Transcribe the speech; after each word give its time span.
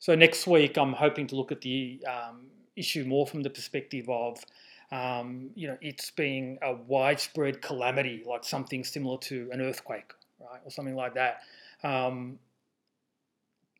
So 0.00 0.14
next 0.14 0.46
week, 0.46 0.78
I'm 0.78 0.94
hoping 0.94 1.26
to 1.26 1.36
look 1.36 1.52
at 1.52 1.60
the 1.60 2.02
um, 2.08 2.46
issue 2.74 3.04
more 3.04 3.26
from 3.26 3.42
the 3.42 3.50
perspective 3.50 4.08
of, 4.08 4.42
um, 4.90 5.50
you 5.54 5.68
know, 5.68 5.76
it's 5.82 6.10
being 6.10 6.58
a 6.62 6.74
widespread 6.74 7.60
calamity, 7.60 8.24
like 8.26 8.42
something 8.42 8.82
similar 8.82 9.18
to 9.18 9.50
an 9.52 9.60
earthquake, 9.60 10.12
right, 10.40 10.60
or 10.64 10.70
something 10.70 10.96
like 10.96 11.12
that. 11.14 11.42
Um, 11.84 12.38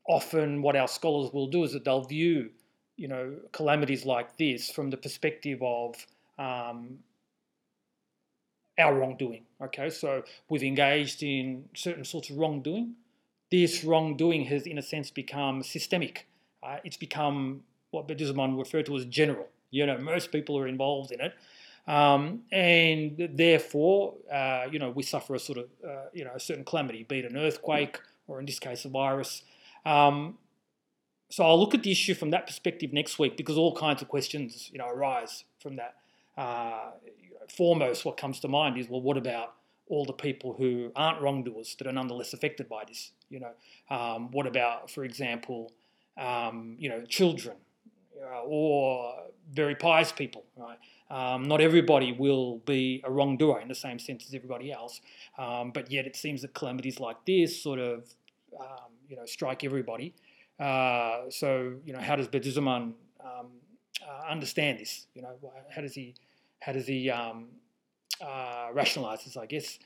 often, 0.07 0.61
what 0.61 0.77
our 0.77 0.89
scholars 0.89 1.33
will 1.33 1.47
do 1.47 1.65
is 1.65 1.73
that 1.73 1.87
they'll 1.87 2.05
view, 2.05 2.51
you 2.99 3.09
know, 3.09 3.35
calamities 3.53 4.05
like 4.05 4.37
this 4.37 4.71
from 4.71 4.91
the 4.91 4.99
perspective 4.99 5.59
of 5.63 5.95
um, 6.39 6.99
our 8.79 8.95
wrongdoing. 8.95 9.47
Okay, 9.63 9.89
so 9.89 10.23
we've 10.51 10.65
engaged 10.65 11.23
in 11.23 11.65
certain 11.75 12.05
sorts 12.05 12.29
of 12.29 12.37
wrongdoing 12.37 12.97
this 13.51 13.85
wrongdoing 13.85 14.45
has, 14.45 14.67
in 14.67 14.79
a 14.79 14.83
sense, 14.83 15.11
become 15.11 15.63
systemic. 15.63 16.27
Uh, 16.63 16.77
it's 16.85 16.97
become 16.97 17.63
what 17.91 18.07
Bediüzzaman 18.07 18.59
referred 18.59 18.87
to 18.87 18.97
as 18.97 19.05
general. 19.07 19.49
You 19.71 19.87
know, 19.87 19.99
most 19.99 20.33
people 20.33 20.59
are 20.59 20.67
involved 20.67 21.11
in 21.13 21.21
it. 21.21 21.35
Um, 21.87 22.43
and 22.53 23.31
therefore, 23.35 24.15
uh, 24.33 24.67
you 24.71 24.79
know, 24.79 24.91
we 24.91 25.03
suffer 25.03 25.35
a 25.35 25.39
sort 25.39 25.59
of, 25.59 25.65
uh, 25.85 26.07
you 26.13 26.25
know, 26.25 26.33
a 26.35 26.41
certain 26.41 26.65
calamity, 26.65 27.05
be 27.05 27.21
it 27.21 27.25
an 27.25 27.37
earthquake 27.37 27.99
or 28.29 28.39
in 28.39 28.47
this 28.47 28.59
case, 28.59 28.85
a 28.85 28.89
virus. 28.89 29.43
Um, 29.85 30.39
so 31.31 31.45
I'll 31.45 31.59
look 31.59 31.75
at 31.75 31.83
the 31.83 31.91
issue 31.91 32.15
from 32.15 32.31
that 32.31 32.47
perspective 32.47 32.93
next 32.93 33.19
week 33.19 33.37
because 33.37 33.57
all 33.57 33.75
kinds 33.75 34.03
of 34.03 34.09
questions, 34.09 34.71
you 34.73 34.79
know, 34.79 34.89
arise 34.89 35.45
from 35.61 35.77
that. 35.77 35.97
Uh, 36.37 36.91
foremost, 37.49 38.05
what 38.05 38.17
comes 38.17 38.41
to 38.41 38.49
mind 38.49 38.79
is, 38.79 38.89
well, 38.89 39.01
what 39.01 39.17
about 39.17 39.55
all 39.91 40.05
the 40.05 40.13
people 40.13 40.55
who 40.55 40.91
aren't 40.95 41.21
wrongdoers 41.21 41.75
that 41.79 41.87
are 41.87 41.93
nonetheless 41.93 42.33
affected 42.33 42.69
by 42.69 42.85
this? 42.87 43.11
You 43.29 43.41
know, 43.41 43.53
um, 43.97 44.31
what 44.31 44.47
about, 44.47 44.91
for 44.91 45.05
example, 45.05 45.73
um, 46.17 46.77
you 46.79 46.89
know, 46.89 47.05
children 47.05 47.57
uh, 48.23 48.43
or 48.45 49.15
very 49.53 49.75
pious 49.75 50.13
people, 50.13 50.45
right? 50.57 50.79
Um, 51.11 51.43
not 51.43 51.61
everybody 51.61 52.13
will 52.13 52.59
be 52.59 53.03
a 53.05 53.11
wrongdoer 53.11 53.61
in 53.61 53.69
the 53.69 53.75
same 53.75 53.99
sense 53.99 54.25
as 54.27 54.33
everybody 54.33 54.71
else, 54.71 55.01
um, 55.39 55.73
but 55.73 55.91
yet 55.91 56.07
it 56.07 56.15
seems 56.15 56.43
that 56.43 56.55
calamities 56.55 57.01
like 57.01 57.17
this 57.27 57.61
sort 57.61 57.81
of, 57.81 58.15
um, 58.59 58.93
you 59.09 59.17
know, 59.17 59.27
strike 59.27 59.65
everybody. 59.65 60.15
Uh, 60.61 61.23
so, 61.31 61.75
you 61.85 61.93
know, 61.93 61.99
how 61.99 62.15
does 62.15 62.29
Bediüzzaman 62.29 62.93
um, 63.25 63.49
uh, 64.07 64.31
understand 64.31 64.79
this? 64.79 65.07
You 65.15 65.23
know, 65.23 65.35
how 65.75 65.83
does 65.83 65.95
he, 65.95 66.15
how 66.61 66.73
does 66.73 66.87
he 66.87 67.11
uh, 68.21 68.69
rationalize? 68.73 69.37
I 69.37 69.47
guess. 69.47 69.79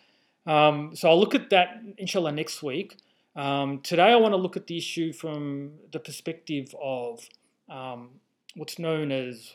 Um, 0.47 0.95
so 0.95 1.09
I'll 1.09 1.19
look 1.19 1.35
at 1.35 1.51
that, 1.51 1.83
inshallah, 1.97 2.33
next 2.33 2.63
week. 2.63 2.97
Um, 3.37 3.81
today, 3.81 4.13
I 4.13 4.17
want 4.17 4.33
to 4.33 4.37
look 4.37 4.57
at 4.57 4.67
the 4.67 4.77
issue 4.77 5.13
from 5.13 5.73
the 5.91 5.99
perspective 5.99 6.75
of 6.81 7.27
um, 7.69 8.11
what's 8.55 8.79
known 8.79 9.11
as, 9.11 9.55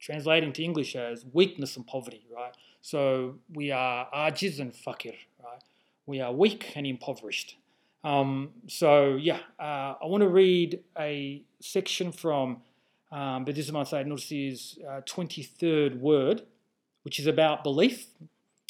translating 0.00 0.52
to 0.52 0.64
English 0.64 0.96
as 0.96 1.24
weakness 1.32 1.76
and 1.76 1.86
poverty, 1.86 2.26
right? 2.34 2.52
So 2.80 3.36
we 3.54 3.70
are 3.70 4.08
ajiz 4.12 4.58
and 4.58 4.74
fakir, 4.74 5.14
right? 5.42 5.62
We 6.06 6.20
are 6.20 6.32
weak 6.32 6.72
and 6.74 6.86
impoverished. 6.86 7.56
Um, 8.02 8.50
so, 8.66 9.14
yeah, 9.14 9.38
uh, 9.60 9.94
I 10.02 10.06
want 10.06 10.22
to 10.22 10.28
read 10.28 10.80
a 10.98 11.44
section 11.60 12.10
from 12.10 12.62
um, 13.12 13.44
Bediüzzaman 13.44 13.86
Said 13.86 14.06
Nursi's 14.06 14.78
uh, 14.88 15.02
23rd 15.02 16.00
word, 16.00 16.42
which 17.02 17.18
is 17.18 17.26
about 17.26 17.62
belief. 17.62 18.06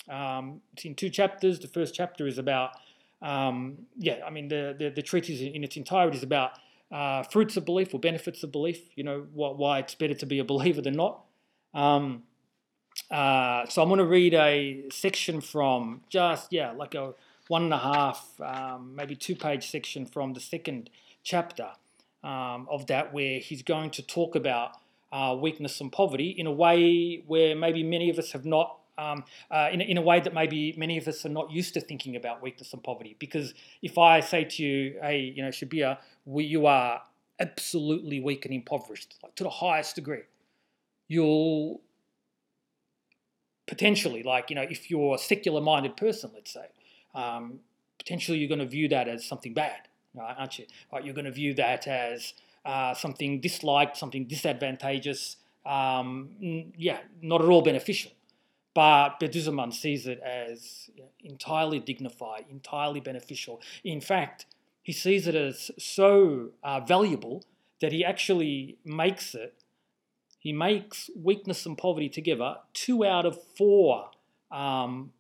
Um, 0.09 0.61
it's 0.73 0.85
in 0.85 0.95
two 0.95 1.11
chapters. 1.11 1.61
The 1.61 1.69
first 1.69 1.95
chapter 1.95 2.27
is 2.27 2.39
about 2.39 2.73
um, 3.23 3.87
yeah, 3.97 4.19
I 4.27 4.31
mean, 4.31 4.49
the, 4.49 4.75
the, 4.77 4.91
the 4.91 5.03
treatise 5.03 5.41
in 5.41 5.63
its 5.63 5.77
entirety 5.77 6.17
is 6.17 6.23
about 6.25 6.59
uh, 6.91 7.23
fruits 7.23 7.57
of 7.57 7.65
belief 7.65 7.95
or 7.95 8.01
benefits 8.01 8.43
of 8.43 8.51
belief, 8.51 8.81
you 8.97 9.05
know, 9.05 9.21
wh- 9.21 9.59
why 9.59 9.79
it's 9.79 9.95
better 9.95 10.15
to 10.15 10.27
be 10.27 10.41
a 10.41 10.45
believer 10.45 10.83
than 10.83 10.95
not. 10.95 11.23
Um, 11.73 12.25
uh, 13.11 13.65
so 13.67 13.81
I'm 13.81 13.89
going 13.89 13.99
to 13.99 14.05
read 14.05 14.35
a 14.35 14.85
section 14.91 15.41
from 15.41 16.03
just, 16.11 16.53
yeah, 16.53 16.73
like 16.73 16.95
a 16.95 17.15
one 17.49 17.63
and 17.63 17.73
a 17.73 17.79
half, 17.79 18.41
um, 18.41 18.95
maybe 18.97 19.15
two 19.15 19.37
page 19.37 19.71
section 19.71 20.05
from 20.05 20.35
the 20.35 20.41
second 20.41 20.91
chapter 21.23 21.71
um, 22.25 22.67
of 22.71 22.87
that, 22.89 23.15
where 23.15 23.39
he's 23.39 23.63
going 23.63 23.91
to 23.91 24.03
talk 24.03 24.35
about 24.35 24.73
uh, 25.13 25.37
weakness 25.39 25.81
and 25.81 25.93
poverty 25.93 26.31
in 26.31 26.47
a 26.47 26.53
way 26.53 27.23
where 27.27 27.55
maybe 27.55 27.83
many 27.83 28.11
of 28.11 28.19
us 28.19 28.33
have 28.33 28.45
not 28.45 28.79
um, 28.99 29.25
uh, 29.51 29.69
in, 29.73 29.81
in 29.81 29.97
a 29.97 30.03
way 30.03 30.21
that 30.21 30.35
maybe 30.35 30.75
many 30.77 30.99
of 30.99 31.09
us 31.09 31.25
are 31.25 31.31
not 31.31 31.51
used 31.51 31.75
to 31.75 31.81
thinking 31.81 32.17
about 32.17 32.43
weakness 32.43 32.73
and 32.73 32.83
poverty. 32.83 33.17
Because 33.19 33.55
if 33.81 33.99
I 33.99 34.21
say 34.21 34.45
to 34.45 34.63
you, 34.63 34.99
hey, 35.01 35.33
you 35.35 35.43
know, 35.43 35.49
Shabir, 35.49 35.99
we, 36.25 36.45
you 36.45 36.67
are 36.67 37.03
absolutely 37.39 38.21
weak 38.21 38.45
and 38.45 38.55
impoverished, 38.55 39.17
like 39.23 39.35
to 39.37 39.45
the 39.45 39.51
highest 39.51 39.97
degree, 39.97 40.23
you'll 41.09 41.81
potentially, 43.67 44.23
like, 44.23 44.51
you 44.51 44.57
know, 44.57 44.63
if 44.63 44.91
you're 44.91 45.15
a 45.15 45.19
secular 45.19 45.61
minded 45.61 45.97
person, 45.97 46.31
let's 46.35 46.53
say, 46.53 46.67
um, 47.15 47.61
potentially 47.99 48.39
you're 48.39 48.49
going 48.49 48.59
to 48.59 48.67
view 48.67 48.89
that 48.89 49.09
as 49.09 49.25
something 49.25 49.55
bad, 49.55 49.89
right, 50.15 50.35
aren't 50.39 50.59
you? 50.59 50.67
Right, 50.93 51.05
you're 51.05 51.15
going 51.15 51.25
to 51.25 51.33
view 51.33 51.55
that 51.55 51.87
as 51.87 52.35
uh, 52.65 52.95
something 52.95 53.41
disliked, 53.41 53.97
something 53.97 54.27
disadvantageous, 54.27 55.37
um, 55.67 56.31
yeah, 56.77 56.99
not 57.21 57.43
at 57.43 57.49
all 57.49 57.63
beneficial. 57.63 58.13
But 58.75 59.21
Bediüzzaman 59.21 59.73
sees 59.73 60.07
it 60.07 60.21
as 60.21 60.89
entirely 61.23 61.79
dignified, 61.79 62.47
entirely 62.51 63.01
beneficial. 63.01 63.61
In 63.85 64.01
fact, 64.01 64.47
he 64.83 64.93
sees 64.93 65.27
it 65.27 65.35
as 65.35 65.71
so 65.79 66.51
uh, 66.65 66.81
valuable 66.81 67.45
that 67.81 67.93
he 67.93 68.05
actually 68.05 68.79
makes 68.85 69.35
it, 69.35 69.55
he 70.39 70.53
makes 70.53 71.11
weakness 71.17 71.67
and 71.67 71.77
poverty 71.77 72.09
together 72.09 72.57
two 72.73 73.05
out 73.05 73.27
of 73.27 73.39
four 73.57 74.11
um, 74.51 75.13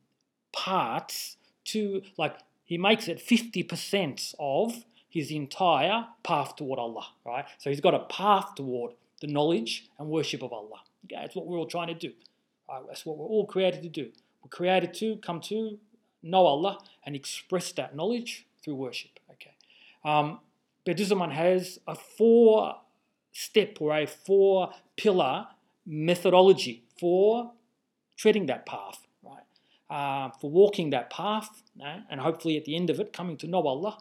parts 0.52 1.36
to, 1.64 2.02
like, 2.16 2.36
he 2.64 2.78
makes 2.78 3.06
it 3.06 3.18
50% 3.18 4.34
of 4.38 4.84
his 5.12 5.30
entire 5.30 6.06
path 6.22 6.56
toward 6.56 6.78
Allah, 6.78 7.06
right? 7.26 7.44
So 7.58 7.68
he's 7.68 7.82
got 7.82 7.92
a 7.92 8.00
path 8.00 8.54
toward 8.56 8.92
the 9.20 9.26
knowledge 9.26 9.90
and 9.98 10.08
worship 10.08 10.42
of 10.42 10.54
Allah. 10.54 10.80
Okay, 11.04 11.20
that's 11.20 11.36
what 11.36 11.46
we're 11.46 11.58
all 11.58 11.66
trying 11.66 11.88
to 11.88 11.94
do. 11.94 12.12
Uh, 12.66 12.80
that's 12.88 13.04
what 13.04 13.18
we're 13.18 13.26
all 13.26 13.44
created 13.44 13.82
to 13.82 13.90
do. 13.90 14.10
We're 14.42 14.48
created 14.48 14.94
to 14.94 15.16
come 15.18 15.40
to 15.42 15.78
know 16.22 16.46
Allah 16.46 16.78
and 17.04 17.14
express 17.14 17.72
that 17.72 17.94
knowledge 17.94 18.46
through 18.64 18.76
worship. 18.76 19.20
Okay. 19.32 19.52
Um, 20.02 20.40
Bediüzzaman 20.86 21.32
has 21.32 21.78
a 21.86 21.94
four 21.94 22.76
step 23.32 23.76
or 23.80 23.94
a 23.94 24.06
four 24.06 24.72
pillar 24.96 25.46
methodology 25.84 26.84
for 26.98 27.52
treading 28.16 28.46
that 28.46 28.64
path, 28.64 29.06
right? 29.22 29.44
Uh, 29.90 30.30
for 30.40 30.50
walking 30.50 30.88
that 30.88 31.10
path, 31.10 31.62
and 32.10 32.18
hopefully 32.18 32.56
at 32.56 32.64
the 32.64 32.74
end 32.74 32.88
of 32.88 32.98
it, 32.98 33.12
coming 33.12 33.36
to 33.36 33.46
know 33.46 33.62
Allah 33.62 33.98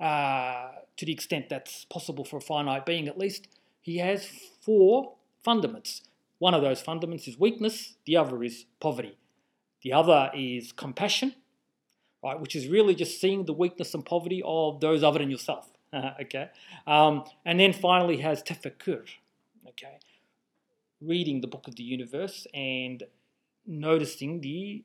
uh, 0.00 0.68
to 0.96 1.06
the 1.06 1.12
extent 1.12 1.48
that's 1.48 1.84
possible 1.86 2.24
for 2.24 2.38
a 2.38 2.40
finite 2.40 2.86
being 2.86 3.08
at 3.08 3.18
least. 3.18 3.48
He 3.80 3.98
has 3.98 4.28
four 4.62 5.14
fundaments 5.46 6.00
one 6.38 6.52
of 6.52 6.62
those 6.62 6.82
fundaments 6.82 7.26
is 7.28 7.38
weakness, 7.38 7.94
the 8.04 8.16
other 8.16 8.42
is 8.42 8.66
poverty. 8.80 9.16
The 9.82 9.92
other 9.92 10.30
is 10.34 10.72
compassion, 10.72 11.34
right, 12.22 12.38
which 12.38 12.56
is 12.56 12.68
really 12.68 12.94
just 12.94 13.20
seeing 13.20 13.44
the 13.44 13.52
weakness 13.52 13.94
and 13.94 14.04
poverty 14.04 14.42
of 14.44 14.80
those 14.80 15.02
other 15.02 15.20
than 15.20 15.30
yourself. 15.30 15.70
okay. 15.94 16.50
Um, 16.86 17.24
and 17.44 17.60
then 17.60 17.72
finally 17.72 18.18
has 18.18 18.42
tafakkur, 18.42 19.04
okay, 19.68 19.98
reading 21.00 21.40
the 21.40 21.46
book 21.46 21.68
of 21.68 21.76
the 21.76 21.82
universe 21.82 22.46
and 22.52 23.04
noticing 23.66 24.40
the 24.40 24.84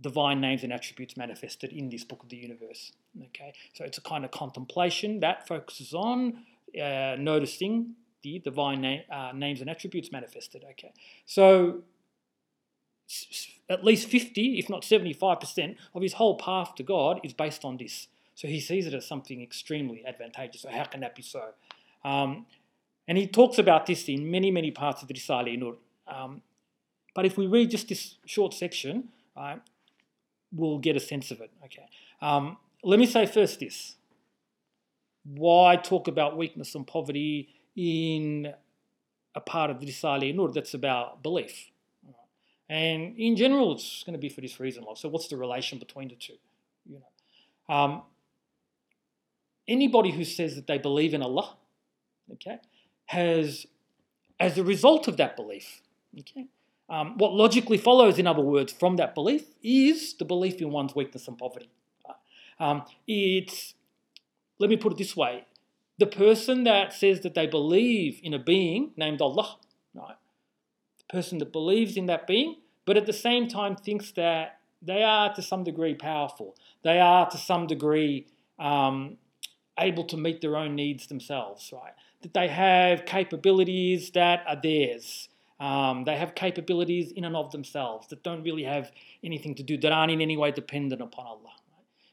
divine 0.00 0.40
names 0.40 0.62
and 0.62 0.72
attributes 0.72 1.16
manifested 1.16 1.72
in 1.72 1.88
this 1.88 2.04
book 2.04 2.22
of 2.22 2.28
the 2.28 2.36
universe. 2.36 2.92
Okay, 3.18 3.52
so 3.74 3.84
it's 3.84 3.98
a 3.98 4.02
kind 4.02 4.24
of 4.24 4.30
contemplation 4.30 5.20
that 5.20 5.46
focuses 5.46 5.94
on 5.94 6.44
uh, 6.80 7.16
noticing 7.18 7.94
the 8.22 8.38
divine 8.38 8.80
name, 8.80 9.02
uh, 9.10 9.32
names 9.34 9.60
and 9.60 9.68
attributes 9.68 10.12
manifested. 10.12 10.64
Okay, 10.70 10.92
so 11.26 11.82
at 13.68 13.84
least 13.84 14.08
50, 14.08 14.58
if 14.58 14.68
not 14.68 14.82
75% 14.82 15.76
of 15.94 16.02
his 16.02 16.14
whole 16.14 16.36
path 16.36 16.74
to 16.76 16.82
God 16.82 17.20
is 17.24 17.32
based 17.32 17.64
on 17.64 17.76
this. 17.76 18.08
So 18.34 18.48
he 18.48 18.60
sees 18.60 18.86
it 18.86 18.94
as 18.94 19.06
something 19.06 19.42
extremely 19.42 20.04
advantageous. 20.06 20.62
So 20.62 20.70
how 20.70 20.84
can 20.84 21.00
that 21.00 21.14
be 21.14 21.22
so? 21.22 21.50
Um, 22.04 22.46
and 23.06 23.18
he 23.18 23.26
talks 23.26 23.58
about 23.58 23.86
this 23.86 24.08
in 24.08 24.30
many, 24.30 24.50
many 24.50 24.70
parts 24.70 25.02
of 25.02 25.08
the 25.08 25.14
Risale 25.14 25.58
Nur. 25.58 25.76
Um, 26.06 26.42
but 27.14 27.26
if 27.26 27.36
we 27.36 27.46
read 27.46 27.70
just 27.70 27.88
this 27.88 28.16
short 28.24 28.54
section, 28.54 29.08
right, 29.36 29.60
we'll 30.52 30.78
get 30.78 30.96
a 30.96 31.00
sense 31.00 31.30
of 31.30 31.40
it. 31.40 31.50
Okay. 31.64 31.86
Um, 32.22 32.56
let 32.82 32.98
me 32.98 33.06
say 33.06 33.26
first 33.26 33.60
this. 33.60 33.96
Why 35.24 35.76
talk 35.76 36.08
about 36.08 36.36
weakness 36.36 36.74
and 36.74 36.86
poverty 36.86 37.48
in 37.76 38.54
a 39.34 39.40
part 39.40 39.70
of 39.70 39.80
the 39.80 39.86
Risale 39.86 40.34
Nur 40.34 40.50
that's 40.52 40.74
about 40.74 41.22
belief. 41.22 41.70
And 42.68 43.18
in 43.18 43.36
general, 43.36 43.72
it's 43.72 44.04
going 44.04 44.12
to 44.12 44.18
be 44.18 44.28
for 44.28 44.40
this 44.40 44.60
reason. 44.60 44.84
So, 44.94 45.08
what's 45.08 45.26
the 45.26 45.36
relation 45.36 45.78
between 45.78 46.08
the 46.08 46.14
two? 46.14 46.36
You 46.88 47.00
know, 47.00 47.74
um, 47.74 48.02
anybody 49.66 50.12
who 50.12 50.24
says 50.24 50.54
that 50.54 50.68
they 50.68 50.78
believe 50.78 51.12
in 51.12 51.20
Allah, 51.20 51.56
okay, 52.34 52.58
has, 53.06 53.66
as 54.38 54.56
a 54.56 54.62
result 54.62 55.08
of 55.08 55.16
that 55.16 55.34
belief, 55.34 55.82
okay, 56.20 56.46
um, 56.88 57.18
what 57.18 57.32
logically 57.32 57.76
follows, 57.76 58.20
in 58.20 58.28
other 58.28 58.42
words, 58.42 58.72
from 58.72 58.96
that 58.96 59.16
belief 59.16 59.46
is 59.64 60.14
the 60.14 60.24
belief 60.24 60.60
in 60.60 60.70
one's 60.70 60.94
weakness 60.94 61.26
and 61.26 61.36
poverty. 61.36 61.70
Um, 62.60 62.84
it's, 63.08 63.74
let 64.58 64.70
me 64.70 64.76
put 64.76 64.92
it 64.92 64.98
this 64.98 65.16
way 65.16 65.46
the 66.00 66.06
person 66.06 66.64
that 66.64 66.94
says 66.94 67.20
that 67.20 67.34
they 67.34 67.46
believe 67.46 68.20
in 68.22 68.32
a 68.32 68.38
being 68.38 68.92
named 68.96 69.20
Allah, 69.20 69.58
right? 69.94 70.16
The 70.98 71.12
person 71.12 71.36
that 71.38 71.52
believes 71.52 71.96
in 71.96 72.06
that 72.06 72.26
being, 72.26 72.56
but 72.86 72.96
at 72.96 73.04
the 73.04 73.12
same 73.12 73.48
time 73.48 73.76
thinks 73.76 74.10
that 74.12 74.60
they 74.80 75.02
are 75.02 75.32
to 75.34 75.42
some 75.42 75.62
degree 75.62 75.94
powerful, 75.94 76.56
they 76.82 76.98
are 76.98 77.28
to 77.28 77.36
some 77.36 77.66
degree 77.66 78.26
um, 78.58 79.18
able 79.78 80.04
to 80.04 80.16
meet 80.16 80.40
their 80.40 80.56
own 80.56 80.74
needs 80.74 81.06
themselves, 81.06 81.70
right? 81.70 81.92
That 82.22 82.32
they 82.32 82.48
have 82.48 83.04
capabilities 83.04 84.10
that 84.12 84.42
are 84.46 84.56
theirs. 84.60 85.28
Um, 85.60 86.04
they 86.04 86.16
have 86.16 86.34
capabilities 86.34 87.12
in 87.12 87.26
and 87.26 87.36
of 87.36 87.52
themselves 87.52 88.08
that 88.08 88.22
don't 88.22 88.42
really 88.42 88.64
have 88.64 88.90
anything 89.22 89.54
to 89.56 89.62
do, 89.62 89.76
that 89.76 89.92
aren't 89.92 90.12
in 90.12 90.22
any 90.22 90.38
way 90.38 90.50
dependent 90.50 91.02
upon 91.02 91.26
Allah. 91.26 91.59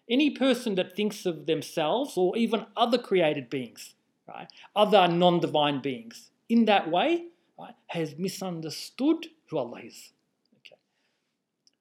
Any 0.09 0.29
person 0.29 0.75
that 0.75 0.95
thinks 0.95 1.25
of 1.25 1.45
themselves 1.45 2.15
or 2.15 2.37
even 2.37 2.65
other 2.75 2.97
created 2.97 3.49
beings, 3.49 3.93
right, 4.27 4.47
other 4.75 5.07
non-divine 5.07 5.81
beings, 5.81 6.31
in 6.47 6.65
that 6.65 6.89
way, 6.89 7.25
right, 7.59 7.75
has 7.87 8.17
misunderstood 8.17 9.27
who 9.49 9.57
Allah 9.57 9.81
is. 9.83 10.13
Okay, 10.59 10.77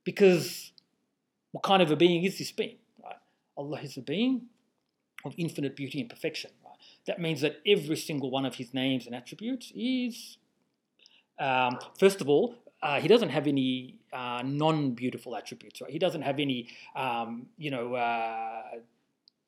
because 0.05 0.73
what 1.53 1.63
kind 1.63 1.83
of 1.83 1.91
a 1.91 1.97
being 1.97 2.25
is 2.25 2.39
this 2.39 2.51
being? 2.53 2.77
Right? 3.03 3.17
Allah 3.57 3.81
is 3.81 3.97
a 3.97 4.03
being 4.03 4.43
of 5.25 5.35
infinite 5.37 5.77
beauty 5.77 6.01
and 6.01 6.11
perfection. 6.11 6.51
Right? 6.65 6.77
That 7.07 7.21
means 7.21 7.41
that 7.43 7.61
every 7.67 7.97
single 7.97 8.31
one 8.31 8.45
of 8.45 8.57
his 8.57 8.75
names 8.75 9.07
and 9.07 9.15
attributes 9.15 9.73
is, 9.75 10.39
um, 11.39 11.79
first 11.99 12.21
of 12.21 12.29
all, 12.29 12.57
uh, 12.87 13.01
he 13.01 13.09
doesn't 13.09 13.31
have 13.31 13.49
any 13.49 13.97
uh, 14.13 14.43
non-beautiful 14.45 15.35
attributes. 15.35 15.81
Right? 15.81 15.91
He 15.91 15.99
doesn't 15.99 16.23
have 16.23 16.39
any, 16.39 16.69
um, 16.95 17.47
you 17.59 17.73
know, 17.73 17.95
uh, 17.95 18.63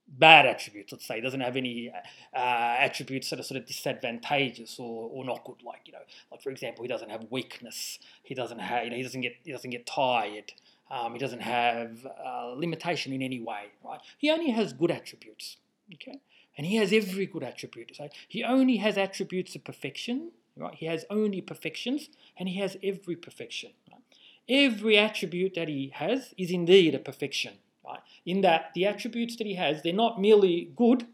bad 0.08 0.44
attributes. 0.44 0.90
Let's 0.90 1.06
say 1.06 1.16
he 1.16 1.20
doesn't 1.20 1.40
have 1.40 1.56
any 1.56 1.92
uh, 2.34 2.76
attributes 2.86 3.30
that 3.30 3.38
are 3.38 3.44
sort 3.44 3.60
of 3.60 3.66
disadvantageous 3.66 4.80
or, 4.80 5.08
or 5.12 5.24
not 5.24 5.44
good. 5.44 5.62
Like 5.62 5.82
you 5.86 5.92
know, 5.92 6.04
like 6.32 6.42
for 6.42 6.50
example, 6.50 6.82
he 6.82 6.88
doesn't 6.88 7.10
have 7.10 7.26
weakness. 7.30 8.00
He 8.24 8.34
doesn't 8.34 8.58
have, 8.58 8.84
you 8.84 8.90
know, 8.90 8.96
he 8.96 9.04
doesn't 9.04 9.20
get 9.20 9.36
he 9.44 9.52
doesn't 9.52 9.70
get 9.70 9.86
tired. 9.86 10.52
Um, 10.90 11.12
he 11.12 11.18
doesn't 11.18 11.42
have 11.42 12.06
uh, 12.06 12.54
limitation 12.56 13.12
in 13.12 13.22
any 13.22 13.40
way, 13.40 13.66
right? 13.84 14.00
He 14.16 14.30
only 14.30 14.50
has 14.50 14.72
good 14.72 14.90
attributes, 14.90 15.58
okay? 15.94 16.18
And 16.56 16.66
he 16.66 16.76
has 16.76 16.92
every 16.94 17.26
good 17.26 17.44
attribute. 17.44 17.94
So 17.94 18.08
he 18.26 18.42
only 18.42 18.78
has 18.78 18.96
attributes 18.96 19.54
of 19.54 19.64
perfection, 19.64 20.32
right? 20.58 20.74
He 20.74 20.86
has 20.86 21.04
only 21.10 21.40
perfections, 21.40 22.08
and 22.36 22.48
he 22.48 22.58
has 22.58 22.76
every 22.82 23.16
perfection. 23.16 23.72
Right? 23.90 24.02
Every 24.48 24.96
attribute 24.98 25.54
that 25.54 25.68
he 25.68 25.92
has 25.94 26.34
is 26.36 26.50
indeed 26.50 26.94
a 26.94 26.98
perfection, 26.98 27.54
right? 27.84 28.00
In 28.24 28.40
that 28.42 28.72
the 28.74 28.86
attributes 28.86 29.36
that 29.36 29.46
he 29.46 29.54
has, 29.54 29.82
they're 29.82 29.92
not 29.92 30.20
merely 30.20 30.70
good, 30.76 31.06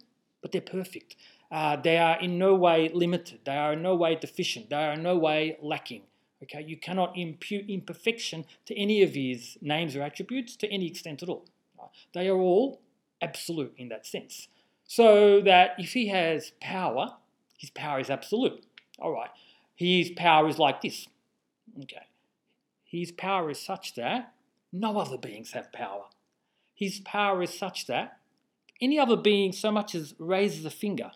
but 0.43 0.53
they're 0.53 0.61
perfect. 0.61 1.17
Uh, 1.51 1.77
they 1.77 1.99
are 1.99 2.19
in 2.21 2.39
no 2.39 2.55
way 2.55 2.91
limited. 2.93 3.41
They 3.45 3.57
are 3.57 3.75
in 3.75 3.83
no 3.83 3.95
way 3.95 4.17
deficient. 4.17 4.71
They 4.71 4.77
are 4.77 4.93
in 4.93 5.03
no 5.03 5.17
way 5.17 5.57
lacking. 5.63 6.03
Okay, 6.43 6.63
you 6.63 6.77
cannot 6.77 7.17
impute 7.17 7.71
imperfection 7.71 8.45
to 8.67 8.77
any 8.77 9.03
of 9.03 9.15
his 9.15 9.57
names 9.63 9.97
or 9.97 10.03
attributes 10.03 10.57
to 10.57 10.69
any 10.69 10.87
extent 10.87 11.23
at 11.23 11.29
all. 11.29 11.47
They 12.13 12.29
are 12.29 12.37
all 12.37 12.81
absolute 13.21 13.75
in 13.77 13.89
that 13.89 14.07
sense. 14.07 14.49
So 14.87 15.41
that 15.41 15.71
if 15.79 15.93
he 15.93 16.09
has 16.09 16.53
power, 16.61 17.15
his 17.57 17.71
power 17.71 18.01
is 18.01 18.11
absolute. 18.11 18.65
All 18.99 19.13
right, 19.13 19.31
his 19.75 20.11
power 20.11 20.49
is 20.49 20.59
like 20.59 20.81
this. 20.83 21.09
Okay, 21.83 22.07
his 22.85 23.13
power 23.13 23.51
is 23.51 23.61
such 23.61 23.95
that 23.95 24.33
no 24.73 24.99
other 24.99 25.19
beings 25.19 25.53
have 25.53 25.73
power. 25.73 26.05
His 26.75 27.01
power 27.01 27.43
is 27.43 27.57
such 27.57 27.87
that 27.87 28.19
any 28.81 28.99
other 28.99 29.17
being 29.17 29.53
so 29.53 29.71
much 29.71 29.95
as 29.95 30.15
raises 30.19 30.65
a 30.65 30.71
finger, 30.71 31.13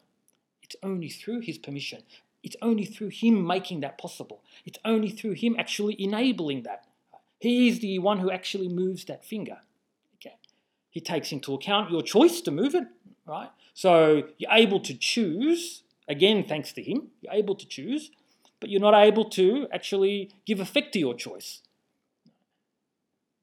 it's 0.62 0.76
only 0.82 1.08
through 1.08 1.40
his 1.40 1.58
permission. 1.58 2.02
It's 2.42 2.56
only 2.62 2.84
through 2.84 3.08
him 3.08 3.46
making 3.46 3.80
that 3.80 3.98
possible. 3.98 4.42
It's 4.64 4.78
only 4.84 5.10
through 5.10 5.32
him 5.32 5.56
actually 5.58 6.00
enabling 6.02 6.62
that. 6.62 6.84
He 7.40 7.68
is 7.68 7.80
the 7.80 7.98
one 7.98 8.18
who 8.18 8.30
actually 8.30 8.68
moves 8.68 9.04
that 9.06 9.24
finger. 9.24 9.58
Okay. 10.16 10.36
He 10.90 11.00
takes 11.00 11.32
into 11.32 11.54
account 11.54 11.90
your 11.90 12.02
choice 12.02 12.40
to 12.42 12.50
move 12.50 12.74
it, 12.74 12.84
right? 13.26 13.50
So 13.74 14.24
you're 14.38 14.52
able 14.52 14.80
to 14.80 14.94
choose, 14.94 15.82
again, 16.08 16.44
thanks 16.44 16.72
to 16.72 16.82
him, 16.82 17.08
you're 17.20 17.32
able 17.32 17.54
to 17.54 17.66
choose, 17.66 18.10
but 18.60 18.70
you're 18.70 18.80
not 18.80 18.94
able 18.94 19.28
to 19.30 19.68
actually 19.72 20.30
give 20.46 20.60
effect 20.60 20.92
to 20.94 20.98
your 20.98 21.14
choice. 21.14 21.62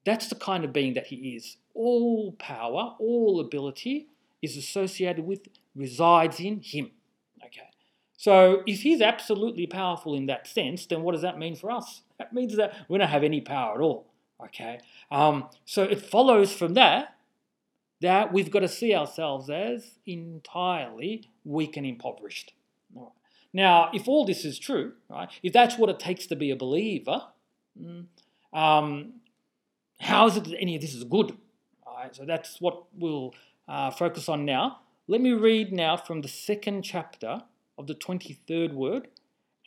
That's 0.04 0.28
the 0.28 0.34
kind 0.34 0.64
of 0.64 0.72
being 0.72 0.94
that 0.94 1.06
he 1.06 1.34
is. 1.36 1.56
All 1.74 2.32
power, 2.32 2.94
all 2.98 3.40
ability 3.40 4.08
is 4.42 4.56
associated 4.56 5.24
with, 5.24 5.48
resides 5.74 6.38
in 6.38 6.60
him. 6.62 6.92
Okay. 7.44 7.68
So 8.16 8.62
if 8.66 8.82
he's 8.82 9.00
absolutely 9.00 9.66
powerful 9.66 10.14
in 10.14 10.26
that 10.26 10.46
sense, 10.46 10.86
then 10.86 11.02
what 11.02 11.12
does 11.12 11.22
that 11.22 11.38
mean 11.38 11.56
for 11.56 11.70
us? 11.70 12.02
That 12.18 12.32
means 12.32 12.56
that 12.56 12.72
we 12.88 12.96
don't 12.96 13.08
have 13.08 13.24
any 13.24 13.42
power 13.42 13.74
at 13.74 13.80
all. 13.82 14.06
Okay. 14.42 14.80
Um, 15.10 15.50
so 15.66 15.82
it 15.82 16.00
follows 16.00 16.50
from 16.50 16.72
that 16.72 17.16
that 18.00 18.32
we've 18.32 18.50
got 18.50 18.60
to 18.60 18.68
see 18.68 18.94
ourselves 18.94 19.50
as 19.50 19.98
entirely 20.06 21.28
weak 21.44 21.76
and 21.76 21.84
impoverished. 21.84 22.54
Now, 23.53 23.89
if 23.93 24.07
all 24.07 24.25
this 24.25 24.45
is 24.45 24.57
true, 24.57 24.93
right, 25.09 25.29
if 25.43 25.51
that's 25.51 25.77
what 25.77 25.89
it 25.89 25.99
takes 25.99 26.25
to 26.27 26.35
be 26.35 26.51
a 26.51 26.55
believer, 26.55 27.23
mm, 27.79 28.05
um, 28.53 29.13
how 29.99 30.27
is 30.27 30.37
it 30.37 30.45
that 30.45 30.57
any 30.59 30.75
of 30.75 30.81
this 30.81 30.93
is 30.93 31.03
good? 31.03 31.37
All 31.85 31.97
right, 31.97 32.15
so 32.15 32.25
that's 32.25 32.61
what 32.61 32.83
we'll 32.97 33.35
uh, 33.67 33.91
focus 33.91 34.29
on 34.29 34.45
now. 34.45 34.79
Let 35.07 35.19
me 35.19 35.31
read 35.31 35.73
now 35.73 35.97
from 35.97 36.21
the 36.21 36.29
second 36.29 36.83
chapter 36.83 37.43
of 37.77 37.87
the 37.87 37.95
23rd 37.95 38.73
word, 38.73 39.09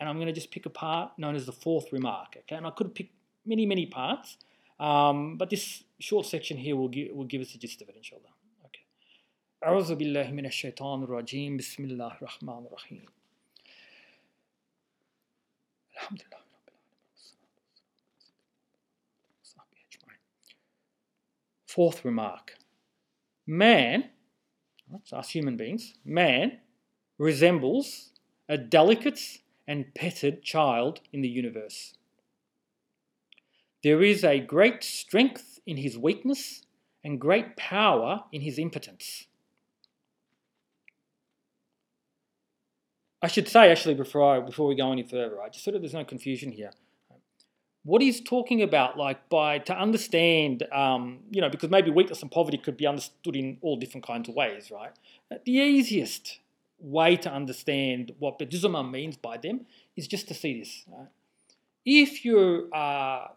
and 0.00 0.08
I'm 0.08 0.16
going 0.16 0.28
to 0.28 0.32
just 0.32 0.50
pick 0.50 0.64
a 0.64 0.70
part 0.70 1.12
known 1.18 1.36
as 1.36 1.44
the 1.44 1.52
fourth 1.52 1.92
remark. 1.92 2.36
Okay, 2.38 2.56
and 2.56 2.66
I 2.66 2.70
could 2.70 2.94
pick 2.94 3.10
many, 3.44 3.66
many 3.66 3.84
parts, 3.84 4.38
um, 4.80 5.36
but 5.36 5.50
this 5.50 5.84
short 5.98 6.24
section 6.24 6.56
here 6.56 6.74
will 6.74 6.88
give, 6.88 7.14
will 7.14 7.24
give 7.26 7.42
us 7.42 7.52
the 7.52 7.58
gist 7.58 7.82
of 7.82 7.90
it, 7.90 7.96
inshallah. 7.96 8.32
Okay. 8.64 8.80
أعوذ 9.62 9.94
بالله 9.94 10.30
من 10.30 10.46
الشيطان 10.46 11.02
الرجيم 11.02 11.56
بسم 11.56 11.84
الله 11.84 12.16
الرحمن 12.16 12.66
الرحيم 12.66 13.06
Fourth 21.67 22.03
remark. 22.03 22.55
Man, 23.45 24.09
that's 24.91 25.13
us 25.13 25.29
human 25.29 25.55
beings, 25.55 25.93
man 26.03 26.59
resembles 27.19 28.11
a 28.47 28.57
delicate 28.57 29.19
and 29.67 29.93
petted 29.93 30.41
child 30.41 31.01
in 31.13 31.21
the 31.21 31.29
universe. 31.29 31.93
There 33.83 34.01
is 34.01 34.23
a 34.23 34.39
great 34.39 34.83
strength 34.83 35.59
in 35.67 35.77
his 35.77 35.97
weakness 35.97 36.63
and 37.03 37.21
great 37.21 37.55
power 37.55 38.23
in 38.31 38.41
his 38.41 38.57
impotence. 38.57 39.27
I 43.21 43.27
should 43.27 43.47
say, 43.47 43.69
actually, 43.71 43.95
before, 43.95 44.37
I, 44.37 44.39
before 44.39 44.67
we 44.67 44.75
go 44.75 44.91
any 44.91 45.03
further, 45.03 45.35
right, 45.35 45.51
just 45.51 45.65
sort 45.65 45.75
of 45.75 45.81
there's 45.81 45.93
no 45.93 46.05
confusion 46.05 46.51
here. 46.51 46.71
What 47.83 48.01
he's 48.01 48.21
talking 48.21 48.61
about, 48.61 48.97
like, 48.97 49.29
by 49.29 49.59
to 49.59 49.77
understand, 49.77 50.63
um, 50.71 51.19
you 51.31 51.41
know, 51.41 51.49
because 51.49 51.69
maybe 51.69 51.89
weakness 51.91 52.21
and 52.21 52.31
poverty 52.31 52.57
could 52.57 52.77
be 52.77 52.85
understood 52.85 53.35
in 53.35 53.57
all 53.61 53.77
different 53.77 54.05
kinds 54.05 54.29
of 54.29 54.35
ways, 54.35 54.69
right? 54.71 54.91
The 55.45 55.51
easiest 55.51 56.39
way 56.79 57.15
to 57.17 57.31
understand 57.31 58.13
what 58.19 58.39
Bediüzzaman 58.39 58.91
means 58.91 59.17
by 59.17 59.37
them 59.37 59.65
is 59.95 60.07
just 60.07 60.27
to 60.29 60.33
see 60.33 60.59
this. 60.59 60.85
Right? 60.87 61.07
If 61.85 62.23
you 62.23 62.69
are 62.73 63.31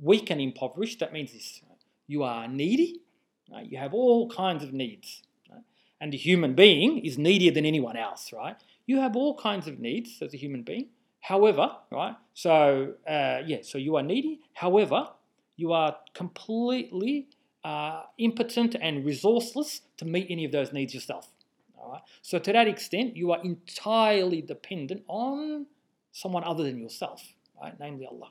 weak 0.00 0.30
and 0.30 0.40
impoverished, 0.40 1.00
that 1.00 1.12
means 1.12 1.32
this. 1.32 1.60
You 2.06 2.22
are 2.22 2.46
needy, 2.46 3.00
right? 3.50 3.66
you 3.70 3.78
have 3.78 3.94
all 3.94 4.28
kinds 4.28 4.62
of 4.62 4.72
needs. 4.72 5.22
And 6.00 6.12
the 6.12 6.18
human 6.18 6.54
being 6.54 6.98
is 6.98 7.16
needier 7.16 7.52
than 7.52 7.64
anyone 7.64 7.96
else, 7.96 8.32
right? 8.32 8.56
You 8.86 9.00
have 9.00 9.16
all 9.16 9.36
kinds 9.38 9.66
of 9.66 9.78
needs 9.78 10.18
as 10.20 10.34
a 10.34 10.36
human 10.36 10.62
being. 10.62 10.88
However, 11.20 11.70
right, 11.90 12.16
so 12.34 12.94
uh, 13.08 13.40
yeah, 13.46 13.58
so 13.62 13.78
you 13.78 13.96
are 13.96 14.02
needy. 14.02 14.40
However, 14.52 15.08
you 15.56 15.72
are 15.72 15.96
completely 16.12 17.28
uh, 17.64 18.02
impotent 18.18 18.76
and 18.80 19.04
resourceless 19.04 19.80
to 19.96 20.04
meet 20.04 20.26
any 20.28 20.44
of 20.44 20.52
those 20.52 20.72
needs 20.72 20.92
yourself. 20.92 21.28
All 21.78 21.92
right? 21.92 22.02
So 22.20 22.38
to 22.38 22.52
that 22.52 22.68
extent, 22.68 23.16
you 23.16 23.32
are 23.32 23.42
entirely 23.42 24.42
dependent 24.42 25.02
on 25.08 25.66
someone 26.12 26.44
other 26.44 26.62
than 26.62 26.78
yourself, 26.78 27.22
right? 27.60 27.74
namely 27.80 28.06
Allah. 28.06 28.30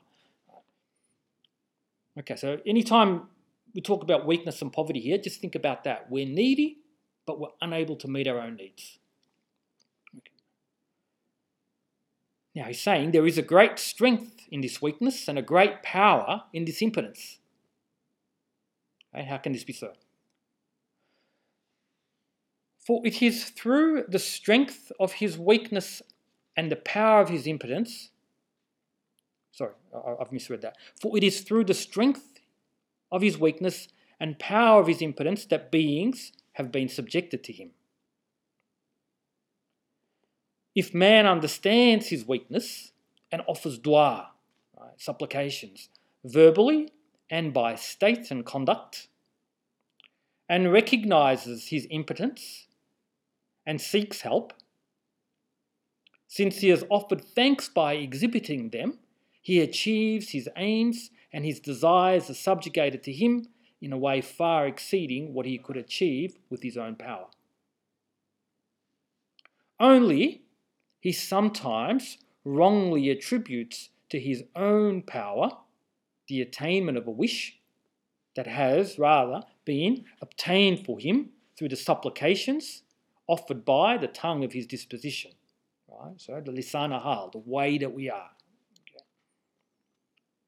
Okay, 2.16 2.36
so 2.36 2.58
anytime 2.64 3.22
we 3.74 3.80
talk 3.80 4.04
about 4.04 4.24
weakness 4.24 4.62
and 4.62 4.72
poverty 4.72 5.00
here, 5.00 5.18
just 5.18 5.40
think 5.40 5.56
about 5.56 5.82
that. 5.84 6.08
We're 6.10 6.26
needy, 6.26 6.78
but 7.26 7.40
we're 7.40 7.48
unable 7.60 7.96
to 7.96 8.08
meet 8.08 8.28
our 8.28 8.38
own 8.38 8.54
needs. 8.54 9.00
Now 12.54 12.64
he's 12.64 12.80
saying 12.80 13.10
there 13.10 13.26
is 13.26 13.38
a 13.38 13.42
great 13.42 13.78
strength 13.78 14.46
in 14.50 14.60
this 14.60 14.80
weakness 14.80 15.28
and 15.28 15.38
a 15.38 15.42
great 15.42 15.82
power 15.82 16.44
in 16.52 16.64
this 16.64 16.82
impotence. 16.82 17.38
Okay, 19.14 19.24
how 19.24 19.38
can 19.38 19.52
this 19.52 19.64
be 19.64 19.72
so? 19.72 19.92
For 22.78 23.04
it 23.06 23.22
is 23.22 23.44
through 23.46 24.04
the 24.08 24.18
strength 24.18 24.92
of 25.00 25.14
his 25.14 25.38
weakness 25.38 26.02
and 26.56 26.70
the 26.70 26.76
power 26.76 27.22
of 27.22 27.28
his 27.28 27.46
impotence. 27.46 28.10
Sorry, 29.52 29.72
I've 30.20 30.32
misread 30.32 30.62
that. 30.62 30.76
For 31.00 31.16
it 31.16 31.24
is 31.24 31.40
through 31.40 31.64
the 31.64 31.74
strength 31.74 32.40
of 33.10 33.22
his 33.22 33.38
weakness 33.38 33.88
and 34.20 34.38
power 34.38 34.80
of 34.80 34.88
his 34.88 35.00
impotence 35.00 35.46
that 35.46 35.70
beings 35.70 36.32
have 36.52 36.70
been 36.70 36.88
subjected 36.88 37.42
to 37.44 37.52
him. 37.52 37.70
If 40.74 40.92
man 40.92 41.26
understands 41.26 42.08
his 42.08 42.26
weakness 42.26 42.92
and 43.30 43.42
offers 43.46 43.78
dua, 43.78 44.30
right, 44.78 45.00
supplications, 45.00 45.88
verbally 46.24 46.92
and 47.30 47.52
by 47.52 47.76
state 47.76 48.30
and 48.30 48.44
conduct, 48.44 49.08
and 50.48 50.72
recognizes 50.72 51.68
his 51.68 51.86
impotence 51.90 52.66
and 53.64 53.80
seeks 53.80 54.22
help, 54.22 54.52
since 56.26 56.58
he 56.58 56.68
has 56.70 56.84
offered 56.90 57.24
thanks 57.24 57.68
by 57.68 57.94
exhibiting 57.94 58.70
them, 58.70 58.98
he 59.40 59.60
achieves 59.60 60.30
his 60.30 60.48
aims 60.56 61.10
and 61.32 61.44
his 61.44 61.60
desires 61.60 62.28
are 62.28 62.34
subjugated 62.34 63.02
to 63.04 63.12
him 63.12 63.46
in 63.80 63.92
a 63.92 63.98
way 63.98 64.20
far 64.20 64.66
exceeding 64.66 65.34
what 65.34 65.46
he 65.46 65.58
could 65.58 65.76
achieve 65.76 66.38
with 66.50 66.62
his 66.62 66.76
own 66.76 66.96
power. 66.96 67.26
Only 69.78 70.43
he 71.04 71.12
sometimes 71.12 72.16
wrongly 72.46 73.10
attributes 73.10 73.90
to 74.08 74.18
his 74.18 74.42
own 74.56 75.02
power 75.02 75.50
the 76.28 76.40
attainment 76.40 76.96
of 76.96 77.06
a 77.06 77.10
wish 77.10 77.58
that 78.36 78.46
has 78.46 78.98
rather 78.98 79.42
been 79.66 80.06
obtained 80.22 80.82
for 80.86 80.98
him 80.98 81.28
through 81.58 81.68
the 81.68 81.76
supplications 81.76 82.84
offered 83.26 83.66
by 83.66 83.98
the 83.98 84.06
tongue 84.06 84.44
of 84.44 84.54
his 84.54 84.66
disposition. 84.66 85.32
Right? 85.86 86.18
So 86.18 86.40
the 86.42 86.52
lisana 86.52 87.02
hal, 87.02 87.28
the 87.30 87.42
way 87.44 87.76
that 87.76 87.92
we 87.92 88.08
are. 88.08 88.30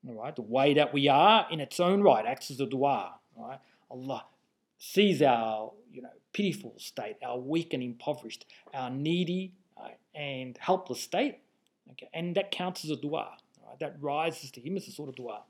All 0.08 0.14
right, 0.14 0.34
the 0.34 0.40
way 0.40 0.72
that 0.72 0.94
we 0.94 1.06
are 1.06 1.46
in 1.50 1.60
its 1.60 1.78
own 1.78 2.00
right 2.00 2.24
acts 2.24 2.50
as 2.50 2.60
a 2.60 2.66
dua. 2.66 3.12
Right? 3.36 3.58
Allah 3.90 4.24
sees 4.78 5.20
our 5.20 5.72
you 5.92 6.00
know 6.00 6.16
pitiful 6.32 6.72
state, 6.78 7.16
our 7.22 7.38
weak 7.38 7.74
and 7.74 7.82
impoverished, 7.82 8.46
our 8.72 8.88
needy 8.88 9.52
Uh, 9.76 9.88
and 10.14 10.56
helpless 10.58 11.00
state. 11.00 11.38
Okay, 11.92 12.08
and 12.14 12.34
that 12.36 12.50
counts 12.50 12.84
as 12.84 12.90
a 12.90 12.96
dua. 12.96 13.36
Right? 13.66 13.78
That 13.78 13.96
rises 14.00 14.50
to 14.52 14.60
him 14.60 14.76
as 14.76 14.88
a 14.88 14.92
sort 14.92 15.08
of 15.08 15.16
dua. 15.16 15.42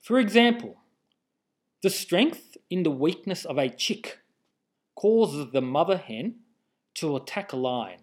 For 0.00 0.20
example, 0.20 0.76
the 1.82 1.90
strength 1.90 2.56
in 2.70 2.84
the 2.84 2.90
weakness 2.90 3.44
of 3.44 3.58
a 3.58 3.68
chick 3.68 4.20
causes 4.94 5.52
the 5.52 5.60
mother 5.60 5.96
hen 5.96 6.36
to 6.94 7.16
attack 7.16 7.52
a 7.52 7.56
lion. 7.56 8.00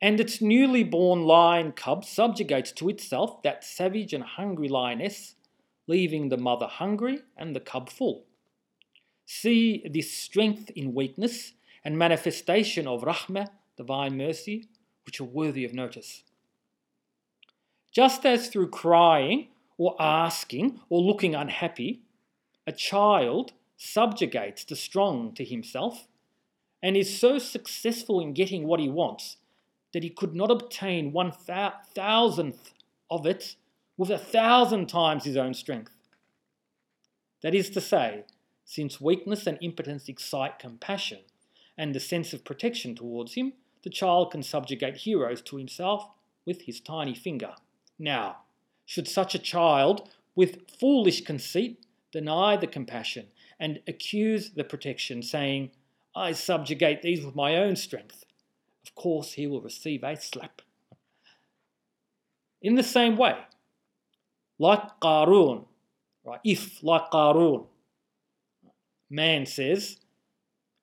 And 0.00 0.18
its 0.18 0.42
newly 0.42 0.82
born 0.82 1.22
lion 1.22 1.70
cub 1.70 2.04
subjugates 2.04 2.72
to 2.72 2.88
itself 2.88 3.42
that 3.44 3.62
savage 3.62 4.12
and 4.12 4.24
hungry 4.24 4.68
lioness, 4.68 5.36
leaving 5.86 6.28
the 6.28 6.36
mother 6.36 6.66
hungry 6.66 7.20
and 7.36 7.54
the 7.54 7.60
cub 7.60 7.88
full. 7.88 8.24
See 9.26 9.84
this 9.90 10.12
strength 10.12 10.70
in 10.70 10.94
weakness 10.94 11.52
and 11.84 11.98
manifestation 11.98 12.86
of 12.86 13.02
rahmah, 13.02 13.48
divine 13.76 14.16
mercy, 14.16 14.68
which 15.04 15.20
are 15.20 15.24
worthy 15.24 15.64
of 15.64 15.74
notice. 15.74 16.22
Just 17.90 18.24
as 18.24 18.48
through 18.48 18.70
crying 18.70 19.48
or 19.76 19.96
asking 20.00 20.80
or 20.88 21.00
looking 21.00 21.34
unhappy, 21.34 22.02
a 22.66 22.72
child 22.72 23.52
subjugates 23.76 24.64
the 24.64 24.76
strong 24.76 25.34
to 25.34 25.44
himself 25.44 26.06
and 26.82 26.96
is 26.96 27.18
so 27.18 27.38
successful 27.38 28.20
in 28.20 28.32
getting 28.32 28.66
what 28.66 28.80
he 28.80 28.88
wants 28.88 29.36
that 29.92 30.02
he 30.02 30.10
could 30.10 30.34
not 30.34 30.50
obtain 30.50 31.12
one 31.12 31.32
thousandth 31.32 32.72
of 33.10 33.26
it 33.26 33.56
with 33.96 34.10
a 34.10 34.18
thousand 34.18 34.88
times 34.88 35.24
his 35.24 35.36
own 35.36 35.54
strength. 35.54 35.92
That 37.42 37.54
is 37.54 37.68
to 37.70 37.80
say, 37.80 38.24
since 38.72 39.02
weakness 39.02 39.46
and 39.46 39.58
impotence 39.60 40.08
excite 40.08 40.58
compassion 40.58 41.18
and 41.76 41.94
the 41.94 42.00
sense 42.00 42.32
of 42.32 42.42
protection 42.42 42.94
towards 42.94 43.34
him, 43.34 43.52
the 43.82 43.90
child 43.90 44.30
can 44.30 44.42
subjugate 44.42 44.96
heroes 44.96 45.42
to 45.42 45.58
himself 45.58 46.08
with 46.46 46.62
his 46.62 46.80
tiny 46.80 47.14
finger. 47.14 47.52
Now, 47.98 48.38
should 48.86 49.06
such 49.06 49.34
a 49.34 49.38
child, 49.38 50.08
with 50.34 50.70
foolish 50.80 51.20
conceit, 51.22 51.84
deny 52.12 52.56
the 52.56 52.66
compassion 52.66 53.26
and 53.60 53.80
accuse 53.86 54.52
the 54.52 54.64
protection, 54.64 55.22
saying, 55.22 55.70
I 56.16 56.32
subjugate 56.32 57.02
these 57.02 57.22
with 57.22 57.36
my 57.36 57.56
own 57.56 57.76
strength, 57.76 58.24
of 58.82 58.94
course 58.94 59.32
he 59.32 59.46
will 59.46 59.60
receive 59.60 60.02
a 60.02 60.16
slap. 60.16 60.62
In 62.62 62.76
the 62.76 62.82
same 62.82 63.18
way, 63.18 63.36
like 64.58 64.98
Qarun, 65.02 65.66
right? 66.24 66.40
If, 66.42 66.82
like 66.82 67.10
Qarun, 67.10 67.66
man 69.12 69.46
says, 69.46 69.98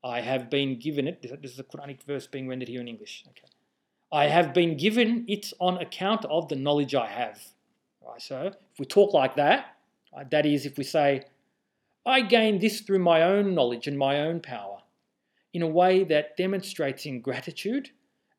I 0.03 0.21
have 0.21 0.50
been 0.50 0.79
given 0.79 1.07
it. 1.07 1.21
This 1.21 1.51
is 1.51 1.59
a 1.59 1.63
Quranic 1.63 2.03
verse 2.03 2.27
being 2.27 2.48
rendered 2.48 2.69
here 2.69 2.79
in 2.79 2.88
English. 2.88 3.25
Okay. 3.29 3.48
I 4.12 4.27
have 4.27 4.53
been 4.53 4.77
given 4.77 5.25
it 5.27 5.51
on 5.59 5.77
account 5.77 6.25
of 6.25 6.48
the 6.48 6.55
knowledge 6.55 6.95
I 6.95 7.07
have. 7.07 7.41
Right, 8.01 8.21
so 8.21 8.48
if 8.48 8.79
we 8.79 8.86
talk 8.86 9.13
like 9.13 9.36
that, 9.36 9.75
right, 10.15 10.29
that 10.31 10.45
is, 10.45 10.65
if 10.65 10.77
we 10.77 10.83
say, 10.83 11.24
I 12.05 12.21
gained 12.21 12.62
this 12.62 12.81
through 12.81 13.00
my 13.00 13.24
own 13.24 13.53
knowledge 13.53 13.88
and 13.88 13.98
my 13.98 14.21
own 14.21 14.39
power, 14.39 14.77
in 15.53 15.62
a 15.62 15.67
way 15.67 16.03
that 16.05 16.38
demonstrates 16.38 17.05
ingratitude 17.05 17.89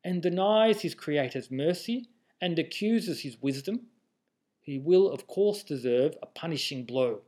and 0.03 0.21
denies 0.21 0.81
his 0.81 0.95
Creator's 0.95 1.51
mercy 1.51 2.09
and 2.41 2.57
accuses 2.57 3.21
his 3.21 3.37
wisdom, 3.41 3.81
he 4.61 4.79
will, 4.79 5.11
of 5.11 5.27
course, 5.27 5.63
deserve 5.63 6.15
a 6.21 6.25
punishing 6.25 6.85
blow. 6.85 7.21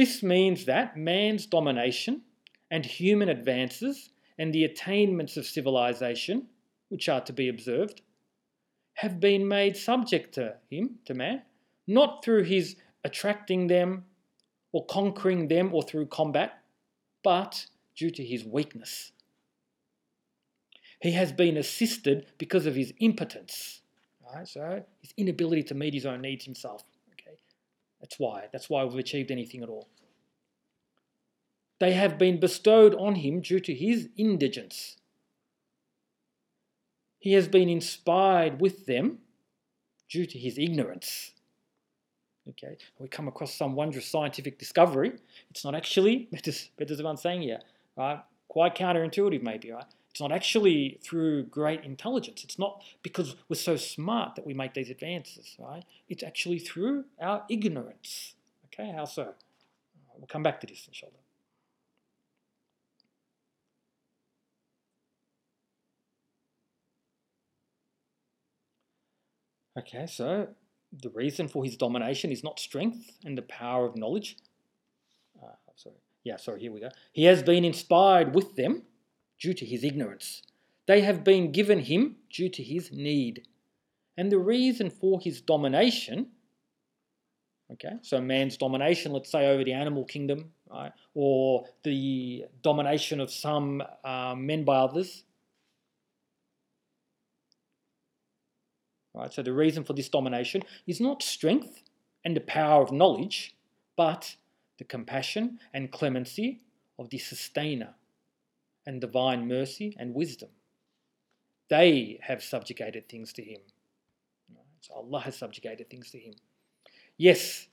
This 0.00 0.22
means 0.22 0.64
that 0.64 0.96
man's 0.96 1.44
domination 1.44 2.22
and 2.70 2.86
human 2.86 3.28
advances 3.28 4.08
and 4.38 4.50
the 4.50 4.64
attainments 4.64 5.36
of 5.36 5.44
civilization, 5.44 6.46
which 6.88 7.10
are 7.10 7.20
to 7.20 7.34
be 7.34 7.50
observed, 7.50 8.00
have 8.94 9.20
been 9.20 9.46
made 9.46 9.76
subject 9.76 10.32
to 10.36 10.56
him, 10.70 11.00
to 11.04 11.12
man, 11.12 11.42
not 11.86 12.24
through 12.24 12.44
his 12.44 12.76
attracting 13.04 13.66
them 13.66 14.06
or 14.72 14.86
conquering 14.86 15.48
them 15.48 15.74
or 15.74 15.82
through 15.82 16.06
combat, 16.06 16.62
but 17.22 17.66
due 17.94 18.10
to 18.10 18.24
his 18.24 18.42
weakness. 18.42 19.12
He 21.02 21.12
has 21.12 21.30
been 21.30 21.58
assisted 21.58 22.32
because 22.38 22.64
of 22.64 22.74
his 22.74 22.94
impotence, 23.00 23.82
right? 24.34 24.48
So 24.48 24.82
his 25.02 25.12
inability 25.18 25.64
to 25.64 25.74
meet 25.74 25.92
his 25.92 26.06
own 26.06 26.22
needs 26.22 26.46
himself. 26.46 26.84
That's 28.00 28.18
why. 28.18 28.48
That's 28.52 28.70
why 28.70 28.84
we've 28.84 28.98
achieved 28.98 29.30
anything 29.30 29.62
at 29.62 29.68
all. 29.68 29.88
They 31.78 31.92
have 31.92 32.18
been 32.18 32.38
bestowed 32.38 32.94
on 32.94 33.16
him 33.16 33.40
due 33.40 33.60
to 33.60 33.74
his 33.74 34.08
indigence. 34.16 34.96
He 37.18 37.32
has 37.32 37.48
been 37.48 37.68
inspired 37.68 38.60
with 38.60 38.86
them 38.86 39.18
due 40.08 40.26
to 40.26 40.38
his 40.38 40.58
ignorance. 40.58 41.32
Okay, 42.48 42.76
we 42.98 43.08
come 43.08 43.28
across 43.28 43.54
some 43.54 43.74
wondrous 43.74 44.06
scientific 44.06 44.58
discovery. 44.58 45.12
It's 45.50 45.64
not 45.64 45.74
actually, 45.74 46.28
better 46.78 46.96
than 46.96 47.06
I'm 47.06 47.16
saying 47.16 47.42
here, 47.42 47.60
right? 47.96 48.20
Quite 48.48 48.74
counterintuitive, 48.74 49.42
maybe, 49.42 49.70
right? 49.70 49.84
It's 50.10 50.20
not 50.20 50.32
actually 50.32 50.98
through 51.02 51.44
great 51.44 51.84
intelligence. 51.84 52.42
It's 52.42 52.58
not 52.58 52.82
because 53.02 53.36
we're 53.48 53.56
so 53.56 53.76
smart 53.76 54.34
that 54.34 54.44
we 54.44 54.54
make 54.54 54.74
these 54.74 54.90
advances, 54.90 55.54
right? 55.58 55.84
It's 56.08 56.22
actually 56.22 56.58
through 56.58 57.04
our 57.20 57.44
ignorance. 57.48 58.34
Okay, 58.66 58.90
how 58.90 59.04
so? 59.04 59.34
We'll 60.16 60.26
come 60.26 60.42
back 60.42 60.60
to 60.60 60.66
this, 60.66 60.86
inshallah. 60.86 61.12
Okay, 69.78 70.06
so 70.06 70.48
the 70.92 71.10
reason 71.10 71.46
for 71.46 71.64
his 71.64 71.76
domination 71.76 72.32
is 72.32 72.42
not 72.42 72.58
strength 72.58 73.12
and 73.24 73.38
the 73.38 73.42
power 73.42 73.86
of 73.86 73.96
knowledge. 73.96 74.36
Uh, 75.40 75.46
sorry. 75.76 75.94
Yeah, 76.24 76.36
sorry, 76.36 76.60
here 76.60 76.72
we 76.72 76.80
go. 76.80 76.90
He 77.12 77.24
has 77.24 77.42
been 77.42 77.64
inspired 77.64 78.34
with 78.34 78.56
them 78.56 78.82
due 79.40 79.54
to 79.54 79.64
his 79.64 79.82
ignorance. 79.82 80.42
They 80.86 81.00
have 81.00 81.24
been 81.24 81.50
given 81.50 81.80
him 81.80 82.16
due 82.30 82.50
to 82.50 82.62
his 82.62 82.92
need. 82.92 83.46
And 84.16 84.30
the 84.30 84.38
reason 84.38 84.90
for 84.90 85.20
his 85.20 85.40
domination, 85.40 86.28
Okay, 87.72 87.92
so 88.02 88.20
man's 88.20 88.56
domination, 88.56 89.12
let's 89.12 89.30
say, 89.30 89.46
over 89.48 89.62
the 89.62 89.72
animal 89.72 90.04
kingdom, 90.04 90.50
right, 90.68 90.90
or 91.14 91.66
the 91.84 92.46
domination 92.62 93.20
of 93.20 93.30
some 93.30 93.80
um, 94.04 94.44
men 94.44 94.64
by 94.64 94.76
others. 94.76 95.22
Right, 99.14 99.32
so 99.32 99.42
the 99.42 99.52
reason 99.52 99.84
for 99.84 99.92
this 99.92 100.08
domination 100.08 100.62
is 100.88 101.00
not 101.00 101.22
strength 101.22 101.82
and 102.24 102.36
the 102.36 102.40
power 102.40 102.82
of 102.82 102.90
knowledge, 102.90 103.54
but 103.96 104.34
the 104.78 104.84
compassion 104.84 105.60
and 105.72 105.92
clemency 105.92 106.62
of 106.98 107.10
the 107.10 107.18
sustainer 107.18 107.94
and 108.90 109.00
divine 109.00 109.46
mercy 109.46 109.96
and 110.00 110.12
wisdom. 110.12 110.48
They 111.68 112.18
have 112.22 112.42
subjugated 112.42 113.08
things 113.08 113.32
to 113.34 113.42
him. 113.42 113.60
So 114.80 114.94
Allah 114.94 115.20
has 115.20 115.36
subjugated 115.36 115.88
things 115.88 116.10
to 116.10 116.18
him. 116.18 116.34
Yes, 117.16 117.68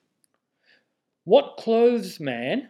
what 1.23 1.57
clothes 1.57 2.19
man 2.19 2.69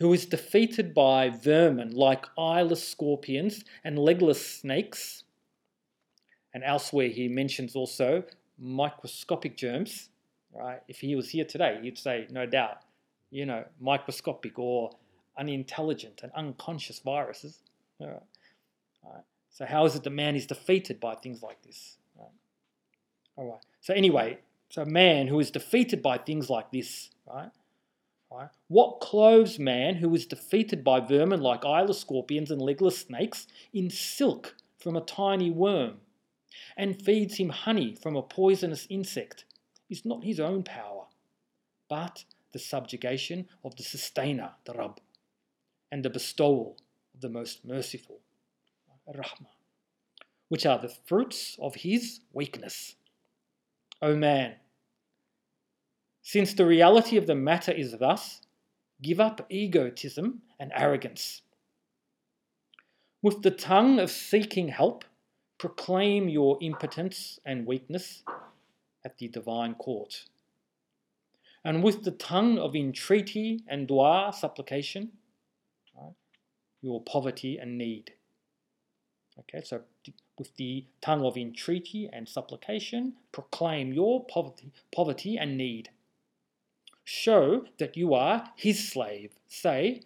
who 0.00 0.12
is 0.12 0.26
defeated 0.26 0.92
by 0.92 1.30
vermin 1.30 1.92
like 1.92 2.26
eyeless 2.36 2.86
scorpions 2.86 3.64
and 3.82 3.98
legless 3.98 4.44
snakes? 4.46 5.24
And 6.52 6.62
elsewhere 6.62 7.08
he 7.08 7.26
mentions 7.28 7.74
also 7.74 8.24
microscopic 8.58 9.56
germs. 9.56 10.10
Right? 10.52 10.80
If 10.88 11.00
he 11.00 11.16
was 11.16 11.30
here 11.30 11.46
today, 11.46 11.78
he'd 11.82 11.96
say, 11.96 12.26
no 12.30 12.44
doubt, 12.44 12.82
you 13.30 13.46
know, 13.46 13.64
microscopic 13.80 14.58
or 14.58 14.90
unintelligent 15.38 16.20
and 16.22 16.32
unconscious 16.32 16.98
viruses. 16.98 17.62
All 18.00 18.06
right. 18.06 18.22
All 19.04 19.12
right. 19.14 19.24
So 19.50 19.66
how 19.66 19.84
is 19.84 19.96
it 19.96 20.04
the 20.04 20.10
man 20.10 20.36
is 20.36 20.46
defeated 20.46 21.00
by 21.00 21.14
things 21.14 21.42
like 21.42 21.62
this? 21.62 21.96
All 22.16 22.24
right. 22.24 22.32
All 23.36 23.52
right. 23.52 23.62
So 23.80 23.94
anyway, 23.94 24.38
so 24.70 24.84
man 24.84 25.28
who 25.28 25.40
is 25.40 25.50
defeated 25.50 26.02
by 26.02 26.18
things 26.18 26.50
like 26.50 26.70
this, 26.70 27.10
right? 27.26 27.50
What 28.68 29.00
clothes 29.00 29.58
man 29.58 29.96
who 29.96 30.14
is 30.14 30.26
defeated 30.26 30.84
by 30.84 31.00
vermin 31.00 31.40
like 31.40 31.64
eyeless 31.64 32.00
scorpions 32.00 32.50
and 32.50 32.60
legless 32.60 32.98
snakes 32.98 33.46
in 33.72 33.88
silk 33.88 34.54
from 34.78 34.96
a 34.96 35.00
tiny 35.00 35.50
worm, 35.50 35.96
and 36.76 37.02
feeds 37.02 37.38
him 37.38 37.48
honey 37.48 37.94
from 37.94 38.16
a 38.16 38.22
poisonous 38.22 38.86
insect, 38.90 39.44
is 39.88 40.04
not 40.04 40.24
his 40.24 40.38
own 40.38 40.62
power, 40.62 41.06
but 41.88 42.24
the 42.52 42.58
subjugation 42.58 43.48
of 43.64 43.76
the 43.76 43.82
sustainer, 43.82 44.52
the 44.66 44.74
Rabb, 44.74 45.00
and 45.90 46.04
the 46.04 46.10
bestowal 46.10 46.76
the 47.20 47.28
most 47.28 47.64
merciful, 47.64 48.20
Rahmah, 49.08 49.46
which 50.48 50.66
are 50.66 50.78
the 50.78 50.94
fruits 51.06 51.56
of 51.60 51.74
his 51.76 52.20
weakness. 52.32 52.96
O 54.00 54.14
man, 54.14 54.56
since 56.22 56.54
the 56.54 56.66
reality 56.66 57.16
of 57.16 57.26
the 57.26 57.34
matter 57.34 57.72
is 57.72 57.96
thus, 57.98 58.42
give 59.02 59.20
up 59.20 59.46
egotism 59.48 60.42
and 60.60 60.72
arrogance. 60.74 61.42
With 63.22 63.42
the 63.42 63.50
tongue 63.50 63.98
of 63.98 64.10
seeking 64.10 64.68
help, 64.68 65.04
proclaim 65.58 66.28
your 66.28 66.58
impotence 66.60 67.40
and 67.44 67.66
weakness 67.66 68.22
at 69.04 69.18
the 69.18 69.28
divine 69.28 69.74
court. 69.74 70.24
And 71.64 71.82
with 71.82 72.04
the 72.04 72.12
tongue 72.12 72.58
of 72.58 72.76
entreaty 72.76 73.64
and 73.66 73.88
dua, 73.88 74.32
supplication, 74.36 75.17
your 76.80 77.02
poverty 77.02 77.58
and 77.58 77.76
need. 77.78 78.12
Okay, 79.40 79.62
so 79.64 79.82
with 80.38 80.56
the 80.56 80.84
tongue 81.00 81.24
of 81.24 81.36
entreaty 81.36 82.08
and 82.12 82.28
supplication, 82.28 83.14
proclaim 83.32 83.92
your 83.92 84.24
poverty, 84.24 84.72
poverty 84.94 85.36
and 85.36 85.56
need. 85.56 85.90
Show 87.04 87.64
that 87.78 87.96
you 87.96 88.14
are 88.14 88.50
his 88.56 88.88
slave. 88.88 89.32
Say, 89.46 90.02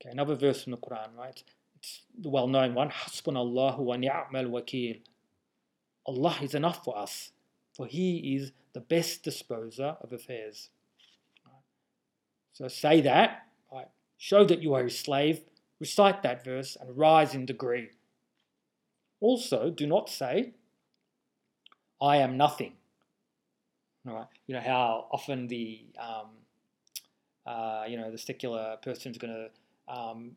okay, 0.00 0.10
another 0.10 0.34
verse 0.34 0.64
from 0.64 0.72
the 0.72 0.78
Quran, 0.78 1.16
right? 1.16 1.42
It's 1.76 2.02
the 2.18 2.30
well 2.30 2.48
known 2.48 2.74
one 2.74 2.90
Hasbunallahu 2.90 3.78
wa 3.78 3.96
ni'mal 3.96 4.46
wakil. 4.46 5.00
Allah 6.06 6.36
is 6.42 6.54
enough 6.54 6.84
for 6.84 6.98
us, 6.98 7.32
for 7.74 7.86
He 7.86 8.36
is 8.36 8.52
the 8.72 8.80
best 8.80 9.22
disposer 9.22 9.96
of 10.00 10.12
affairs. 10.12 10.70
So 12.52 12.68
say 12.68 13.00
that, 13.02 13.46
right? 13.72 13.88
Show 14.22 14.44
that 14.44 14.62
you 14.62 14.72
are 14.72 14.84
His 14.84 14.96
slave, 14.96 15.40
recite 15.80 16.22
that 16.22 16.44
verse, 16.44 16.76
and 16.80 16.96
rise 16.96 17.34
in 17.34 17.44
degree. 17.44 17.90
Also, 19.20 19.68
do 19.68 19.84
not 19.84 20.08
say, 20.08 20.52
I 22.00 22.18
am 22.18 22.36
nothing. 22.36 22.74
Right? 24.04 24.28
You 24.46 24.54
know 24.54 24.60
how 24.60 25.06
often 25.10 25.48
the 25.48 25.86
um, 25.98 26.28
uh, 27.44 27.84
you 27.88 27.96
know 27.96 28.12
the 28.12 28.18
secular 28.18 28.76
person 28.80 29.10
is 29.10 29.18
going 29.18 29.34
to 29.34 29.92
um, 29.92 30.36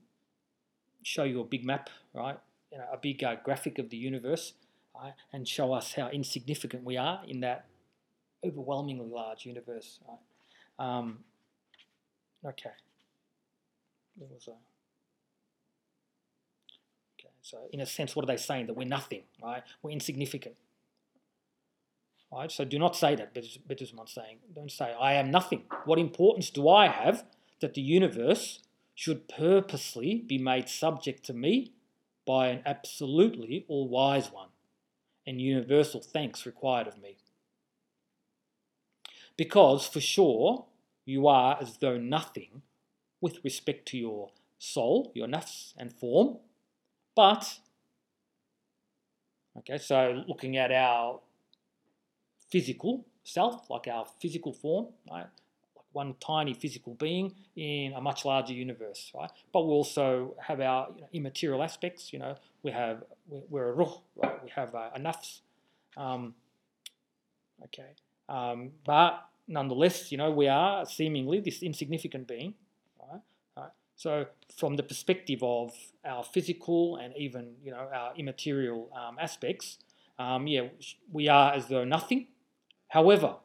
show 1.03 1.23
you 1.23 1.41
a 1.41 1.43
big 1.43 1.63
map, 1.63 1.91
right? 2.13 2.39
You 2.71 2.79
know, 2.79 2.85
a 2.91 2.97
big 2.97 3.23
uh, 3.23 3.35
graphic 3.43 3.77
of 3.77 3.91
the 3.91 3.97
universe, 3.97 4.53
right? 4.99 5.13
and 5.31 5.47
show 5.47 5.73
us 5.73 5.93
how 5.93 6.09
insignificant 6.09 6.83
we 6.83 6.97
are 6.97 7.21
in 7.27 7.41
that 7.41 7.65
overwhelmingly 8.43 9.09
large 9.09 9.45
universe. 9.45 9.99
Right? 10.07 10.87
Um, 10.87 11.19
okay. 12.43 12.71
There 14.17 14.27
was 14.31 14.47
a. 14.47 14.51
Okay, 17.19 17.33
so 17.41 17.57
in 17.71 17.81
a 17.81 17.85
sense, 17.85 18.15
what 18.15 18.23
are 18.23 18.27
they 18.27 18.37
saying? 18.37 18.67
That 18.67 18.75
we're 18.75 18.87
nothing, 18.87 19.23
right? 19.41 19.63
We're 19.81 19.91
insignificant. 19.91 20.55
Right? 22.31 22.51
So 22.51 22.65
do 22.65 22.79
not 22.79 22.95
say 22.95 23.15
that, 23.15 23.33
Bediüzzaman's 23.33 24.11
saying. 24.11 24.39
Don't 24.53 24.71
say, 24.71 24.93
I 24.99 25.13
am 25.13 25.31
nothing. 25.31 25.63
What 25.85 25.99
importance 25.99 26.49
do 26.49 26.67
I 26.67 26.87
have 26.87 27.23
that 27.61 27.73
the 27.73 27.81
universe 27.81 28.59
should 28.93 29.27
purposely 29.27 30.15
be 30.15 30.37
made 30.37 30.67
subject 30.67 31.23
to 31.25 31.33
me 31.33 31.71
by 32.25 32.47
an 32.47 32.61
absolutely 32.65 33.65
all 33.67 33.87
wise 33.87 34.31
one, 34.31 34.49
and 35.27 35.39
universal 35.39 36.01
thanks 36.01 36.45
required 36.45 36.87
of 36.87 37.01
me? 37.01 37.17
Because 39.37 39.85
for 39.87 40.01
sure 40.01 40.65
you 41.05 41.27
are 41.27 41.57
as 41.61 41.77
though 41.77 41.97
nothing 41.97 42.63
with 43.25 43.43
respect 43.43 43.87
to 43.87 43.97
your 43.97 44.29
soul, 44.59 45.11
your 45.15 45.27
nafs 45.27 45.73
and 45.79 45.91
form, 45.91 46.37
but 47.15 47.57
okay, 49.57 49.79
so 49.79 50.23
looking 50.27 50.57
at 50.57 50.71
our 50.71 51.21
physical 52.51 53.03
self, 53.23 53.67
like 53.67 53.87
our 53.87 54.05
physical 54.21 54.53
form, 54.53 54.85
right? 55.09 55.25
Like 55.75 55.85
one 55.91 56.13
tiny 56.19 56.53
physical 56.53 56.93
being 56.93 57.33
in 57.55 57.93
a 57.93 58.01
much 58.09 58.25
larger 58.25 58.53
universe, 58.53 59.11
right? 59.15 59.31
But 59.51 59.65
we 59.65 59.71
also 59.71 60.35
have 60.47 60.61
our 60.61 60.89
you 60.95 61.01
know, 61.01 61.07
immaterial 61.11 61.63
aspects. 61.63 62.13
You 62.13 62.19
know, 62.19 62.35
we 62.61 62.69
have 62.73 63.03
we're 63.27 63.69
a 63.69 63.73
ruh, 63.73 63.97
right? 64.21 64.43
We 64.43 64.51
have 64.51 64.75
a, 64.75 64.91
a 64.93 64.99
nafs. 64.99 65.39
Um, 65.97 66.35
okay, 67.63 67.91
um, 68.29 68.73
but 68.85 69.25
nonetheless, 69.47 70.11
you 70.11 70.19
know, 70.19 70.29
we 70.29 70.47
are 70.47 70.85
seemingly 70.85 71.39
this 71.39 71.63
insignificant 71.63 72.27
being? 72.27 72.53
So, 73.95 74.25
from 74.55 74.75
the 74.75 74.83
perspective 74.83 75.41
of 75.41 75.73
our 76.03 76.23
physical 76.23 76.97
and 76.97 77.15
even 77.17 77.55
you 77.63 77.71
know 77.71 77.87
our 77.93 78.13
immaterial 78.15 78.89
um, 78.93 79.17
aspects, 79.19 79.77
um, 80.19 80.47
yeah, 80.47 80.67
we 81.11 81.27
are 81.29 81.53
as 81.53 81.67
though 81.67 81.85
nothing, 81.85 82.27
However, 82.95 83.35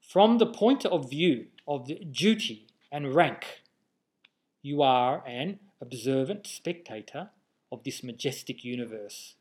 from 0.00 0.38
the 0.38 0.46
point 0.46 0.84
of 0.84 1.08
view 1.08 1.46
of 1.68 1.86
the 1.86 1.94
duty 2.04 2.66
and 2.90 3.14
rank, 3.14 3.62
you 4.60 4.82
are 4.82 5.22
an 5.24 5.60
observant 5.80 6.48
spectator 6.48 7.30
of 7.70 7.84
this 7.84 8.02
majestic 8.02 8.64
universe. 8.64 9.36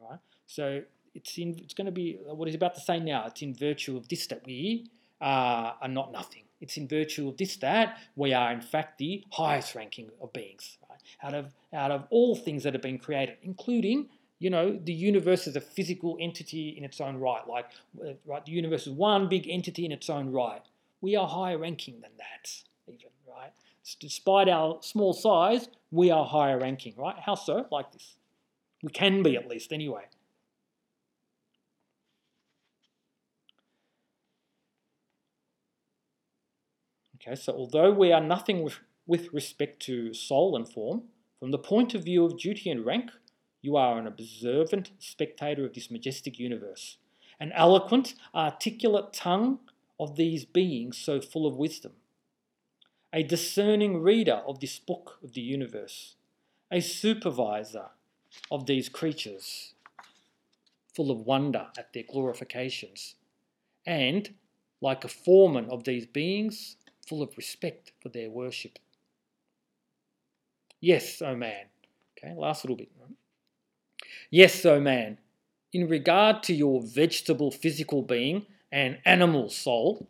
Right? 0.00 0.18
So 0.46 0.84
it's 1.14 1.36
in, 1.36 1.58
it's 1.58 1.74
going 1.74 1.84
to 1.84 1.92
be 1.92 2.18
what 2.24 2.48
he's 2.48 2.54
about 2.54 2.74
to 2.76 2.80
say 2.80 3.00
now. 3.00 3.26
It's 3.26 3.42
in 3.42 3.54
virtue 3.54 3.98
of 3.98 4.08
this 4.08 4.26
that 4.28 4.46
we 4.46 4.86
uh, 5.20 5.72
are 5.82 5.88
not 5.88 6.12
nothing. 6.12 6.44
It's 6.60 6.76
in 6.76 6.88
virtue 6.88 7.28
of 7.28 7.36
this 7.36 7.56
that 7.56 7.98
we 8.14 8.32
are 8.32 8.52
in 8.52 8.60
fact 8.60 8.98
the 8.98 9.24
highest 9.32 9.74
ranking 9.74 10.10
of 10.22 10.32
beings. 10.32 10.78
Right? 10.88 11.00
Out 11.22 11.34
of 11.34 11.54
out 11.72 11.90
of 11.90 12.06
all 12.10 12.34
things 12.34 12.62
that 12.62 12.72
have 12.72 12.82
been 12.82 12.98
created, 12.98 13.36
including 13.42 14.08
you 14.38 14.50
know, 14.50 14.78
the 14.84 14.92
universe 14.92 15.46
is 15.46 15.56
a 15.56 15.60
physical 15.60 16.18
entity 16.20 16.68
in 16.76 16.84
its 16.84 17.00
own 17.00 17.16
right. 17.16 17.46
Like, 17.48 17.70
uh, 18.00 18.12
right, 18.26 18.44
the 18.44 18.52
universe 18.52 18.86
is 18.86 18.92
one 18.92 19.28
big 19.28 19.48
entity 19.48 19.84
in 19.86 19.92
its 19.92 20.10
own 20.10 20.30
right. 20.30 20.62
We 21.00 21.16
are 21.16 21.26
higher 21.26 21.58
ranking 21.58 22.00
than 22.00 22.10
that, 22.18 22.62
even, 22.86 23.10
right? 23.26 23.52
Despite 24.00 24.48
our 24.48 24.78
small 24.82 25.12
size, 25.14 25.68
we 25.90 26.10
are 26.10 26.24
higher 26.24 26.58
ranking, 26.58 26.94
right? 26.96 27.16
How 27.18 27.34
so? 27.34 27.66
Like 27.70 27.92
this. 27.92 28.16
We 28.82 28.90
can 28.90 29.22
be 29.22 29.36
at 29.36 29.48
least, 29.48 29.72
anyway. 29.72 30.04
Okay, 37.26 37.34
so 37.34 37.52
although 37.52 37.90
we 37.90 38.12
are 38.12 38.20
nothing 38.20 38.62
with, 38.62 38.78
with 39.04 39.32
respect 39.32 39.82
to 39.82 40.14
soul 40.14 40.54
and 40.54 40.68
form, 40.68 41.02
from 41.40 41.50
the 41.50 41.58
point 41.58 41.92
of 41.94 42.04
view 42.04 42.24
of 42.24 42.38
duty 42.38 42.70
and 42.70 42.86
rank, 42.86 43.10
you 43.62 43.76
are 43.76 43.98
an 43.98 44.06
observant 44.06 44.92
spectator 45.00 45.64
of 45.64 45.74
this 45.74 45.90
majestic 45.90 46.38
universe. 46.38 46.98
an 47.38 47.52
eloquent, 47.52 48.14
articulate 48.34 49.12
tongue 49.12 49.58
of 49.98 50.16
these 50.16 50.44
beings 50.44 50.96
so 50.96 51.20
full 51.20 51.46
of 51.46 51.56
wisdom, 51.56 51.92
a 53.12 53.22
discerning 53.22 54.02
reader 54.02 54.42
of 54.46 54.60
this 54.60 54.78
book 54.78 55.18
of 55.22 55.32
the 55.32 55.40
universe, 55.40 56.14
a 56.70 56.80
supervisor 56.80 57.86
of 58.50 58.66
these 58.66 58.88
creatures, 58.88 59.74
full 60.94 61.10
of 61.10 61.18
wonder 61.18 61.66
at 61.76 61.92
their 61.92 62.02
glorifications, 62.04 63.14
and, 63.86 64.34
like 64.80 65.04
a 65.04 65.08
foreman 65.08 65.68
of 65.70 65.84
these 65.84 66.06
beings, 66.06 66.76
full 67.06 67.22
of 67.22 67.36
respect 67.36 67.92
for 68.00 68.08
their 68.08 68.30
worship. 68.30 68.78
Yes, 70.80 71.22
O 71.22 71.26
oh 71.26 71.36
man. 71.36 71.66
Okay, 72.18 72.34
last 72.34 72.64
little 72.64 72.76
bit. 72.76 72.90
Yes, 74.30 74.64
O 74.64 74.74
oh 74.74 74.80
man, 74.80 75.18
in 75.72 75.88
regard 75.88 76.42
to 76.44 76.54
your 76.54 76.82
vegetable 76.82 77.50
physical 77.50 78.02
being 78.02 78.46
and 78.72 78.98
animal 79.04 79.48
soul, 79.50 80.08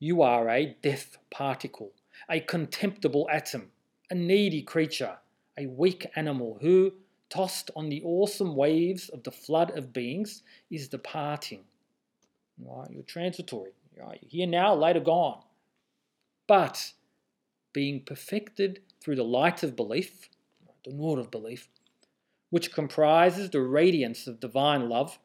you 0.00 0.22
are 0.22 0.48
a 0.48 0.76
death 0.82 1.18
particle, 1.30 1.92
a 2.30 2.40
contemptible 2.40 3.28
atom, 3.30 3.70
a 4.10 4.14
needy 4.14 4.62
creature, 4.62 5.16
a 5.58 5.66
weak 5.66 6.06
animal 6.14 6.58
who, 6.60 6.92
tossed 7.30 7.70
on 7.74 7.88
the 7.88 8.02
awesome 8.04 8.54
waves 8.54 9.08
of 9.08 9.22
the 9.24 9.32
flood 9.32 9.76
of 9.76 9.92
beings, 9.92 10.42
is 10.70 10.88
departing. 10.88 11.64
Right, 12.58 12.90
you're 12.90 13.02
transitory. 13.02 13.72
You're 13.98 14.14
here 14.28 14.46
now, 14.46 14.74
later 14.74 15.00
gone. 15.00 15.42
But 16.46 16.92
being 17.72 18.02
perfected 18.04 18.80
through 19.00 19.16
the 19.16 19.24
light 19.24 19.62
of 19.62 19.76
belief, 19.76 20.28
the 20.84 20.92
nur 20.92 21.18
of 21.18 21.30
belief, 21.30 21.68
which 22.50 22.72
comprises 22.72 23.50
the 23.50 23.60
radiance 23.60 24.26
of 24.26 24.40
divine 24.40 24.88
love, 24.88 25.18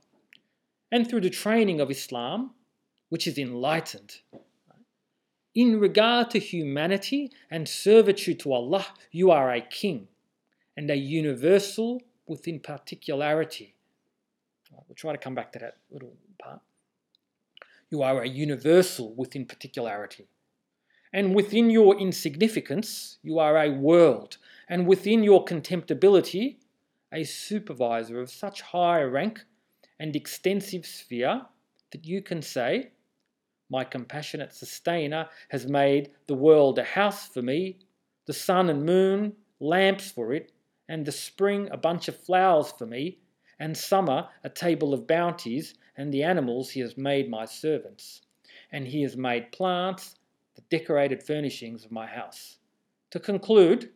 and 0.91 1.07
through 1.07 1.21
the 1.21 1.29
training 1.29 1.79
of 1.79 1.89
Islam, 1.89 2.51
which 3.09 3.27
is 3.27 3.37
enlightened. 3.37 4.17
In 5.55 5.79
regard 5.79 6.31
to 6.31 6.39
humanity 6.39 7.31
and 7.49 7.69
servitude 7.69 8.39
to 8.39 8.53
Allah, 8.53 8.87
you 9.11 9.29
are 9.29 9.53
a 9.53 9.61
king 9.61 10.07
and 10.75 10.89
a 10.89 10.95
universal 10.95 12.01
within 12.25 12.59
particularity. 12.59 13.75
We'll 14.71 14.95
try 14.95 15.11
to 15.11 15.17
come 15.19 15.35
back 15.35 15.51
to 15.53 15.59
that 15.59 15.77
little 15.91 16.17
part. 16.39 16.61
You 17.93 18.01
are 18.01 18.23
a 18.23 18.27
universal 18.27 19.13
within 19.13 19.45
particularity. 19.45 20.25
And 21.13 21.35
within 21.35 21.69
your 21.69 21.95
insignificance, 21.95 23.19
you 23.21 23.37
are 23.37 23.55
a 23.55 23.69
world. 23.69 24.37
And 24.67 24.87
within 24.87 25.23
your 25.23 25.45
contemptibility, 25.45 26.57
a 27.13 27.23
supervisor 27.23 28.19
of 28.19 28.31
such 28.31 28.61
high 28.61 29.03
rank 29.03 29.45
and 29.99 30.15
extensive 30.15 30.87
sphere 30.87 31.43
that 31.91 32.03
you 32.03 32.23
can 32.23 32.41
say, 32.41 32.93
My 33.69 33.83
compassionate 33.83 34.55
sustainer 34.55 35.29
has 35.49 35.67
made 35.67 36.13
the 36.25 36.33
world 36.33 36.79
a 36.79 36.83
house 36.83 37.27
for 37.27 37.43
me, 37.43 37.77
the 38.25 38.33
sun 38.33 38.71
and 38.71 38.87
moon 38.87 39.33
lamps 39.59 40.09
for 40.09 40.33
it, 40.33 40.51
and 40.89 41.05
the 41.05 41.11
spring 41.11 41.69
a 41.69 41.77
bunch 41.77 42.07
of 42.07 42.17
flowers 42.17 42.71
for 42.71 42.87
me, 42.87 43.19
and 43.59 43.77
summer 43.77 44.27
a 44.43 44.49
table 44.49 44.93
of 44.93 45.07
bounties, 45.07 45.75
and 45.97 46.13
the 46.13 46.23
animals 46.23 46.71
he 46.71 46.79
has 46.79 46.97
made 46.97 47.29
my 47.29 47.45
servants. 47.45 48.21
And 48.71 48.87
he 48.87 49.03
has 49.03 49.15
made 49.15 49.51
plants 49.51 50.15
the 50.55 50.61
decorated 50.69 51.23
furnishings 51.23 51.85
of 51.85 51.91
my 51.91 52.07
house. 52.07 52.57
To 53.11 53.19
conclude, 53.19 53.91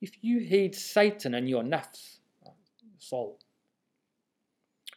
if 0.00 0.12
you 0.20 0.40
heed 0.40 0.74
Satan 0.74 1.34
and 1.34 1.48
your 1.48 1.62
nafs, 1.62 2.18
uh, 2.44 2.50
soul, 2.98 3.38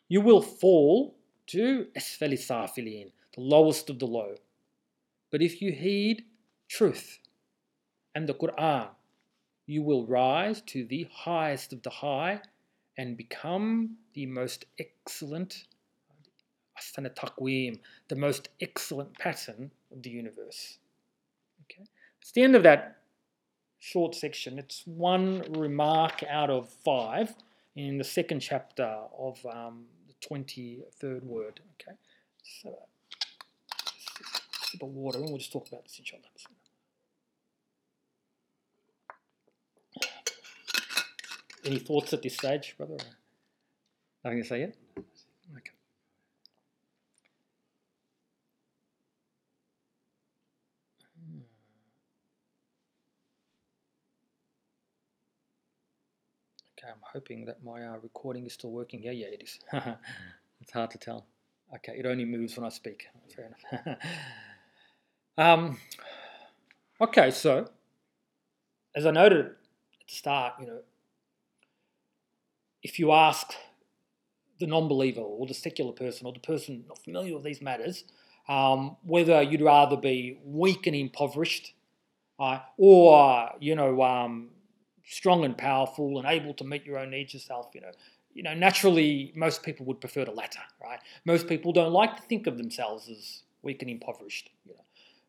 you 0.07 0.21
will 0.21 0.41
fall 0.41 1.15
to 1.47 1.87
esfeli 1.97 2.37
safilin, 2.37 3.11
the 3.35 3.41
lowest 3.41 3.89
of 3.89 3.99
the 3.99 4.07
low. 4.07 4.35
But 5.31 5.41
if 5.41 5.61
you 5.61 5.71
heed 5.71 6.23
truth 6.67 7.19
and 8.13 8.27
the 8.27 8.33
Quran, 8.33 8.87
you 9.65 9.81
will 9.81 10.05
rise 10.05 10.61
to 10.61 10.85
the 10.85 11.07
highest 11.11 11.73
of 11.73 11.81
the 11.83 11.89
high 11.89 12.41
and 12.97 13.17
become 13.17 13.97
the 14.13 14.25
most 14.25 14.65
excellent 14.79 15.65
asana 16.79 17.13
taqweem, 17.13 17.79
the 18.07 18.15
most 18.15 18.49
excellent 18.61 19.17
pattern 19.17 19.71
of 19.91 20.03
the 20.03 20.09
universe. 20.09 20.79
Okay, 21.63 21.87
it's 22.21 22.31
the 22.31 22.41
end 22.41 22.55
of 22.55 22.63
that 22.63 22.97
short 23.79 24.15
section. 24.15 24.59
It's 24.59 24.83
one 24.85 25.43
remark 25.49 26.23
out 26.29 26.49
of 26.49 26.69
five 26.69 27.35
in 27.75 27.97
the 27.97 28.03
second 28.03 28.39
chapter 28.39 28.99
of 29.17 29.45
um, 29.45 29.85
the 30.07 30.27
23rd 30.27 31.23
word. 31.23 31.59
Okay, 31.81 31.97
so 32.43 32.77
sip 34.63 34.81
of 34.81 34.89
water 34.89 35.19
and 35.19 35.29
we'll 35.29 35.37
just 35.37 35.51
talk 35.51 35.67
about 35.67 35.83
this 35.83 35.97
inshallah. 35.99 36.23
Any 41.65 41.79
thoughts 41.79 42.13
at 42.13 42.21
this 42.21 42.35
stage, 42.35 42.75
brother? 42.77 42.97
Nothing 44.23 44.43
to 44.43 44.47
say 44.47 44.59
yet? 44.59 44.75
Okay. 44.97 45.71
Okay, 56.77 56.87
I'm 56.87 57.01
hoping 57.13 57.45
that 57.45 57.63
my 57.63 57.83
uh, 57.83 57.97
recording 58.03 58.45
is 58.45 58.53
still 58.53 58.71
working. 58.71 59.01
Yeah, 59.01 59.11
yeah, 59.11 59.27
it 59.27 59.41
is. 59.41 59.59
it's 60.61 60.71
hard 60.71 60.91
to 60.91 60.99
tell. 60.99 61.25
Okay, 61.75 61.93
it 61.97 62.05
only 62.05 62.25
moves 62.25 62.55
when 62.55 62.65
I 62.65 62.69
speak. 62.69 63.07
Fair 63.35 63.51
enough. 63.73 63.97
um, 65.39 65.79
okay, 67.01 67.31
so 67.31 67.69
as 68.95 69.07
I 69.07 69.11
noted 69.11 69.47
at 69.47 69.51
the 70.07 70.15
start, 70.15 70.53
you 70.59 70.67
know, 70.67 70.79
if 72.85 72.99
you 72.99 73.11
ask 73.11 73.47
the 74.59 74.67
non-believer 74.67 75.21
or 75.21 75.47
the 75.47 75.55
secular 75.55 75.91
person 75.91 76.27
or 76.27 76.33
the 76.33 76.39
person 76.51 76.85
not 76.87 76.99
familiar 77.03 77.33
with 77.33 77.43
these 77.43 77.61
matters, 77.61 78.03
um, 78.47 78.95
whether 79.03 79.41
you'd 79.41 79.61
rather 79.61 79.97
be 79.97 80.37
weak 80.45 80.85
and 80.85 80.95
impoverished, 80.95 81.73
uh, 82.39 82.59
or 82.77 83.49
you 83.59 83.73
know, 83.73 84.03
um, 84.03 84.49
strong 85.03 85.43
and 85.43 85.57
powerful 85.57 86.19
and 86.19 86.27
able 86.27 86.53
to 86.53 86.63
meet 86.63 86.85
your 86.85 86.99
own 86.99 87.09
needs 87.09 87.33
yourself, 87.33 87.71
you 87.73 87.81
know, 87.81 87.91
you 88.35 88.43
know, 88.43 88.53
naturally 88.53 89.33
most 89.35 89.63
people 89.63 89.83
would 89.87 89.99
prefer 89.99 90.23
the 90.25 90.31
latter, 90.31 90.65
right? 90.79 90.99
Most 91.25 91.47
people 91.47 91.71
don't 91.73 91.91
like 91.91 92.15
to 92.17 92.21
think 92.23 92.45
of 92.45 92.57
themselves 92.57 93.09
as 93.09 93.41
weak 93.63 93.81
and 93.81 93.89
impoverished. 93.89 94.51
You 94.63 94.73
know, 94.75 94.85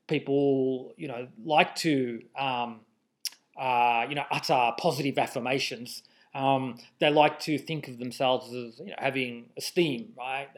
people, 0.08 0.92
you 0.98 1.08
know, 1.08 1.28
like 1.42 1.74
to, 1.76 2.22
um, 2.38 2.80
uh, 3.56 4.04
you 4.10 4.14
know, 4.14 4.24
utter 4.30 4.72
positive 4.76 5.16
affirmations. 5.16 6.02
Um, 6.36 6.78
they 6.98 7.10
like 7.10 7.40
to 7.40 7.58
think 7.58 7.88
of 7.88 7.98
themselves 7.98 8.52
as 8.52 8.78
you 8.78 8.86
know, 8.86 8.96
having 8.98 9.46
esteem, 9.56 10.12
right? 10.18 10.48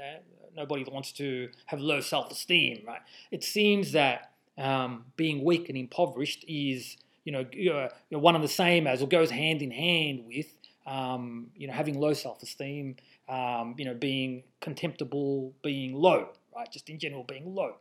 Nobody 0.57 0.85
wants 0.91 1.13
to 1.13 1.51
have 1.67 1.79
low 1.81 2.01
self-esteem, 2.01 2.85
right? 2.87 3.01
It 3.31 3.45
seems 3.45 3.93
that 3.93 4.33
um, 4.57 5.05
being 5.17 5.45
weak 5.45 5.69
and 5.69 5.79
impoverished 5.79 6.45
is 6.49 6.97
you 7.29 7.33
know, 7.33 7.45
you 7.53 7.71
know, 7.71 8.19
one 8.19 8.35
and 8.35 8.43
the 8.43 8.49
same 8.49 8.87
as, 8.87 9.03
or 9.03 9.07
goes 9.07 9.31
hand 9.31 9.61
in 9.61 9.71
hand 9.71 10.25
with, 10.27 10.47
um, 10.87 11.51
you 11.55 11.67
know, 11.67 11.75
having 11.75 12.01
low 12.01 12.15
self-esteem, 12.15 12.97
um, 13.29 13.75
you 13.77 13.85
know, 13.85 13.93
being 13.93 14.45
contemptible, 14.63 15.53
being 15.63 15.93
low, 15.93 16.31
right? 16.57 16.73
Just 16.73 16.89
in 16.89 16.99
general, 16.99 17.25
being 17.25 17.55
low. 17.55 17.75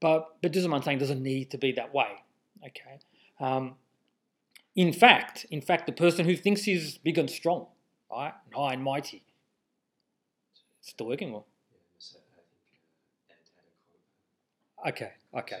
But 0.00 0.34
but 0.42 0.56
I'm 0.56 0.82
saying 0.82 0.98
doesn't 0.98 1.22
need 1.22 1.52
to 1.52 1.58
be 1.58 1.70
that 1.72 1.94
way. 1.94 2.08
Okay. 2.66 2.98
In 4.78 4.92
fact, 4.92 5.44
in 5.50 5.60
fact, 5.60 5.86
the 5.86 5.92
person 5.92 6.24
who 6.24 6.36
thinks 6.36 6.62
he's 6.62 6.98
big 6.98 7.18
and 7.18 7.28
strong, 7.28 7.66
right, 8.08 8.32
and 8.44 8.54
high 8.54 8.74
and 8.74 8.84
mighty, 8.84 9.24
it's 10.78 10.90
still 10.90 11.08
working 11.08 11.32
well. 11.32 11.46
Okay. 14.86 15.10
Okay. 15.36 15.56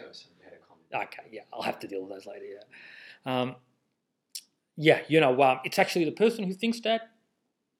Okay, 0.94 1.22
yeah, 1.32 1.40
I'll 1.52 1.62
have 1.62 1.80
to 1.80 1.88
deal 1.88 2.02
with 2.02 2.10
those 2.10 2.26
later. 2.26 2.44
Yeah, 2.46 3.40
um, 3.40 3.56
yeah, 4.76 5.00
you 5.08 5.20
know, 5.20 5.42
um, 5.42 5.58
it's 5.64 5.80
actually 5.80 6.04
the 6.04 6.12
person 6.12 6.44
who 6.44 6.54
thinks 6.54 6.78
that, 6.82 7.10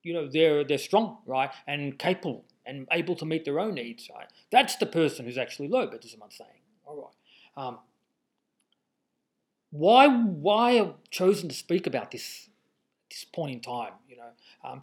you 0.03 0.13
know, 0.13 0.29
they're 0.29 0.65
they're 0.65 0.77
strong, 0.77 1.19
right, 1.25 1.51
and 1.69 2.01
capable 2.01 2.47
and 2.67 2.89
able 2.91 3.15
to 3.15 3.25
meet 3.25 3.45
their 3.45 3.61
own 3.61 3.75
needs, 3.75 4.11
right. 4.13 4.27
That's 4.51 4.75
the 4.75 4.87
person 4.87 5.25
who's 5.25 5.39
actually 5.39 5.69
low. 5.69 5.87
But 5.87 6.05
is 6.05 6.17
what 6.19 6.25
I'm 6.25 6.33
saying. 6.33 6.61
All 6.85 6.97
right. 7.57 7.65
Um, 7.65 7.79
why 9.71 10.09
why 10.09 10.79
I've 10.79 10.95
chosen 11.11 11.49
to 11.49 11.55
speak 11.55 11.87
about 11.87 12.11
this 12.11 12.49
this 13.11 13.25
point 13.25 13.53
in 13.53 13.61
time, 13.61 13.93
you 14.09 14.17
know, 14.17 14.31
um, 14.65 14.83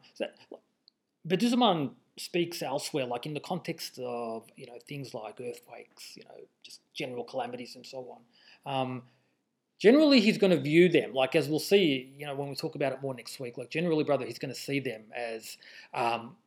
speaks 2.17 2.61
elsewhere, 2.61 3.05
like 3.05 3.25
in 3.25 3.33
the 3.33 3.39
context 3.39 3.99
of 3.99 4.47
you 4.55 4.65
know 4.65 4.77
things 4.87 5.13
like 5.13 5.39
earthquakes, 5.41 6.15
you 6.15 6.23
know, 6.23 6.35
just 6.63 6.81
general 6.93 7.23
calamities 7.23 7.75
and 7.75 7.85
so 7.85 8.17
on. 8.65 8.73
Um, 8.73 9.03
generally, 9.79 10.19
he's 10.21 10.37
going 10.37 10.51
to 10.51 10.59
view 10.59 10.89
them 10.89 11.13
like 11.13 11.35
as 11.35 11.47
we'll 11.47 11.59
see, 11.59 12.13
you 12.17 12.25
know, 12.25 12.35
when 12.35 12.49
we 12.49 12.55
talk 12.55 12.75
about 12.75 12.93
it 12.93 13.01
more 13.01 13.13
next 13.13 13.39
week. 13.39 13.57
Like 13.57 13.69
generally, 13.69 14.03
brother, 14.03 14.25
he's 14.25 14.39
going 14.39 14.53
to 14.53 14.59
see 14.59 14.79
them 14.79 15.03
as 15.15 15.57
um, 15.93 16.37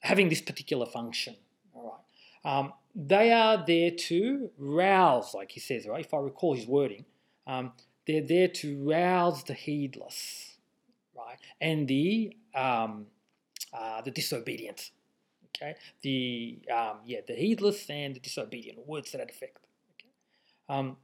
having 0.00 0.28
this 0.28 0.40
particular 0.40 0.86
function. 0.86 1.36
All 1.74 1.98
right. 2.44 2.58
Um, 2.58 2.72
they 2.94 3.32
are 3.32 3.64
there 3.66 3.90
to 3.90 4.50
rouse, 4.58 5.34
like 5.34 5.50
he 5.50 5.60
says, 5.60 5.86
right? 5.86 6.04
If 6.04 6.14
I 6.14 6.18
recall 6.18 6.54
his 6.54 6.66
wording, 6.66 7.04
um, 7.46 7.72
they're 8.06 8.26
there 8.26 8.48
to 8.48 8.82
rouse 8.84 9.44
the 9.44 9.54
heedless, 9.54 10.56
right, 11.16 11.38
and 11.60 11.88
the 11.88 12.36
um, 12.54 13.06
uh, 13.72 14.02
the 14.02 14.10
disobedient. 14.10 14.90
Okay, 15.56 15.74
the 16.02 16.58
um, 16.72 16.98
yeah, 17.04 17.20
the 17.26 17.34
heedless 17.34 17.88
and 17.88 18.14
the 18.14 18.20
disobedient. 18.20 18.86
Words 18.86 19.10
to 19.12 19.18
that 19.18 19.30
effect. 19.30 19.58
Okay. 20.00 20.10
Um, 20.68 20.96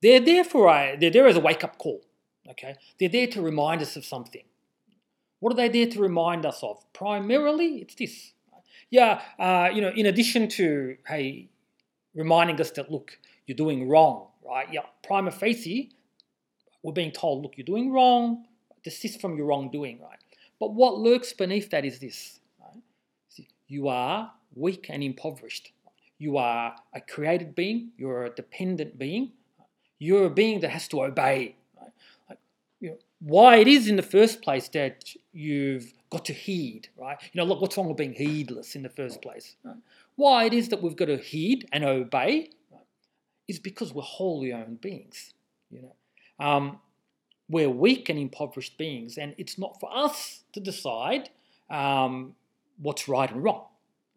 they're 0.00 0.20
there 0.20 0.44
for 0.44 0.68
a, 0.68 0.96
they're 0.98 1.10
there 1.10 1.26
as 1.26 1.36
a 1.36 1.40
wake 1.40 1.64
up 1.64 1.78
call. 1.78 2.02
Okay, 2.48 2.76
they're 2.98 3.08
there 3.08 3.26
to 3.28 3.42
remind 3.42 3.82
us 3.82 3.96
of 3.96 4.04
something. 4.04 4.42
What 5.40 5.52
are 5.52 5.56
they 5.56 5.68
there 5.68 5.86
to 5.92 6.00
remind 6.00 6.46
us 6.46 6.62
of? 6.62 6.84
Primarily, 6.92 7.78
it's 7.78 7.94
this. 7.94 8.32
Yeah, 8.90 9.22
uh, 9.38 9.70
you 9.72 9.80
know, 9.80 9.90
in 9.96 10.06
addition 10.06 10.48
to 10.50 10.96
hey, 11.06 11.48
reminding 12.14 12.60
us 12.60 12.70
that 12.72 12.90
look, 12.90 13.18
you're 13.46 13.56
doing 13.56 13.88
wrong, 13.88 14.28
right? 14.44 14.66
Yeah, 14.72 14.82
prima 15.02 15.30
facie, 15.30 15.90
we're 16.82 16.92
being 16.92 17.12
told, 17.12 17.42
look, 17.42 17.56
you're 17.56 17.64
doing 17.64 17.92
wrong. 17.92 18.44
Desist 18.84 19.20
from 19.20 19.36
your 19.36 19.46
wrongdoing, 19.46 20.00
right? 20.00 20.18
But 20.58 20.74
what 20.74 20.98
lurks 20.98 21.32
beneath 21.32 21.70
that 21.70 21.84
is 21.84 22.00
this: 22.00 22.40
right? 22.60 23.46
you 23.68 23.88
are 23.88 24.32
weak 24.54 24.86
and 24.90 25.02
impoverished. 25.02 25.72
You 26.18 26.36
are 26.36 26.74
a 26.92 27.00
created 27.00 27.54
being. 27.54 27.92
You're 27.96 28.26
a 28.26 28.30
dependent 28.30 28.98
being. 28.98 29.32
You're 29.98 30.26
a 30.26 30.30
being 30.30 30.60
that 30.60 30.70
has 30.70 30.88
to 30.88 31.02
obey. 31.04 31.56
Why 33.20 33.56
it 33.56 33.68
is 33.68 33.86
in 33.86 33.94
the 33.94 34.02
first 34.02 34.42
place 34.42 34.68
that 34.70 35.14
you've 35.32 35.92
got 36.10 36.24
to 36.24 36.32
heed, 36.32 36.88
right? 36.96 37.16
You 37.32 37.40
know, 37.40 37.44
look, 37.44 37.60
what's 37.60 37.76
wrong 37.76 37.86
with 37.86 37.96
being 37.96 38.12
heedless 38.12 38.74
in 38.74 38.82
the 38.82 38.88
first 38.88 39.22
place? 39.22 39.54
Right? 39.64 39.76
Why 40.16 40.44
it 40.44 40.52
is 40.52 40.68
that 40.68 40.82
we've 40.82 40.96
got 40.96 41.06
to 41.06 41.16
heed 41.16 41.68
and 41.72 41.84
obey 41.84 42.50
is 43.48 43.58
because 43.58 43.92
we're 43.92 44.02
wholly 44.02 44.52
owned 44.52 44.80
beings. 44.80 45.34
You 45.70 45.82
know, 45.82 46.44
um, 46.44 46.78
we're 47.48 47.70
weak 47.70 48.08
and 48.08 48.18
impoverished 48.18 48.78
beings, 48.78 49.18
and 49.18 49.34
it's 49.38 49.58
not 49.58 49.78
for 49.80 49.94
us 49.94 50.44
to 50.52 50.60
decide 50.60 51.30
um, 51.70 52.34
what's 52.80 53.08
right 53.08 53.30
and 53.30 53.42
wrong. 53.42 53.66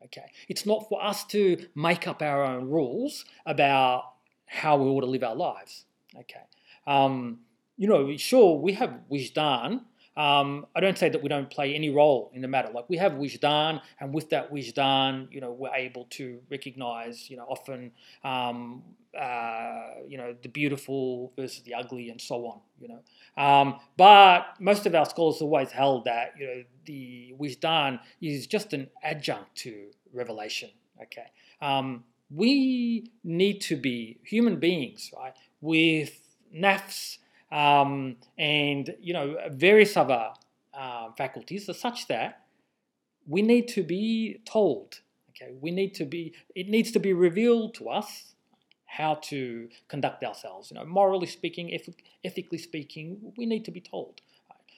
Okay, 0.05 0.31
it's 0.47 0.65
not 0.65 0.87
for 0.87 1.03
us 1.03 1.23
to 1.25 1.65
make 1.73 2.07
up 2.07 2.21
our 2.21 2.43
own 2.43 2.69
rules 2.69 3.25
about 3.45 4.13
how 4.45 4.77
we 4.77 4.87
ought 4.87 5.01
to 5.01 5.07
live 5.07 5.23
our 5.23 5.35
lives. 5.35 5.85
Okay. 6.15 6.43
Um, 6.85 7.39
you 7.77 7.87
know, 7.87 8.15
sure, 8.15 8.57
we 8.57 8.73
have 8.73 8.99
wijdan. 9.11 9.81
Um, 10.17 10.65
I 10.75 10.79
don't 10.79 10.97
say 10.97 11.09
that 11.09 11.21
we 11.21 11.29
don't 11.29 11.49
play 11.49 11.75
any 11.75 11.89
role 11.89 12.31
in 12.33 12.41
the 12.41 12.47
matter. 12.47 12.71
Like 12.73 12.89
we 12.89 12.97
have 12.97 13.13
wijdan, 13.13 13.81
and 13.99 14.13
with 14.13 14.29
that 14.29 14.51
wijdan, 14.51 15.31
you 15.31 15.41
know, 15.41 15.51
we're 15.51 15.73
able 15.73 16.05
to 16.11 16.39
recognize, 16.49 17.29
you 17.29 17.37
know, 17.37 17.43
often, 17.43 17.91
um, 18.23 18.83
uh, 19.19 19.81
you 20.07 20.17
know, 20.17 20.35
the 20.41 20.49
beautiful 20.49 21.33
versus 21.35 21.63
the 21.63 21.73
ugly, 21.73 22.09
and 22.09 22.21
so 22.21 22.45
on. 22.47 22.59
You 22.79 22.89
know, 22.89 23.43
um, 23.43 23.79
but 23.97 24.55
most 24.59 24.85
of 24.85 24.95
our 24.95 25.05
scholars 25.05 25.41
always 25.41 25.71
held 25.71 26.05
that, 26.05 26.33
you 26.39 26.47
know, 26.47 26.63
the 26.85 27.33
wijdan 27.39 27.99
is 28.21 28.47
just 28.47 28.73
an 28.73 28.89
adjunct 29.03 29.55
to 29.55 29.87
revelation. 30.13 30.69
Okay. 31.01 31.27
Um, 31.61 32.05
we 32.33 33.11
need 33.23 33.61
to 33.61 33.75
be 33.75 34.19
human 34.23 34.59
beings, 34.59 35.11
right, 35.15 35.33
with 35.61 36.19
nafs 36.55 37.17
um, 37.51 38.17
and 38.37 38.95
you 38.99 39.13
know 39.13 39.37
various 39.51 39.95
other 39.97 40.29
uh, 40.73 41.11
faculties 41.17 41.69
are 41.69 41.73
such 41.73 42.07
that 42.07 42.45
we 43.27 43.41
need 43.41 43.67
to 43.69 43.83
be 43.83 44.39
told. 44.45 45.01
Okay, 45.29 45.53
we 45.59 45.71
need 45.71 45.93
to 45.95 46.05
be. 46.05 46.33
It 46.55 46.69
needs 46.69 46.91
to 46.91 46.99
be 46.99 47.13
revealed 47.13 47.73
to 47.75 47.89
us 47.89 48.35
how 48.85 49.15
to 49.15 49.67
conduct 49.89 50.23
ourselves. 50.23 50.71
You 50.71 50.75
know, 50.75 50.85
morally 50.85 51.27
speaking, 51.27 51.73
eth- 51.73 51.95
ethically 52.23 52.57
speaking, 52.57 53.33
we 53.35 53.45
need 53.45 53.65
to 53.65 53.71
be 53.71 53.81
told. 53.81 54.21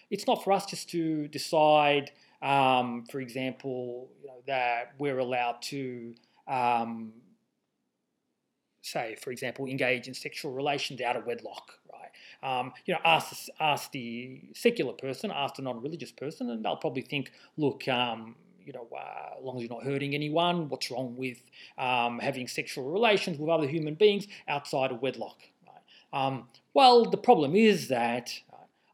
It's 0.10 0.26
not 0.26 0.44
for 0.44 0.54
us 0.54 0.66
just 0.66 0.90
to 0.92 1.28
decide. 1.28 2.12
Um, 2.42 3.06
for 3.12 3.20
example, 3.20 4.10
you 4.22 4.28
know, 4.28 4.42
that 4.46 4.94
we're 5.00 5.20
allowed 5.20 5.62
to 5.64 6.14
um, 6.48 7.14
say, 8.88 9.16
for 9.22 9.32
example, 9.32 9.66
engage 9.66 10.08
in 10.08 10.14
sexual 10.14 10.52
relations 10.54 11.02
out 11.02 11.16
of 11.16 11.26
wedlock, 11.26 11.74
right? 11.92 12.12
Um, 12.60 12.72
you 12.86 12.94
know, 12.94 13.00
ask 13.04 13.48
ask 13.60 13.92
the 13.92 14.42
secular 14.54 14.94
person, 14.94 15.32
ask 15.32 15.56
the 15.56 15.62
non-religious 15.62 16.12
person, 16.12 16.50
and 16.50 16.64
they'll 16.64 16.78
probably 16.78 17.02
think, 17.02 17.32
look, 17.58 17.88
um, 17.88 18.36
you 18.66 18.74
know, 18.74 18.88
uh, 18.96 19.38
as 19.38 19.44
long 19.44 19.58
as 19.58 19.64
you're 19.64 19.70
not 19.70 19.84
hurting 19.84 20.14
anyone, 20.14 20.70
what's 20.70 20.92
wrong 20.92 21.16
with 21.16 21.38
um, 21.78 22.20
having 22.20 22.48
sexual 22.48 22.90
relations 22.92 23.38
with 23.40 23.50
other 23.50 23.68
human 23.68 23.96
beings 23.96 24.28
outside 24.48 24.92
of 24.92 25.02
wedlock? 25.02 25.40
Right? 25.66 26.22
Um, 26.26 26.48
well, 26.74 27.06
the 27.06 27.18
problem 27.18 27.56
is 27.56 27.88
that 27.88 28.32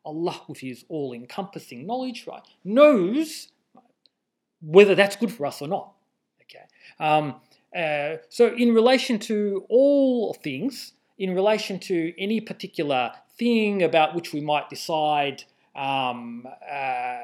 Allah, 0.05 0.41
with 0.47 0.59
His 0.59 0.85
all-encompassing 0.89 1.85
knowledge, 1.87 2.25
right, 2.27 2.43
knows 2.63 3.49
whether 4.61 4.95
that's 4.95 5.15
good 5.15 5.31
for 5.31 5.45
us 5.45 5.61
or 5.61 5.67
not. 5.67 5.93
Okay. 6.43 6.65
Uh, 7.75 8.17
so, 8.29 8.53
in 8.55 8.73
relation 8.73 9.19
to 9.19 9.65
all 9.69 10.33
things, 10.33 10.93
in 11.17 11.33
relation 11.33 11.79
to 11.79 12.13
any 12.17 12.39
particular 12.39 13.11
thing 13.37 13.81
about 13.81 14.13
which 14.15 14.33
we 14.33 14.41
might 14.41 14.69
decide, 14.69 15.43
um, 15.75 16.45
uh, 16.47 17.17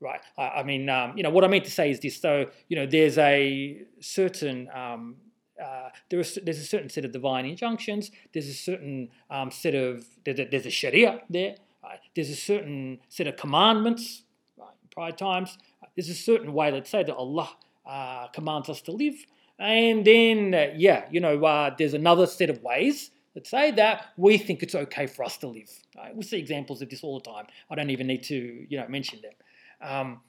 right? 0.00 0.20
I, 0.38 0.42
I 0.42 0.62
mean, 0.62 0.88
um, 0.88 1.16
you 1.16 1.22
know, 1.22 1.30
what 1.30 1.44
I 1.44 1.48
mean 1.48 1.62
to 1.64 1.70
say 1.70 1.90
is 1.90 2.00
this. 2.00 2.20
So, 2.20 2.46
you 2.68 2.76
know, 2.76 2.86
there's 2.86 3.18
a 3.18 3.82
certain 4.00 4.68
um, 4.72 5.16
uh, 5.62 5.88
there 6.10 6.20
is, 6.20 6.38
there's 6.44 6.58
a 6.58 6.64
certain 6.64 6.88
set 6.88 7.04
of 7.04 7.12
divine 7.12 7.46
injunctions. 7.46 8.10
There's 8.32 8.48
a 8.48 8.54
certain 8.54 9.08
um, 9.30 9.50
set 9.50 9.74
of 9.74 10.04
there's 10.24 10.38
a, 10.38 10.44
there's 10.44 10.66
a 10.66 10.70
Sharia 10.70 11.20
there. 11.30 11.56
Right? 11.82 12.00
There's 12.14 12.30
a 12.30 12.36
certain 12.36 13.00
set 13.08 13.26
of 13.26 13.36
commandments. 13.36 14.22
Right? 14.58 14.68
Prior 14.90 15.12
times, 15.12 15.56
there's 15.94 16.08
a 16.08 16.14
certain 16.14 16.52
way, 16.52 16.70
let's 16.70 16.90
say, 16.90 17.02
that 17.02 17.14
Allah 17.14 17.50
uh, 17.86 18.28
commands 18.28 18.68
us 18.68 18.80
to 18.82 18.92
live. 18.92 19.14
And 19.58 20.04
then, 20.04 20.54
uh, 20.54 20.74
yeah, 20.76 21.06
you 21.10 21.20
know, 21.20 21.42
uh, 21.44 21.74
there's 21.76 21.94
another 21.94 22.26
set 22.26 22.50
of 22.50 22.62
ways 22.62 23.10
that 23.34 23.46
say 23.46 23.70
that 23.72 24.06
we 24.16 24.38
think 24.38 24.62
it's 24.62 24.74
okay 24.74 25.06
for 25.06 25.24
us 25.24 25.36
to 25.38 25.46
live. 25.46 25.70
Right? 25.96 26.14
We 26.14 26.22
see 26.24 26.38
examples 26.38 26.82
of 26.82 26.90
this 26.90 27.02
all 27.02 27.18
the 27.18 27.30
time. 27.30 27.46
I 27.70 27.74
don't 27.74 27.90
even 27.90 28.06
need 28.06 28.22
to, 28.24 28.66
you 28.68 28.78
know, 28.78 28.86
mention 28.88 29.20
them. 29.22 29.32
Um, 29.80 30.20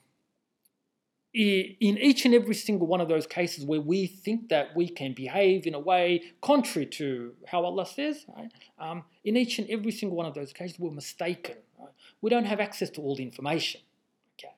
in 1.34 1.98
each 2.00 2.26
and 2.26 2.34
every 2.34 2.56
single 2.56 2.88
one 2.88 3.00
of 3.00 3.10
those 3.10 3.28
cases 3.28 3.63
where 3.63 3.82
we 3.82 4.08
think 4.08 4.50
that 4.50 4.76
we 4.76 4.90
can 4.90 5.13
behave 5.13 5.68
in 5.68 5.76
a 5.76 5.80
way 5.80 6.24
contrary 6.42 6.88
to 6.88 7.34
how 7.46 7.63
Allah 7.63 7.86
says, 7.86 8.26
right? 8.36 8.52
um, 8.80 9.04
in 9.24 9.38
each 9.38 9.60
and 9.60 9.70
every 9.70 9.92
single 9.92 10.18
one 10.18 10.26
of 10.26 10.34
those 10.34 10.52
cases, 10.52 10.80
we're 10.80 10.90
mistaken. 10.90 11.58
Right? 11.80 11.92
We 12.22 12.30
don't 12.30 12.46
have 12.46 12.60
access 12.60 12.90
to 12.92 13.02
all 13.02 13.16
the 13.16 13.24
information. 13.24 13.82
Okay? 14.40 14.54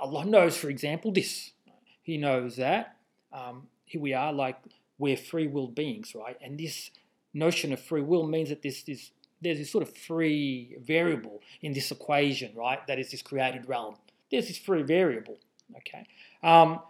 Allah 0.00 0.24
knows, 0.24 0.56
for 0.56 0.68
example, 0.68 1.12
this. 1.12 1.52
He 2.02 2.16
knows 2.16 2.56
that 2.56 2.96
um, 3.32 3.68
we 3.98 4.14
are, 4.14 4.32
like 4.32 4.56
we're 4.98 5.16
free 5.16 5.46
will 5.46 5.68
beings, 5.68 6.14
right? 6.14 6.36
And 6.42 6.58
this 6.58 6.90
notion 7.32 7.72
of 7.72 7.80
free 7.80 8.02
will 8.02 8.26
means 8.26 8.48
that 8.50 8.62
this 8.62 8.84
is 8.86 9.12
there's 9.42 9.58
this 9.58 9.70
sort 9.70 9.82
of 9.82 9.96
free 9.96 10.76
variable 10.82 11.40
in 11.62 11.72
this 11.72 11.90
equation, 11.90 12.54
right? 12.54 12.86
That 12.86 12.98
is 12.98 13.10
this 13.10 13.22
created 13.22 13.66
realm. 13.68 13.96
There's 14.30 14.48
this 14.48 14.58
free 14.58 14.82
variable, 14.82 15.38
okay? 15.78 16.06
Um, 16.42 16.80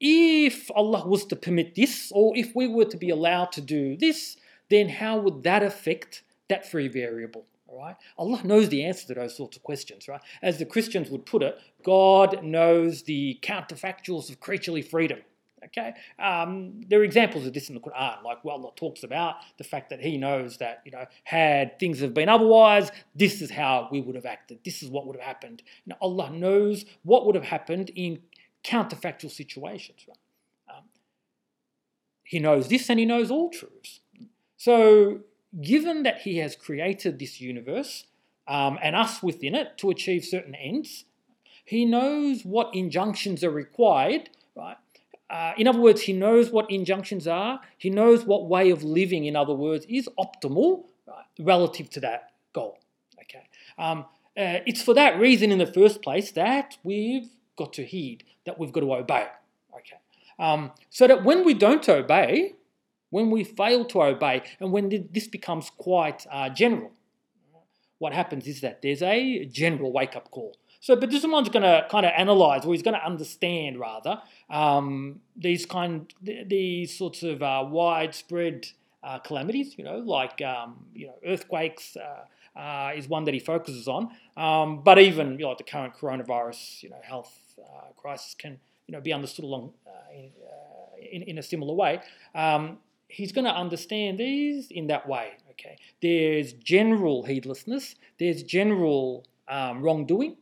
if 0.00 0.70
Allah 0.74 1.06
was 1.06 1.24
to 1.26 1.36
permit 1.36 1.74
this, 1.74 2.10
or 2.12 2.36
if 2.36 2.54
we 2.56 2.66
were 2.66 2.86
to 2.86 2.96
be 2.96 3.10
allowed 3.10 3.52
to 3.52 3.60
do 3.60 3.96
this, 3.96 4.36
then 4.70 4.88
how 4.88 5.18
would 5.18 5.42
that 5.44 5.62
affect 5.62 6.22
that 6.48 6.68
free 6.68 6.88
variable? 6.88 7.44
All 7.68 7.78
right, 7.78 7.96
Allah 8.18 8.40
knows 8.42 8.68
the 8.68 8.84
answer 8.84 9.06
to 9.08 9.14
those 9.14 9.36
sorts 9.36 9.56
of 9.56 9.62
questions, 9.62 10.08
right? 10.08 10.20
As 10.42 10.58
the 10.58 10.66
Christians 10.66 11.10
would 11.10 11.26
put 11.26 11.42
it, 11.42 11.58
God 11.84 12.42
knows 12.42 13.04
the 13.04 13.38
counterfactuals 13.42 14.30
of 14.30 14.40
creaturely 14.40 14.82
freedom. 14.82 15.20
Okay, 15.66 15.92
um, 16.18 16.80
there 16.88 17.00
are 17.00 17.04
examples 17.04 17.46
of 17.46 17.52
this 17.52 17.68
in 17.68 17.74
the 17.74 17.80
Quran, 17.80 18.22
like 18.22 18.42
what 18.44 18.54
Allah 18.54 18.70
talks 18.76 19.02
about 19.02 19.36
the 19.58 19.64
fact 19.64 19.90
that 19.90 20.00
He 20.00 20.16
knows 20.16 20.56
that 20.56 20.80
you 20.84 20.90
know 20.90 21.04
had 21.24 21.78
things 21.78 22.00
have 22.00 22.14
been 22.14 22.28
otherwise, 22.28 22.90
this 23.14 23.42
is 23.42 23.50
how 23.50 23.88
we 23.92 24.00
would 24.00 24.14
have 24.14 24.26
acted. 24.26 24.60
This 24.64 24.82
is 24.82 24.88
what 24.88 25.06
would 25.06 25.16
have 25.16 25.24
happened. 25.24 25.62
You 25.84 25.90
know, 25.90 25.96
Allah 26.00 26.30
knows 26.30 26.84
what 27.02 27.26
would 27.26 27.34
have 27.34 27.44
happened 27.44 27.90
in 27.94 28.20
counterfactual 28.64 29.30
situations. 29.30 30.04
Right? 30.08 30.76
Um, 30.76 30.84
he 32.24 32.38
knows 32.38 32.68
this, 32.68 32.88
and 32.88 32.98
He 32.98 33.04
knows 33.04 33.30
all 33.30 33.50
truths. 33.50 34.00
So, 34.56 35.20
given 35.60 36.04
that 36.04 36.22
He 36.22 36.38
has 36.38 36.56
created 36.56 37.18
this 37.18 37.40
universe 37.40 38.04
um, 38.46 38.78
and 38.82 38.96
us 38.96 39.22
within 39.22 39.54
it 39.54 39.76
to 39.78 39.90
achieve 39.90 40.24
certain 40.24 40.54
ends, 40.54 41.04
He 41.64 41.84
knows 41.84 42.44
what 42.44 42.74
injunctions 42.74 43.44
are 43.44 43.50
required, 43.50 44.30
right? 44.56 44.76
Uh, 45.30 45.52
in 45.56 45.68
other 45.68 45.80
words, 45.80 46.02
he 46.02 46.12
knows 46.12 46.50
what 46.50 46.68
injunctions 46.70 47.28
are. 47.28 47.60
He 47.78 47.88
knows 47.88 48.24
what 48.24 48.48
way 48.48 48.70
of 48.70 48.82
living, 48.82 49.24
in 49.26 49.36
other 49.36 49.54
words, 49.54 49.86
is 49.88 50.08
optimal 50.18 50.84
right, 51.06 51.24
relative 51.38 51.88
to 51.90 52.00
that 52.00 52.32
goal. 52.52 52.78
Okay, 53.22 53.46
um, 53.78 54.00
uh, 54.36 54.58
it's 54.66 54.82
for 54.82 54.94
that 54.94 55.20
reason, 55.20 55.52
in 55.52 55.58
the 55.58 55.66
first 55.66 56.02
place, 56.02 56.32
that 56.32 56.76
we've 56.82 57.28
got 57.56 57.72
to 57.74 57.84
heed. 57.84 58.24
that 58.46 58.58
we've 58.58 58.72
got 58.72 58.80
to 58.80 58.94
obey. 58.94 59.26
Okay. 59.74 59.98
Um, 60.38 60.72
so 60.88 61.06
that 61.06 61.24
when 61.24 61.44
we 61.44 61.54
don't 61.54 61.86
obey, 61.88 62.54
when 63.10 63.30
we 63.30 63.44
fail 63.44 63.84
to 63.86 64.02
obey, 64.02 64.42
and 64.58 64.72
when 64.72 65.08
this 65.12 65.28
becomes 65.28 65.70
quite 65.70 66.26
uh, 66.30 66.48
general, 66.48 66.92
what 67.98 68.14
happens 68.14 68.46
is 68.46 68.62
that 68.62 68.80
there's 68.82 69.02
a 69.02 69.44
general 69.44 69.92
wake 69.92 70.16
up 70.16 70.30
call. 70.30 70.56
So 70.80 70.96
but 70.96 71.10
this 71.10 71.24
one's 71.26 71.50
going 71.50 71.62
to 71.62 71.86
kind 71.90 72.06
of 72.06 72.12
analyze, 72.16 72.64
or 72.64 72.72
he's 72.72 72.82
going 72.82 72.98
to 72.98 73.04
understand 73.04 73.78
rather, 73.78 74.22
um, 74.48 75.20
these 75.36 75.66
kind, 75.66 76.12
these 76.22 76.96
sorts 76.96 77.22
of 77.22 77.42
uh, 77.42 77.64
widespread 77.68 78.66
uh, 79.02 79.18
calamities. 79.18 79.76
You 79.76 79.84
know, 79.84 79.98
like 79.98 80.40
um, 80.42 80.86
you 80.94 81.08
know 81.08 81.14
earthquakes 81.26 81.96
uh, 81.96 82.58
uh, 82.58 82.92
is 82.96 83.08
one 83.08 83.24
that 83.24 83.34
he 83.34 83.40
focuses 83.40 83.88
on. 83.88 84.10
Um, 84.38 84.82
but 84.82 84.98
even 84.98 85.32
you 85.32 85.40
know, 85.40 85.48
like 85.50 85.58
the 85.58 85.64
current 85.64 85.94
coronavirus, 85.94 86.82
you 86.82 86.90
know, 86.90 87.00
health 87.02 87.38
uh, 87.58 87.92
crisis 87.96 88.34
can 88.34 88.58
you 88.86 88.92
know 88.92 89.02
be 89.02 89.12
understood 89.12 89.44
along 89.44 89.74
in, 90.14 90.30
in, 91.12 91.22
in, 91.28 91.38
a 91.38 91.42
similar 91.42 91.74
way. 91.74 92.00
Um, 92.34 92.78
he's 93.08 93.32
going 93.32 93.44
to 93.44 93.54
understand 93.54 94.18
these 94.18 94.70
in 94.70 94.86
that 94.86 95.06
way. 95.06 95.32
Okay, 95.50 95.76
there's 96.00 96.54
general 96.54 97.24
heedlessness, 97.24 97.96
there's 98.18 98.42
general 98.42 99.26
um, 99.46 99.82
wrongdoing. 99.82 100.36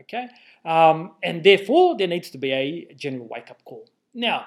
Okay, 0.00 0.28
um, 0.64 1.12
and 1.22 1.42
therefore 1.42 1.96
there 1.96 2.06
needs 2.06 2.30
to 2.30 2.38
be 2.38 2.52
a 2.52 2.94
general 2.94 3.26
wake 3.26 3.50
up 3.50 3.64
call. 3.64 3.88
Now, 4.14 4.46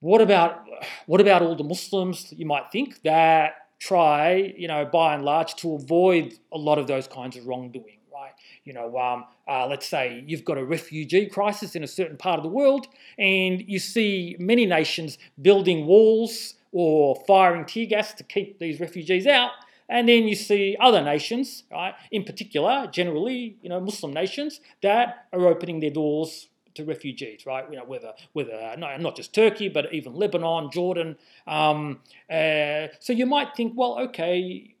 what 0.00 0.20
about 0.20 0.64
what 1.06 1.20
about 1.20 1.42
all 1.42 1.56
the 1.56 1.64
Muslims? 1.64 2.32
You 2.36 2.46
might 2.46 2.70
think 2.72 3.02
that 3.02 3.54
try, 3.78 4.52
you 4.56 4.68
know, 4.68 4.84
by 4.84 5.14
and 5.14 5.24
large, 5.24 5.54
to 5.56 5.74
avoid 5.74 6.38
a 6.52 6.58
lot 6.58 6.78
of 6.78 6.86
those 6.86 7.06
kinds 7.08 7.36
of 7.36 7.46
wrongdoing 7.46 8.00
right? 8.20 8.32
You 8.64 8.72
know, 8.72 8.98
um, 8.98 9.24
uh, 9.48 9.66
let's 9.66 9.86
say 9.86 10.22
you've 10.26 10.44
got 10.44 10.58
a 10.58 10.64
refugee 10.64 11.26
crisis 11.26 11.74
in 11.74 11.82
a 11.82 11.86
certain 11.86 12.16
part 12.16 12.38
of 12.38 12.42
the 12.42 12.48
world, 12.48 12.86
and 13.18 13.62
you 13.66 13.78
see 13.78 14.36
many 14.38 14.66
nations 14.66 15.18
building 15.40 15.86
walls 15.86 16.54
or 16.72 17.16
firing 17.26 17.64
tear 17.64 17.86
gas 17.86 18.14
to 18.14 18.24
keep 18.24 18.58
these 18.58 18.80
refugees 18.80 19.26
out. 19.26 19.50
And 19.90 20.08
then 20.08 20.28
you 20.28 20.36
see 20.36 20.76
other 20.78 21.02
nations, 21.02 21.64
right, 21.70 21.94
in 22.12 22.22
particular, 22.22 22.88
generally, 22.90 23.56
you 23.60 23.68
know, 23.68 23.80
Muslim 23.80 24.12
nations, 24.12 24.60
that 24.82 25.26
are 25.32 25.46
opening 25.46 25.80
their 25.80 25.90
doors 25.90 26.48
to 26.74 26.84
refugees, 26.84 27.44
right? 27.44 27.64
You 27.68 27.76
know, 27.76 27.84
whether 27.84 28.12
whether 28.32 28.74
not, 28.78 29.00
not 29.00 29.16
just 29.16 29.34
Turkey, 29.34 29.68
but 29.68 29.92
even 29.92 30.14
Lebanon, 30.14 30.70
Jordan. 30.70 31.16
Um, 31.46 31.98
uh, 32.30 32.86
so 33.00 33.12
you 33.12 33.26
might 33.26 33.56
think, 33.56 33.72
well, 33.76 33.98
okay, 33.98 34.76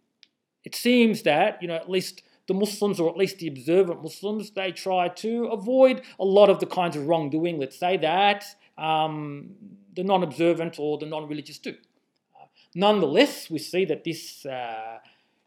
it 0.64 0.76
seems 0.76 1.22
that 1.22 1.60
you 1.60 1.66
know 1.66 1.74
at 1.74 1.90
least 1.90 2.22
the 2.46 2.54
Muslims, 2.54 3.00
or 3.00 3.10
at 3.10 3.16
least 3.16 3.38
the 3.38 3.48
observant 3.48 4.02
Muslims, 4.02 4.52
they 4.52 4.70
try 4.70 5.08
to 5.08 5.46
avoid 5.46 6.02
a 6.20 6.24
lot 6.24 6.50
of 6.50 6.60
the 6.60 6.66
kinds 6.66 6.96
of 6.96 7.06
wrongdoing, 7.06 7.58
let's 7.58 7.78
say, 7.78 7.96
that 7.96 8.44
um, 8.78 9.50
the 9.96 10.04
non 10.04 10.22
observant 10.22 10.78
or 10.78 10.98
the 10.98 11.06
non 11.06 11.28
religious 11.28 11.58
do. 11.58 11.74
Uh, 12.70 12.78
nonetheless, 12.78 13.50
we 13.50 13.58
see 13.58 13.84
that 13.86 14.04
this, 14.04 14.46
uh, 14.46 14.98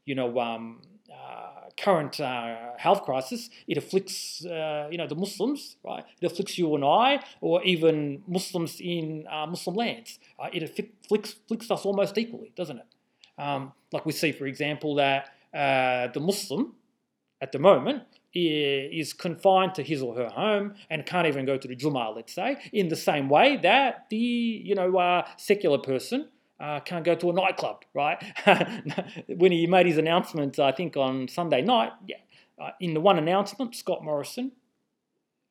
you 0.06 0.16
know, 0.16 0.40
um, 0.40 0.82
uh, 1.12 1.70
current 1.78 2.20
uh, 2.20 2.72
health 2.78 3.04
crisis, 3.04 3.50
it 3.68 3.78
afflicts, 3.78 4.46
uh, 4.46 4.88
you 4.92 4.98
know, 4.98 5.08
the 5.08 5.16
Muslims, 5.16 5.78
right? 5.84 6.04
It 6.22 6.26
afflicts 6.26 6.58
you 6.58 6.74
and 6.76 6.84
I, 6.84 7.24
or 7.42 7.64
even 7.64 8.24
Muslims 8.28 8.80
in 8.80 9.26
uh, 9.30 9.46
Muslim 9.48 9.76
lands. 9.76 10.20
it 10.52 10.64
afflicts, 10.64 11.36
afflicts, 11.46 11.72
us 11.72 11.86
almost 11.86 12.18
equally, 12.18 12.52
doesn't 12.56 12.78
it? 12.78 12.86
Um, 13.38 13.74
like 13.92 14.06
we 14.06 14.12
see, 14.12 14.32
for 14.32 14.46
example, 14.46 14.96
that 14.96 15.30
the 15.52 16.20
Muslim 16.20 16.76
at 17.42 17.52
the 17.52 17.60
moment 17.60 18.04
is 18.34 19.14
confined 19.14 19.76
to 19.76 19.84
his 19.84 20.02
or 20.02 20.16
her 20.16 20.30
home 20.30 20.74
and 20.90 21.06
can't 21.06 21.28
even 21.28 21.46
go 21.46 21.58
to 21.58 21.68
the 21.68 21.76
Jummah, 21.76 22.16
let's 22.16 22.34
say, 22.34 22.58
in 22.72 22.90
the 22.90 22.96
same 22.96 23.30
way 23.30 23.58
that 23.58 24.08
the 24.10 24.18
you 24.18 24.76
know 24.76 24.98
uh, 24.98 25.28
secular 25.38 25.78
person 25.78 26.30
uh, 26.64 26.80
can't 26.80 27.04
go 27.04 27.14
to 27.14 27.30
a 27.30 27.34
nightclub, 27.34 27.84
right? 27.94 28.24
when 29.28 29.52
he 29.52 29.68
made 29.68 29.86
his 29.86 29.98
announcement, 29.98 30.60
I 30.60 30.72
think 30.72 30.96
on 30.96 31.28
Sunday 31.28 31.62
night, 31.62 31.92
yeah, 32.08 32.16
uh, 32.62 32.70
in 32.80 32.94
the 32.94 33.02
one 33.02 33.18
announcement, 33.18 33.76
Scott 33.76 34.02
Morrison 34.02 34.54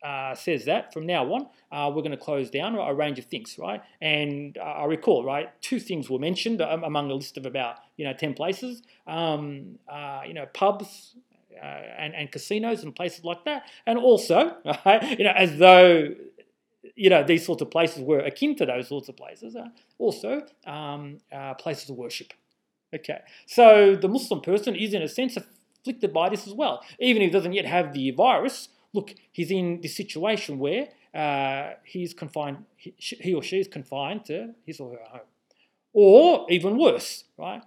uh, 0.02 0.34
says 0.34 0.64
that 0.64 0.92
from 0.92 1.04
now 1.04 1.24
on, 1.34 1.48
uh, 1.70 1.90
we're 1.90 2.00
going 2.00 2.12
to 2.12 2.16
close 2.16 2.48
down 2.50 2.76
a 2.76 2.94
range 2.94 3.18
of 3.18 3.26
things, 3.26 3.58
right? 3.58 3.82
And 4.00 4.56
uh, 4.56 4.62
I 4.62 4.84
recall, 4.86 5.22
right, 5.22 5.50
two 5.60 5.78
things 5.78 6.08
were 6.08 6.18
mentioned 6.18 6.62
um, 6.62 6.82
among 6.82 7.10
a 7.10 7.14
list 7.14 7.36
of 7.36 7.44
about, 7.44 7.76
you 7.98 8.06
know, 8.06 8.14
10 8.14 8.32
places. 8.32 8.82
Um, 9.06 9.78
uh, 9.88 10.22
you 10.26 10.32
know, 10.32 10.46
pubs, 10.54 11.14
uh, 11.62 11.66
and, 11.98 12.14
and 12.14 12.32
casinos 12.32 12.82
and 12.82 12.94
places 12.96 13.24
like 13.24 13.44
that. 13.44 13.64
And 13.86 13.98
also, 13.98 14.56
right, 14.86 15.18
you 15.18 15.24
know, 15.24 15.32
as 15.36 15.58
though 15.58 16.08
you 16.94 17.10
know 17.10 17.22
these 17.22 17.44
sorts 17.44 17.62
of 17.62 17.70
places 17.70 18.02
were 18.02 18.20
akin 18.20 18.56
to 18.56 18.66
those 18.66 18.88
sorts 18.88 19.08
of 19.08 19.16
places, 19.16 19.56
uh, 19.56 19.68
also 19.98 20.42
um, 20.66 21.18
uh, 21.32 21.54
places 21.54 21.90
of 21.90 21.96
worship. 21.96 22.32
Okay, 22.94 23.20
so 23.46 23.96
the 23.96 24.08
Muslim 24.08 24.40
person 24.40 24.76
is 24.76 24.92
in 24.92 25.02
a 25.02 25.08
sense 25.08 25.36
afflicted 25.36 26.12
by 26.12 26.28
this 26.28 26.46
as 26.46 26.52
well, 26.52 26.82
even 26.98 27.22
if 27.22 27.26
he 27.26 27.32
doesn't 27.32 27.52
yet 27.52 27.64
have 27.64 27.92
the 27.92 28.10
virus. 28.10 28.68
Look, 28.92 29.14
he's 29.32 29.50
in 29.50 29.80
this 29.80 29.96
situation 29.96 30.58
where 30.58 30.88
uh, 31.14 31.74
he's 31.84 32.12
confined, 32.12 32.64
he, 32.76 32.94
he 32.98 33.32
or 33.34 33.42
she 33.42 33.58
is 33.60 33.68
confined 33.68 34.26
to 34.26 34.54
his 34.66 34.80
or 34.80 34.90
her 34.90 34.98
home, 35.04 35.20
or 35.94 36.46
even 36.50 36.76
worse, 36.76 37.24
right? 37.38 37.62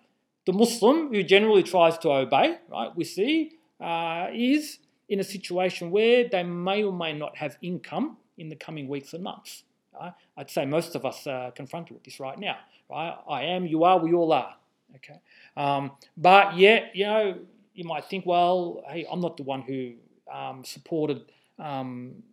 The 0.46 0.54
Muslim 0.54 1.12
who 1.12 1.24
generally 1.24 1.64
tries 1.64 1.98
to 2.00 2.12
obey, 2.12 2.58
right? 2.70 2.96
We 2.96 3.04
see 3.04 3.54
uh, 3.80 4.28
is 4.34 4.78
in 5.10 5.20
a 5.20 5.24
situation 5.24 5.90
where 5.90 6.28
they 6.30 6.44
may 6.44 6.84
or 6.84 6.94
may 6.94 7.14
not 7.14 7.38
have 7.38 7.58
income 7.62 8.18
in 8.38 8.50
the 8.50 8.56
coming 8.56 8.88
weeks 8.88 9.14
and 9.14 9.24
months. 9.24 9.64
Right? 10.00 10.14
I'd 10.38 10.50
say 10.50 10.66
most 10.66 10.96
of 10.96 11.06
us 11.06 11.26
are 11.28 11.52
confronted 11.52 11.94
with 11.94 12.04
this 12.04 12.20
right 12.20 12.38
now. 12.38 12.58
Right? 12.90 13.16
I 13.30 13.44
am, 13.44 13.66
you 13.66 13.84
are, 13.84 13.98
we 14.00 14.14
all 14.14 14.32
are. 14.34 14.56
Okay, 14.96 15.20
um, 15.58 15.92
but 16.16 16.58
yet, 16.58 16.92
you 16.94 17.06
know, 17.06 17.38
you 17.74 17.84
might 17.84 18.06
think, 18.06 18.26
well, 18.26 18.82
hey, 18.88 19.06
I'm 19.12 19.20
not 19.20 19.36
the 19.36 19.44
one 19.44 19.62
who 19.62 19.94
um, 20.32 20.64
supported, 20.64 21.24
um, 21.60 22.24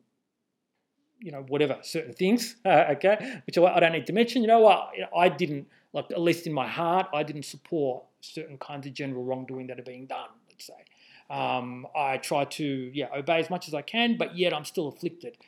you 1.18 1.32
know, 1.32 1.44
whatever 1.48 1.78
certain 1.82 2.12
things. 2.12 2.56
Uh, 2.64 2.84
okay, 2.90 3.40
which 3.46 3.58
I, 3.58 3.62
I, 3.64 3.80
don't 3.80 3.92
need 3.92 4.06
to 4.06 4.12
mention. 4.12 4.42
You 4.42 4.48
know 4.48 4.60
what? 4.60 4.90
I 5.16 5.28
didn't, 5.28 5.66
like, 5.92 6.10
at 6.10 6.20
least 6.20 6.46
in 6.46 6.52
my 6.52 6.68
heart, 6.68 7.08
I 7.12 7.22
didn't 7.22 7.44
support 7.44 8.04
certain 8.20 8.58
kinds 8.58 8.86
of 8.86 8.94
general 8.94 9.24
wrongdoing 9.24 9.66
that 9.66 9.80
are 9.80 9.84
being 9.84 10.06
done. 10.06 10.28
Let's 10.48 10.66
say. 10.66 10.74
Um, 11.32 11.86
I 11.96 12.18
try 12.18 12.44
to 12.44 12.64
yeah 12.92 13.08
obey 13.16 13.38
as 13.40 13.48
much 13.48 13.66
as 13.66 13.74
I 13.74 13.82
can, 13.82 14.16
but 14.18 14.36
yet 14.36 14.52
I'm 14.52 14.66
still 14.66 14.88
afflicted. 14.88 15.38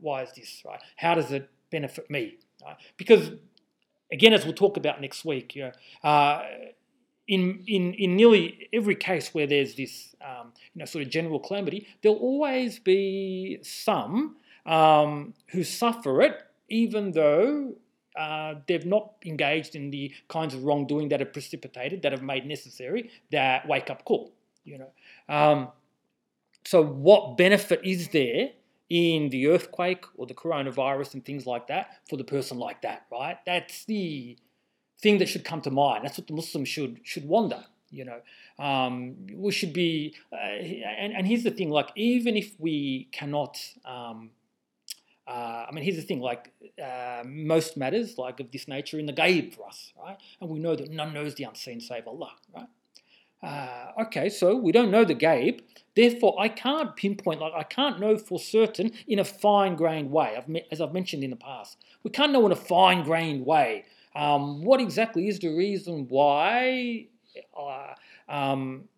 Why 0.00 0.22
is 0.22 0.30
this 0.32 0.62
right? 0.64 0.80
How 0.96 1.14
does 1.14 1.32
it 1.32 1.50
benefit 1.70 2.08
me? 2.08 2.36
Uh, 2.64 2.74
because 2.96 3.32
again, 4.12 4.32
as 4.32 4.44
we'll 4.44 4.54
talk 4.54 4.76
about 4.76 5.00
next 5.00 5.24
week, 5.24 5.56
you 5.56 5.64
know, 5.64 6.08
uh, 6.08 6.44
in 7.26 7.64
in 7.66 7.94
in 7.94 8.16
nearly 8.16 8.68
every 8.72 8.94
case 8.94 9.34
where 9.34 9.46
there's 9.46 9.74
this 9.74 10.14
um, 10.22 10.52
you 10.74 10.80
know 10.80 10.84
sort 10.84 11.04
of 11.04 11.10
general 11.10 11.40
calamity, 11.40 11.86
there'll 12.02 12.18
always 12.18 12.78
be 12.78 13.58
some 13.62 14.36
um, 14.66 15.34
who 15.48 15.64
suffer 15.64 16.22
it, 16.22 16.42
even 16.68 17.12
though 17.12 17.74
uh, 18.16 18.54
they've 18.66 18.86
not 18.86 19.12
engaged 19.24 19.74
in 19.74 19.90
the 19.90 20.12
kinds 20.28 20.54
of 20.54 20.64
wrongdoing 20.64 21.08
that 21.08 21.20
have 21.20 21.32
precipitated, 21.32 22.02
that 22.02 22.12
have 22.12 22.22
made 22.22 22.46
necessary 22.46 23.10
that 23.30 23.66
wake 23.68 23.90
up 23.90 24.04
call. 24.04 24.32
You 24.64 24.78
know, 24.78 24.90
um, 25.28 25.68
so 26.64 26.82
what 26.82 27.36
benefit 27.36 27.80
is 27.84 28.08
there 28.08 28.50
in 28.90 29.28
the 29.30 29.48
earthquake 29.48 30.04
or 30.16 30.26
the 30.26 30.34
coronavirus 30.34 31.14
and 31.14 31.24
things 31.24 31.46
like 31.46 31.66
that 31.68 32.00
for 32.08 32.16
the 32.16 32.24
person 32.24 32.58
like 32.58 32.82
that, 32.82 33.06
right? 33.12 33.36
That's 33.44 33.84
the 33.84 34.38
thing 35.00 35.18
that 35.18 35.28
should 35.28 35.44
come 35.44 35.60
to 35.62 35.70
mind. 35.70 36.04
That's 36.04 36.18
what 36.18 36.26
the 36.26 36.34
Muslim 36.34 36.64
should 36.64 37.00
should 37.04 37.26
wonder. 37.26 37.64
You 37.90 38.04
know, 38.04 38.20
um, 38.62 39.16
we 39.32 39.50
should 39.50 39.72
be, 39.72 40.14
uh, 40.30 40.36
and, 40.36 41.14
and 41.14 41.26
here's 41.26 41.42
the 41.42 41.50
thing: 41.50 41.70
like, 41.70 41.90
even 41.96 42.36
if 42.36 42.52
we 42.58 43.08
cannot. 43.12 43.58
Um, 43.84 44.30
uh, 45.26 45.66
I 45.68 45.72
mean, 45.72 45.84
here's 45.84 45.96
the 45.96 46.02
thing: 46.02 46.20
like 46.20 46.52
uh, 46.82 47.22
most 47.26 47.76
matters, 47.76 48.18
like 48.18 48.40
of 48.40 48.50
this 48.50 48.68
nature, 48.68 48.98
in 48.98 49.06
the 49.06 49.12
ghaib 49.12 49.54
for 49.54 49.66
us, 49.66 49.92
right? 50.02 50.18
And 50.40 50.50
we 50.50 50.58
know 50.58 50.74
that 50.76 50.90
none 50.90 51.14
knows 51.14 51.34
the 51.34 51.44
unseen 51.44 51.80
save 51.80 52.06
Allah, 52.06 52.32
right? 52.54 52.68
Uh, 53.42 53.92
okay, 54.02 54.28
so 54.28 54.56
we 54.56 54.72
don't 54.72 54.90
know 54.90 55.04
the 55.04 55.14
ghaib, 55.14 55.60
therefore 55.94 56.34
I 56.40 56.48
can't 56.48 56.96
pinpoint, 56.96 57.40
like 57.40 57.52
I 57.54 57.62
can't 57.62 58.00
know 58.00 58.18
for 58.18 58.38
certain 58.38 58.90
in 59.06 59.20
a 59.20 59.24
fine-grained 59.24 60.10
way, 60.10 60.34
I've 60.36 60.54
as 60.72 60.80
I've 60.80 60.92
mentioned 60.92 61.22
in 61.22 61.30
the 61.30 61.36
past. 61.36 61.78
We 62.02 62.10
can't 62.10 62.32
know 62.32 62.44
in 62.46 62.52
a 62.52 62.56
fine-grained 62.56 63.46
way 63.46 63.84
um, 64.14 64.62
what 64.64 64.80
exactly 64.80 65.28
is 65.28 65.38
the 65.38 65.48
reason 65.48 66.06
why 66.08 67.06
uh, 67.56 67.94
um, 68.28 68.88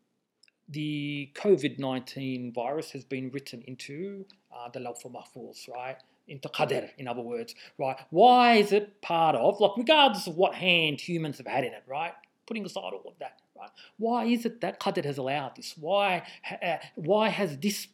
the 0.71 1.31
COVID-19 1.35 2.55
virus 2.55 2.91
has 2.93 3.05
been 3.05 3.31
written 3.31 3.63
into 3.67 4.25
uh, 4.55 4.69
the 4.73 4.81
Lawh 4.81 4.95
Mahfuz, 5.05 5.69
right? 5.69 5.97
Into 6.29 6.49
Qadr, 6.49 6.91
in 6.97 7.09
other 7.09 7.23
words, 7.23 7.55
right? 7.79 7.97
Why 8.11 8.55
is 8.55 8.73
it 8.73 9.03
part 9.03 9.35
of, 9.35 9.61
like 9.61 9.73
regardless 9.77 10.27
of 10.27 10.37
what 10.37 10.55
hand 10.55 11.01
humans 11.01 11.39
have 11.39 11.47
had 11.47 11.65
in 11.65 11.73
it, 11.73 11.83
right? 11.87 12.13
Putting 12.47 12.65
aside 12.65 12.93
all 12.93 13.03
of 13.07 13.19
that, 13.19 13.41
Right? 13.61 13.71
Why 13.99 14.25
is 14.25 14.47
it 14.47 14.61
that 14.63 14.81
Qadr 14.81 15.05
has 15.05 15.19
allowed 15.19 15.57
this? 15.57 15.75
Why, 15.79 16.23
uh, 16.63 16.77
why 16.95 17.29
has 17.29 17.59
this 17.59 17.89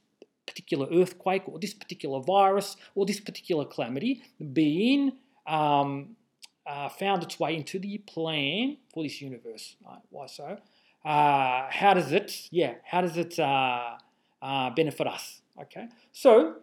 particular 0.47 0.87
earthquake 0.93 1.43
or 1.47 1.59
this 1.59 1.75
particular 1.75 2.21
virus 2.21 2.77
or 2.95 3.05
this 3.05 3.21
particular 3.21 3.64
calamity 3.64 4.23
been 4.53 5.12
um, 5.47 6.17
uh, 6.67 6.89
found 6.89 7.23
its 7.23 7.39
way 7.39 7.57
into 7.57 7.79
the 7.79 7.99
plan 7.99 8.77
for 8.93 9.03
this 9.03 9.21
universe. 9.21 9.77
Right? 9.87 9.99
Why 10.11 10.27
so? 10.27 10.59
Uh, 11.05 11.67
how 11.71 11.95
does 11.95 12.12
it, 12.12 12.49
yeah, 12.51 12.75
how 12.85 13.01
does 13.01 13.17
it 13.17 13.39
uh, 13.39 13.97
uh 14.43 14.71
benefit 14.71 15.07
us? 15.07 15.41
Okay, 15.61 15.87
so 16.12 16.57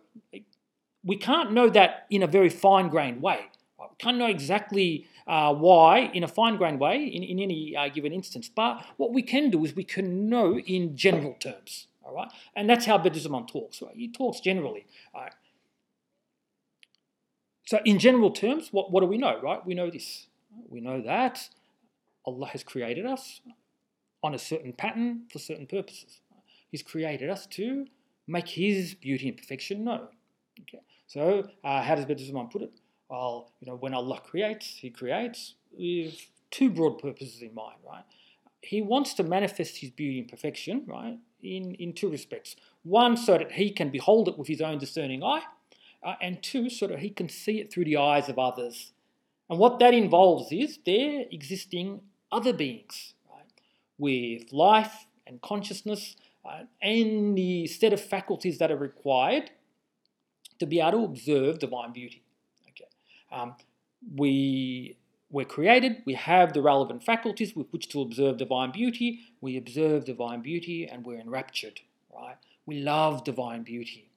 we 1.03 1.15
can't 1.15 1.51
know 1.51 1.69
that 1.69 2.05
in 2.09 2.23
a 2.23 2.27
very 2.27 2.49
fine 2.49 2.89
grained 2.89 3.21
way. 3.21 3.39
We 3.79 3.85
can't 3.97 4.17
know 4.17 4.27
exactly 4.27 5.07
uh, 5.27 5.53
why 5.53 6.11
in 6.13 6.23
a 6.23 6.27
fine 6.27 6.57
grained 6.57 6.79
way 6.79 7.03
in, 7.03 7.23
in 7.23 7.39
any 7.39 7.75
uh, 7.75 7.89
given 7.89 8.13
instance, 8.13 8.49
but 8.53 8.83
what 8.97 9.13
we 9.13 9.21
can 9.21 9.49
do 9.49 9.63
is 9.63 9.75
we 9.75 9.83
can 9.83 10.29
know 10.29 10.57
in 10.59 10.95
general 10.95 11.35
terms. 11.39 11.87
All 12.03 12.13
right, 12.13 12.29
and 12.55 12.69
that's 12.69 12.85
how 12.85 12.97
Bediüzzaman 12.97 13.47
talks. 13.47 13.81
Right? 13.81 13.95
He 13.95 14.11
talks 14.11 14.41
generally. 14.41 14.85
All 15.13 15.21
right? 15.21 15.33
So, 17.65 17.79
in 17.85 17.97
general 17.97 18.31
terms, 18.31 18.69
what, 18.71 18.91
what 18.91 19.01
do 19.01 19.07
we 19.07 19.17
know, 19.17 19.39
right? 19.41 19.65
We 19.65 19.73
know 19.73 19.89
this. 19.89 20.27
We 20.69 20.81
know 20.81 21.01
that 21.01 21.47
Allah 22.25 22.47
has 22.47 22.63
created 22.63 23.05
us 23.05 23.41
on 24.21 24.33
a 24.33 24.39
certain 24.39 24.73
pattern 24.73 25.23
for 25.31 25.39
certain 25.39 25.67
purposes. 25.67 26.19
He's 26.69 26.83
created 26.83 27.29
us 27.29 27.47
to 27.47 27.87
make 28.27 28.49
His 28.49 28.95
beauty 28.95 29.29
and 29.29 29.37
perfection 29.37 29.85
known. 29.85 30.07
Okay. 30.61 30.83
So, 31.07 31.47
uh, 31.63 31.81
how 31.83 31.95
does 31.95 32.05
Bediüzzaman 32.05 32.51
put 32.51 32.63
it? 32.63 32.71
Well, 33.09 33.51
you 33.59 33.67
know, 33.67 33.75
when 33.75 33.93
Allah 33.93 34.21
creates, 34.25 34.77
He 34.77 34.89
creates 34.89 35.55
with 35.71 36.27
two 36.51 36.69
broad 36.69 36.99
purposes 36.99 37.41
in 37.41 37.53
mind, 37.53 37.77
right? 37.87 38.03
He 38.61 38.81
wants 38.81 39.13
to 39.15 39.23
manifest 39.23 39.77
His 39.77 39.89
beauty 39.89 40.19
and 40.19 40.27
perfection, 40.27 40.83
right, 40.87 41.17
in, 41.41 41.75
in 41.75 41.93
two 41.93 42.09
respects. 42.09 42.55
One, 42.83 43.17
so 43.17 43.37
that 43.37 43.53
He 43.53 43.71
can 43.71 43.89
behold 43.89 44.27
it 44.27 44.37
with 44.37 44.47
His 44.47 44.61
own 44.61 44.77
discerning 44.77 45.23
eye, 45.23 45.43
uh, 46.03 46.15
and 46.21 46.41
two, 46.43 46.69
so 46.69 46.87
that 46.87 46.99
he 46.99 47.09
can 47.09 47.29
see 47.29 47.59
it 47.59 47.71
through 47.71 47.85
the 47.85 47.97
eyes 47.97 48.29
of 48.29 48.37
others. 48.37 48.91
And 49.49 49.59
what 49.59 49.79
that 49.79 49.93
involves 49.93 50.51
is 50.51 50.79
there 50.85 51.25
existing 51.31 52.01
other 52.31 52.53
beings 52.53 53.13
right, 53.31 53.45
with 53.97 54.51
life 54.51 55.05
and 55.25 55.41
consciousness 55.41 56.15
uh, 56.45 56.63
and 56.81 57.37
the 57.37 57.67
set 57.67 57.93
of 57.93 58.01
faculties 58.01 58.57
that 58.57 58.71
are 58.71 58.77
required 58.77 59.51
to 60.59 60.65
be 60.65 60.79
able 60.79 60.91
to 60.91 61.05
observe 61.05 61.59
divine 61.59 61.93
beauty. 61.93 62.23
Okay, 63.33 63.41
um, 63.41 63.55
we 64.15 64.97
we're 65.29 65.45
created, 65.45 66.03
we 66.05 66.13
have 66.13 66.53
the 66.53 66.61
relevant 66.61 67.03
faculties 67.03 67.55
with 67.55 67.65
which 67.71 67.89
to 67.89 68.01
observe 68.01 68.37
divine 68.37 68.71
beauty. 68.71 69.21
We 69.41 69.57
observe 69.57 70.05
divine 70.05 70.41
beauty 70.41 70.85
and 70.85 71.03
we're 71.03 71.19
enraptured, 71.19 71.81
right? 72.15 72.35
We 72.67 72.81
love 72.81 73.23
divine 73.23 73.63
beauty 73.63 74.11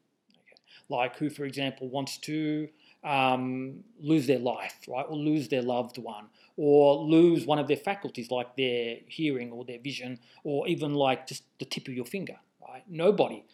like 0.89 1.17
who, 1.17 1.31
for 1.31 1.45
example, 1.45 1.89
wants 1.89 2.17
to 2.19 2.69
um, 3.05 3.85
lose 4.01 4.27
their 4.27 4.39
life, 4.39 4.79
right, 4.89 5.07
or 5.09 5.17
lose 5.17 5.49
their 5.49 5.63
loved 5.63 5.99
one, 5.99 6.27
or 6.57 6.97
lose 6.97 7.47
one 7.47 7.59
of 7.59 7.69
their 7.69 7.77
faculties 7.77 8.31
like 8.31 8.57
their 8.57 8.97
hearing 9.09 9.51
or 9.51 9.65
their 9.65 9.79
vision, 9.79 10.19
or 10.45 10.67
even 10.69 10.95
like 10.95 11.27
just 11.27 11.45
the 11.59 11.65
tip 11.65 11.89
of 11.89 11.95
your 11.95 12.05
finger, 12.05 12.37
right? 12.67 12.85
Nobody. 12.89 13.45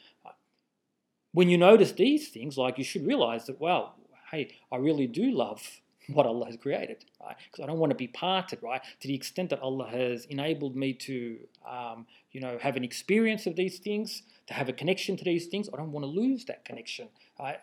When 1.32 1.48
you 1.48 1.56
notice 1.56 1.92
these 1.92 2.28
things, 2.28 2.58
like 2.58 2.76
you 2.76 2.84
should 2.84 3.06
realize 3.06 3.46
that, 3.46 3.58
well, 3.58 3.94
hey, 4.32 4.56
I 4.72 4.76
really 4.76 5.06
do 5.06 5.30
love 5.30 5.62
what 6.08 6.26
Allah 6.26 6.46
has 6.46 6.56
created, 6.56 7.04
right? 7.22 7.36
Because 7.50 7.62
I 7.62 7.66
don't 7.66 7.78
want 7.78 7.90
to 7.90 7.96
be 7.96 8.08
parted, 8.08 8.60
right? 8.62 8.80
To 9.00 9.08
the 9.08 9.14
extent 9.14 9.50
that 9.50 9.60
Allah 9.60 9.88
has 9.88 10.24
enabled 10.24 10.74
me 10.74 10.94
to, 10.94 11.38
um, 11.70 12.06
you 12.32 12.40
know, 12.40 12.58
have 12.60 12.76
an 12.76 12.82
experience 12.82 13.46
of 13.46 13.54
these 13.54 13.78
things, 13.78 14.22
to 14.48 14.54
have 14.54 14.68
a 14.68 14.72
connection 14.72 15.16
to 15.16 15.24
these 15.24 15.46
things, 15.46 15.68
I 15.72 15.76
don't 15.76 15.92
want 15.92 16.04
to 16.04 16.08
lose 16.10 16.46
that 16.46 16.64
connection. 16.64 17.08
Right? 17.38 17.60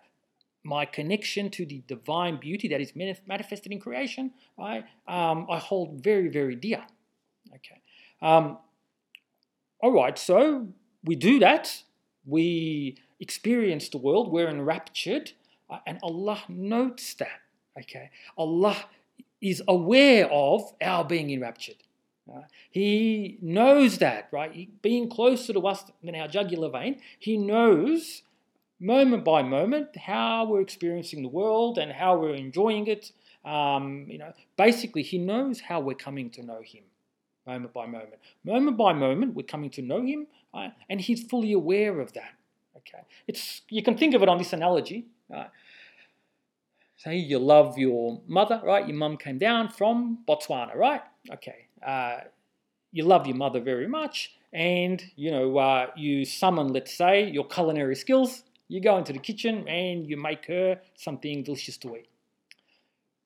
My 0.64 0.86
connection 0.86 1.50
to 1.52 1.66
the 1.66 1.84
divine 1.88 2.38
beauty 2.38 2.68
that 2.70 2.80
is 2.80 2.94
manifested 2.96 3.72
in 3.72 3.80
creation, 3.80 4.32
right? 4.58 4.86
Um, 5.08 5.48
I 5.50 5.58
hold 5.58 6.04
very, 6.04 6.30
very 6.30 6.56
dear. 6.56 6.84
Okay. 7.50 7.82
Um, 8.22 8.58
all 9.82 9.92
right, 9.92 10.18
so 10.18 10.68
we 11.04 11.16
do 11.16 11.40
that. 11.40 11.84
We 12.26 12.98
experience 13.20 13.88
the 13.90 13.98
world. 13.98 14.32
We're 14.32 14.50
enraptured, 14.50 15.32
and 15.86 16.00
Allah 16.04 16.44
notes 16.48 17.14
that. 17.16 17.42
Okay, 17.78 18.10
Allah 18.38 18.78
is 19.42 19.62
aware 19.68 20.30
of 20.32 20.74
our 20.82 21.06
being 21.06 21.30
enraptured. 21.32 21.78
Uh, 22.30 22.42
he 22.70 23.38
knows 23.42 23.98
that, 24.00 24.28
right? 24.32 24.70
Being 24.82 25.10
closer 25.10 25.54
to 25.54 25.62
us 25.62 25.84
than 26.04 26.16
our 26.16 26.28
jugular 26.28 26.70
vein, 26.70 27.00
he 27.18 27.38
knows 27.38 28.24
moment 28.80 29.26
by 29.26 29.42
moment 29.42 29.96
how 29.98 30.46
we're 30.46 30.62
experiencing 30.62 31.22
the 31.22 31.30
world 31.30 31.78
and 31.78 31.92
how 31.92 32.18
we're 32.18 32.36
enjoying 32.36 32.88
it. 32.88 33.12
Um, 33.44 34.06
you 34.08 34.18
know, 34.18 34.34
basically, 34.58 35.04
he 35.04 35.18
knows 35.18 35.62
how 35.62 35.80
we're 35.80 35.96
coming 35.96 36.30
to 36.32 36.44
know 36.44 36.62
him, 36.62 36.84
moment 37.48 37.74
by 37.74 37.86
moment. 37.86 38.20
Moment 38.44 38.78
by 38.78 38.94
moment, 38.94 39.34
we're 39.34 39.44
coming 39.44 39.70
to 39.72 39.82
know 39.82 40.02
him, 40.02 40.28
right? 40.54 40.74
and 40.90 41.02
he's 41.02 41.24
fully 41.24 41.54
aware 41.54 42.00
of 42.00 42.14
that. 42.14 42.34
Okay, 42.78 43.04
it's 43.28 43.62
you 43.70 43.82
can 43.84 43.98
think 43.98 44.14
of 44.14 44.24
it 44.24 44.30
on 44.30 44.38
this 44.38 44.54
analogy. 44.54 45.06
Right? 45.30 45.50
Say 46.98 47.16
you 47.16 47.40
love 47.40 47.78
your 47.78 48.22
mother, 48.28 48.62
right? 48.64 48.86
Your 48.86 48.98
mum 48.98 49.16
came 49.16 49.38
down 49.38 49.70
from 49.70 50.20
Botswana, 50.28 50.76
right? 50.76 51.02
Okay, 51.32 51.68
uh, 51.86 52.18
you 52.92 53.06
love 53.06 53.26
your 53.26 53.38
mother 53.38 53.62
very 53.62 53.88
much, 53.88 54.36
and 54.52 55.02
you 55.16 55.32
know 55.32 55.58
uh, 55.58 55.88
you 55.96 56.26
summon, 56.26 56.74
let's 56.74 56.94
say, 56.94 57.30
your 57.30 57.48
culinary 57.48 57.96
skills. 57.96 58.44
You 58.68 58.82
go 58.82 58.98
into 58.98 59.14
the 59.14 59.20
kitchen 59.20 59.68
and 59.68 60.06
you 60.08 60.18
make 60.18 60.46
her 60.48 60.82
something 60.96 61.44
delicious 61.44 61.78
to 61.78 61.96
eat. 61.96 62.10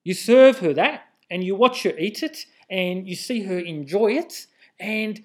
You 0.03 0.13
serve 0.13 0.59
her 0.59 0.73
that, 0.73 1.05
and 1.31 1.43
you 1.43 1.55
watch 1.55 1.81
her 1.83 1.97
eat 1.97 2.21
it, 2.21 2.45
and 2.69 3.07
you 3.07 3.15
see 3.15 3.41
her 3.43 3.57
enjoy 3.57 4.11
it, 4.11 4.45
and 4.79 5.21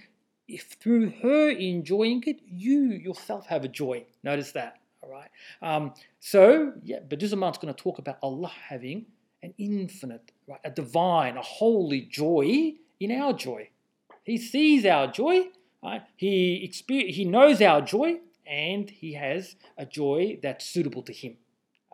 if 0.48 0.76
through 0.80 1.10
her 1.22 1.50
enjoying 1.50 2.24
it, 2.26 2.40
you 2.46 2.92
yourself 2.92 3.46
have 3.48 3.64
a 3.64 3.68
joy. 3.68 4.06
Notice 4.24 4.52
that, 4.52 4.77
all 5.08 5.14
right? 5.14 5.30
Um, 5.62 5.92
so, 6.20 6.72
yeah, 6.82 6.98
Bediüzzaman's 7.00 7.58
going 7.58 7.74
to 7.74 7.82
talk 7.82 7.98
about 7.98 8.18
Allah 8.22 8.50
having 8.68 9.06
an 9.42 9.54
infinite, 9.58 10.32
right, 10.48 10.60
a 10.64 10.70
divine, 10.70 11.36
a 11.36 11.42
holy 11.42 12.02
joy 12.02 12.74
in 13.00 13.12
our 13.12 13.32
joy. 13.32 13.70
He 14.24 14.36
sees 14.36 14.84
our 14.84 15.10
joy, 15.10 15.44
right? 15.82 16.02
he, 16.16 16.68
exper- 16.68 17.10
he 17.10 17.24
knows 17.24 17.62
our 17.62 17.80
joy, 17.80 18.18
and 18.46 18.88
he 18.90 19.14
has 19.14 19.56
a 19.76 19.86
joy 19.86 20.38
that's 20.42 20.64
suitable 20.64 21.02
to 21.02 21.12
him 21.12 21.36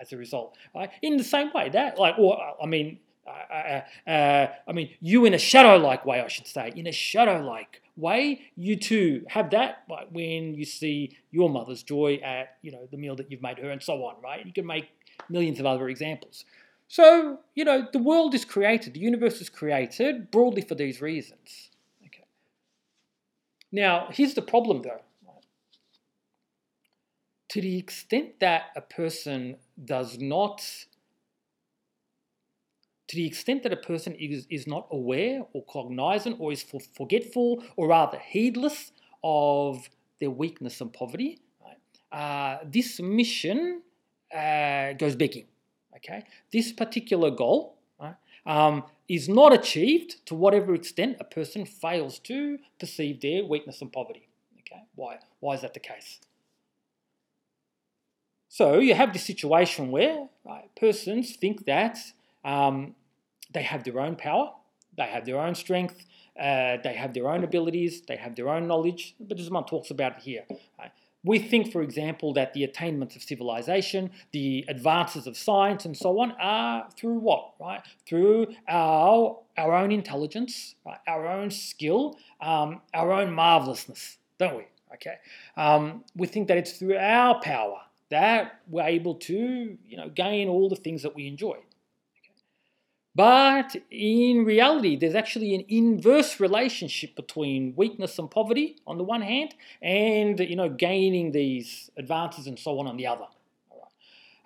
as 0.01 0.13
a 0.13 0.17
result. 0.17 0.57
Right? 0.75 0.91
In 1.03 1.17
the 1.17 1.25
same 1.25 1.51
way, 1.55 1.69
that, 1.71 1.99
like, 1.99 2.19
or, 2.19 2.39
I 2.63 2.67
mean, 2.67 2.99
uh, 3.27 3.55
uh, 3.55 4.11
uh, 4.11 4.47
I 4.69 4.73
mean, 4.73 4.91
you 5.01 5.25
in 5.25 5.35
a 5.35 5.39
shadow-like 5.39 6.05
way, 6.05 6.21
I 6.21 6.29
should 6.29 6.47
say, 6.47 6.73
in 6.75 6.87
a 6.87 6.93
shadow-like 6.93 7.83
way, 7.97 8.43
you 8.57 8.77
too 8.77 9.25
have 9.29 9.51
that. 9.51 9.85
Like 9.89 10.09
when 10.11 10.55
you 10.55 10.65
see 10.65 11.17
your 11.31 11.49
mother's 11.49 11.83
joy 11.83 12.21
at, 12.25 12.57
you 12.63 12.73
know, 12.73 12.89
the 12.91 12.97
meal 12.97 13.17
that 13.17 13.31
you've 13.31 13.43
made 13.43 13.59
her, 13.59 13.71
and 13.71 13.83
so 13.83 14.05
on. 14.05 14.17
Right? 14.23 14.45
You 14.45 14.53
can 14.53 14.67
make 14.67 14.89
millions 15.29 15.61
of 15.61 15.67
other 15.67 15.89
examples. 15.89 16.45
So, 16.89 17.39
you 17.55 17.65
know, 17.65 17.89
the 17.93 17.99
world 17.99 18.35
is 18.35 18.45
created, 18.45 18.95
the 18.95 19.01
universe 19.01 19.41
is 19.41 19.49
created 19.49 20.31
broadly 20.31 20.63
for 20.63 20.75
these 20.75 21.01
reasons. 21.01 21.71
Okay. 22.07 22.25
Now, 23.73 24.09
here's 24.11 24.35
the 24.35 24.43
problem 24.43 24.83
though. 24.83 25.01
To 27.51 27.61
the 27.61 27.79
extent 27.79 28.41
that 28.41 28.65
a 28.75 28.81
person 28.81 29.57
does 29.83 30.19
not, 30.19 30.87
to 33.15 33.21
the 33.21 33.27
extent 33.27 33.63
that 33.63 33.73
a 33.73 33.77
person 33.77 34.13
is, 34.15 34.45
is 34.51 34.67
not 34.67 34.89
aware 34.91 35.45
or 35.53 35.63
cognizant 35.65 36.37
or 36.41 36.53
is 36.53 36.63
for, 36.63 36.81
forgetful 36.81 37.63
or 37.77 37.89
rather 37.89 38.19
heedless 38.19 38.91
of 39.23 39.89
their 40.19 40.31
weakness 40.31 40.81
and 40.81 40.93
poverty, 40.93 41.39
right, 41.65 41.79
uh, 42.21 42.59
this 42.65 43.01
mission 43.01 43.83
uh, 44.37 44.93
goes 44.95 45.15
begging. 45.15 45.47
Okay, 45.97 46.25
this 46.53 46.73
particular 46.73 47.31
goal 47.31 47.79
right, 48.01 48.17
um, 48.47 48.83
is 49.09 49.29
not 49.29 49.53
achieved 49.53 50.27
to 50.27 50.35
whatever 50.35 50.75
extent 50.75 51.17
a 51.21 51.25
person 51.25 51.65
fails 51.65 52.19
to 52.19 52.59
perceive 52.81 53.21
their 53.21 53.45
weakness 53.45 53.81
and 53.81 53.93
poverty. 53.93 54.29
Okay, 54.59 54.83
why? 54.97 55.19
Why 55.39 55.55
is 55.55 55.61
that 55.61 55.73
the 55.73 55.81
case? 55.81 56.21
So 58.49 58.81
you 58.81 58.95
have 58.95 59.13
this 59.13 59.25
situation 59.25 59.93
where 59.93 60.29
right, 60.45 60.69
persons 60.75 61.37
think 61.37 61.65
that 61.67 61.99
um, 62.45 62.97
they 63.55 63.63
have 63.63 63.85
their 63.85 64.01
own 64.01 64.17
power, 64.17 64.53
they 64.97 65.07
have 65.07 65.25
their 65.25 65.39
own 65.39 65.55
strength, 65.55 66.05
uh, 66.39 66.77
they 66.83 66.95
have 66.95 67.15
their 67.15 67.29
own 67.29 67.45
abilities, 67.45 68.03
they 68.03 68.17
have 68.17 68.35
their 68.35 68.49
own 68.49 68.67
knowledge. 68.67 69.15
But 69.19 69.37
Bediüzzaman 69.37 69.67
talks 69.67 69.91
about 69.91 70.19
it 70.19 70.23
here. 70.23 70.45
Right? 70.79 70.91
We 71.25 71.39
think, 71.39 71.73
for 71.73 71.81
example, 71.81 72.35
that 72.35 72.53
the 72.53 72.65
attainments 72.65 73.17
of 73.17 73.23
civilization, 73.23 74.11
the 74.33 74.65
advances 74.69 75.27
of 75.27 75.39
science, 75.39 75.87
and 75.87 75.97
so 75.97 76.21
on 76.21 76.33
are 76.33 76.87
through 76.99 77.19
what, 77.21 77.53
right? 77.59 77.81
Through 78.07 78.49
our, 78.69 79.41
our 79.57 79.73
own 79.73 79.91
intelligence, 79.91 80.75
right? 80.85 80.99
our 81.09 81.27
own 81.27 81.51
skill, 81.51 82.19
um, 82.43 82.83
our 82.93 83.11
own 83.11 83.33
marvelousness, 83.33 84.19
don't 84.39 84.57
we? 84.57 84.65
Okay. 84.93 85.15
Um, 85.57 86.05
we 86.15 86.27
think 86.27 86.47
that 86.49 86.59
it's 86.59 86.73
through 86.73 86.99
our 86.99 87.41
power, 87.41 87.79
that 88.11 88.61
we're 88.69 88.83
able 88.83 89.15
to, 89.15 89.79
you 89.87 89.97
know, 89.97 90.11
gain 90.11 90.49
all 90.49 90.69
the 90.69 90.77
things 90.77 91.03
that 91.03 91.17
we 91.17 91.27
enjoy. 91.27 91.57
But 93.15 93.77
in 93.91 94.45
reality, 94.45 94.97
there's 94.97 95.15
actually 95.15 95.55
an 95.55 95.65
inverse 95.69 96.41
relationship 96.41 97.15
between 97.15 97.75
weakness 97.77 98.19
and 98.19 98.29
poverty 98.29 98.77
on 98.87 98.99
the 98.99 99.05
one 99.05 99.23
hand, 99.23 99.55
and 99.81 100.41
you 100.41 100.57
know 100.57 100.69
gaining 100.69 101.31
these 101.31 101.91
advances 101.97 102.47
and 102.47 102.59
so 102.59 102.79
on 102.81 102.87
on 102.89 102.97
the 102.97 103.07
other. 103.07 103.27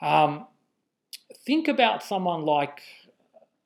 Um, 0.03 0.47
think 1.47 1.67
about 1.67 2.03
someone 2.03 2.43
like 2.43 2.83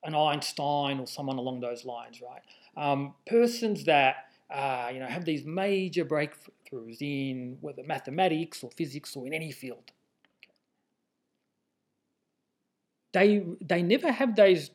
an 0.05 0.15
Einstein 0.15 1.01
or 1.01 1.07
someone 1.07 1.37
along 1.37 1.61
those 1.61 1.85
lines, 1.85 2.21
right? 2.23 2.43
Um, 2.77 3.15
persons 3.27 3.85
that 3.85 4.27
uh, 4.51 4.91
you 4.93 5.01
know 5.01 5.07
have 5.07 5.25
these 5.25 5.45
major 5.45 6.05
breakthroughs 6.05 7.01
in 7.01 7.59
whether 7.61 7.83
mathematics 7.83 8.63
or 8.63 8.71
physics 8.71 9.17
or 9.17 9.27
in 9.27 9.35
any 9.35 9.51
field 9.51 9.91
they 13.13 13.45
they 13.61 13.83
never 13.83 14.11
have 14.11 14.37
those 14.37 14.71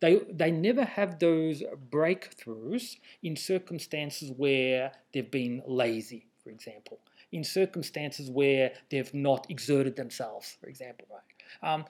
they 0.00 0.20
they 0.30 0.50
never 0.50 0.84
have 0.84 1.18
those 1.18 1.62
breakthroughs 1.90 2.96
in 3.22 3.36
circumstances 3.36 4.32
where 4.36 4.92
they've 5.12 5.30
been 5.30 5.62
lazy, 5.66 6.26
for 6.42 6.50
example, 6.50 6.98
in 7.30 7.44
circumstances 7.44 8.30
where 8.30 8.72
they've 8.90 9.12
not 9.14 9.46
exerted 9.48 9.96
themselves, 9.96 10.56
for 10.60 10.68
example. 10.68 11.06
Right? 11.10 11.72
Um, 11.72 11.84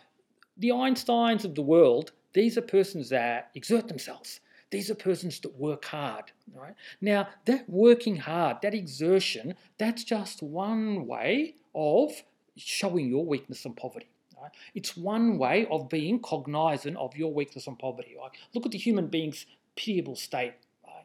the 0.59 0.69
Einsteins 0.69 1.45
of 1.45 1.55
the 1.55 1.63
world, 1.63 2.13
these 2.35 2.59
are 2.59 2.63
persons 2.63 3.09
that 3.09 3.51
exert 3.55 3.89
themselves. 3.89 4.41
These 4.71 4.91
are 4.91 4.95
persons 4.95 5.39
that 5.41 5.55
work 5.59 5.85
hard. 5.85 6.33
Right? 6.55 6.75
Now, 7.01 7.29
that 7.47 7.69
working 7.69 8.17
hard, 8.17 8.59
that 8.63 8.75
exertion, 8.75 9.55
that's 9.79 10.05
just 10.05 10.43
one 10.43 11.07
way 11.07 11.55
of 11.75 12.11
showing 12.57 13.09
your 13.09 13.25
weakness 13.25 13.65
and 13.65 13.77
poverty. 13.77 14.12
Right? 14.43 14.51
It's 14.75 14.97
one 14.97 15.39
way 15.39 15.67
of 15.71 15.89
being 15.89 16.19
cognizant 16.19 16.97
of 16.97 17.17
your 17.17 17.33
weakness 17.33 17.69
and 17.69 17.79
poverty. 17.79 18.17
Right? 18.19 18.33
Look 18.55 18.67
at 18.67 18.73
the 18.73 18.79
human 18.79 19.07
being's 19.07 19.47
pitiable 19.77 20.17
state, 20.17 20.55
right? 20.85 21.05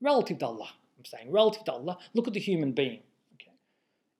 relative 0.00 0.38
to 0.38 0.46
Allah. 0.46 0.70
I'm 0.96 1.04
saying 1.04 1.32
relative 1.32 1.64
to 1.64 1.72
Allah. 1.72 1.98
Look 2.14 2.28
at 2.28 2.34
the 2.34 2.40
human 2.40 2.72
being. 2.72 3.00
Okay? 3.34 3.50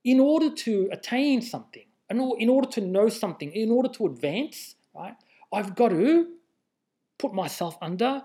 In 0.05 0.19
order 0.19 0.51
to 0.51 0.89
attain 0.91 1.41
something, 1.41 1.85
in 2.11 2.49
order 2.49 2.69
to 2.69 2.81
know 2.81 3.09
something, 3.09 3.53
in 3.53 3.71
order 3.71 3.89
to 3.91 4.07
advance, 4.07 4.75
right? 4.95 5.15
I've 5.53 5.75
got 5.77 5.91
to 5.91 6.29
put 7.19 7.33
myself 7.33 7.77
under 7.81 8.23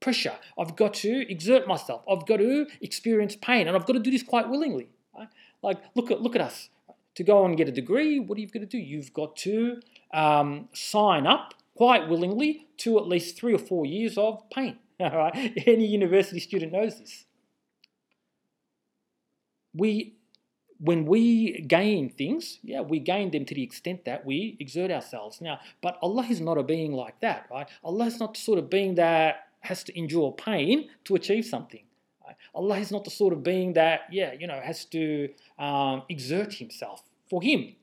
pressure. 0.00 0.34
I've 0.58 0.76
got 0.76 0.94
to 0.94 1.30
exert 1.30 1.66
myself. 1.66 2.02
I've 2.08 2.26
got 2.26 2.36
to 2.36 2.66
experience 2.80 3.36
pain, 3.36 3.66
and 3.66 3.76
I've 3.76 3.86
got 3.86 3.94
to 3.94 3.98
do 4.00 4.10
this 4.10 4.22
quite 4.22 4.48
willingly. 4.48 4.88
Right? 5.16 5.28
Like 5.62 5.78
look 5.94 6.10
at 6.10 6.20
look 6.20 6.36
at 6.36 6.42
us 6.42 6.68
to 7.16 7.24
go 7.24 7.44
and 7.44 7.56
get 7.56 7.68
a 7.68 7.72
degree, 7.72 8.20
what 8.20 8.38
are 8.38 8.40
you 8.40 8.46
going 8.46 8.66
to 8.66 8.66
do? 8.66 8.78
You've 8.78 9.12
got 9.12 9.36
to 9.36 9.80
um, 10.12 10.68
sign 10.72 11.26
up 11.26 11.54
quite 11.74 12.08
willingly 12.08 12.66
to 12.78 12.98
at 12.98 13.08
least 13.08 13.36
three 13.36 13.54
or 13.54 13.58
four 13.58 13.84
years 13.84 14.16
of 14.16 14.48
pain. 14.50 14.78
All 15.00 15.16
right? 15.16 15.52
Any 15.66 15.86
university 15.86 16.40
student 16.40 16.72
knows 16.72 16.98
this. 16.98 17.24
We, 19.74 20.14
when 20.78 21.06
we 21.06 21.62
gain 21.62 22.10
things, 22.10 22.58
yeah, 22.62 22.82
we 22.82 22.98
gain 22.98 23.30
them 23.30 23.46
to 23.46 23.54
the 23.54 23.62
extent 23.62 24.04
that 24.04 24.26
we 24.26 24.56
exert 24.60 24.90
ourselves. 24.90 25.40
Now, 25.40 25.60
but 25.82 25.98
Allah 26.02 26.26
is 26.28 26.40
not 26.40 26.58
a 26.58 26.62
being 26.62 26.92
like 26.92 27.20
that, 27.20 27.46
right? 27.50 27.68
Allah 27.82 28.06
is 28.06 28.20
not 28.20 28.34
the 28.34 28.40
sort 28.40 28.58
of 28.58 28.68
being 28.68 28.94
that 28.96 29.48
has 29.60 29.82
to 29.84 29.98
endure 29.98 30.32
pain 30.32 30.90
to 31.04 31.14
achieve 31.14 31.46
something. 31.46 31.85
Allah 32.54 32.78
is 32.78 32.90
not 32.90 33.04
the 33.04 33.10
sort 33.10 33.32
of 33.32 33.42
being 33.42 33.74
that, 33.74 34.00
yeah, 34.10 34.32
you 34.32 34.46
know, 34.46 34.60
has 34.62 34.84
to 34.86 35.28
um, 35.58 36.02
exert 36.08 36.54
himself 36.54 37.02
for 37.28 37.42
him. 37.42 37.74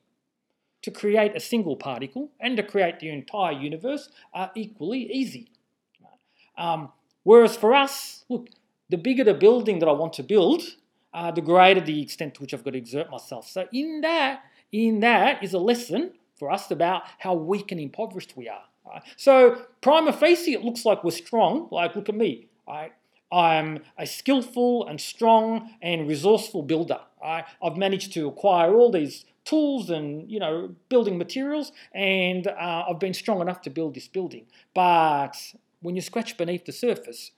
To 0.83 0.91
create 0.91 1.33
a 1.33 1.39
single 1.39 1.77
particle 1.77 2.31
and 2.41 2.57
to 2.57 2.63
create 2.63 2.99
the 2.99 3.09
entire 3.09 3.53
universe 3.53 4.09
are 4.33 4.51
equally 4.53 5.09
easy. 5.11 5.49
Um, 6.57 6.91
whereas 7.23 7.55
for 7.55 7.73
us, 7.73 8.25
look, 8.27 8.49
the 8.89 8.97
bigger 8.97 9.23
the 9.23 9.33
building 9.33 9.79
that 9.79 9.87
I 9.87 9.93
want 9.93 10.13
to 10.13 10.23
build, 10.23 10.61
uh, 11.13 11.31
the 11.31 11.41
greater 11.41 11.79
the 11.79 12.01
extent 12.01 12.35
to 12.35 12.41
which 12.41 12.53
I've 12.53 12.63
got 12.63 12.71
to 12.71 12.77
exert 12.77 13.09
myself. 13.09 13.47
So 13.47 13.67
in 13.71 14.01
that, 14.01 14.41
in 14.71 14.99
that 14.99 15.41
is 15.41 15.53
a 15.53 15.59
lesson 15.59 16.11
for 16.35 16.51
us 16.51 16.69
about 16.69 17.03
how 17.19 17.33
weak 17.33 17.71
and 17.71 17.79
impoverished 17.79 18.35
we 18.35 18.49
are. 18.49 18.63
Right? 18.85 19.01
So 19.15 19.61
prima 19.81 20.11
facie, 20.11 20.53
it 20.53 20.63
looks 20.63 20.83
like 20.85 21.03
we're 21.03 21.11
strong. 21.11 21.69
Like 21.71 21.95
look 21.95 22.09
at 22.09 22.15
me. 22.15 22.47
Right? 22.67 22.91
I'm 23.33 23.79
a 23.97 24.05
skillful 24.05 24.87
and 24.87 25.01
strong 25.01 25.71
and 25.81 26.07
resourceful 26.07 26.61
builder. 26.61 26.99
I, 27.23 27.45
have 27.63 27.77
managed 27.77 28.13
to 28.13 28.27
acquire 28.27 28.75
all 28.75 28.91
these 28.91 29.25
tools 29.43 29.89
and 29.89 30.29
you 30.31 30.39
know 30.39 30.75
building 30.87 31.17
materials, 31.17 31.71
and 31.93 32.47
uh, 32.47 32.85
I've 32.87 32.99
been 32.99 33.13
strong 33.15 33.41
enough 33.41 33.61
to 33.61 33.71
build 33.71 33.95
this 33.95 34.07
building. 34.07 34.45
But 34.73 35.35
when 35.81 35.95
you 35.95 36.01
scratch 36.01 36.37
beneath 36.37 36.65
the 36.65 36.71
surface, 36.71 37.31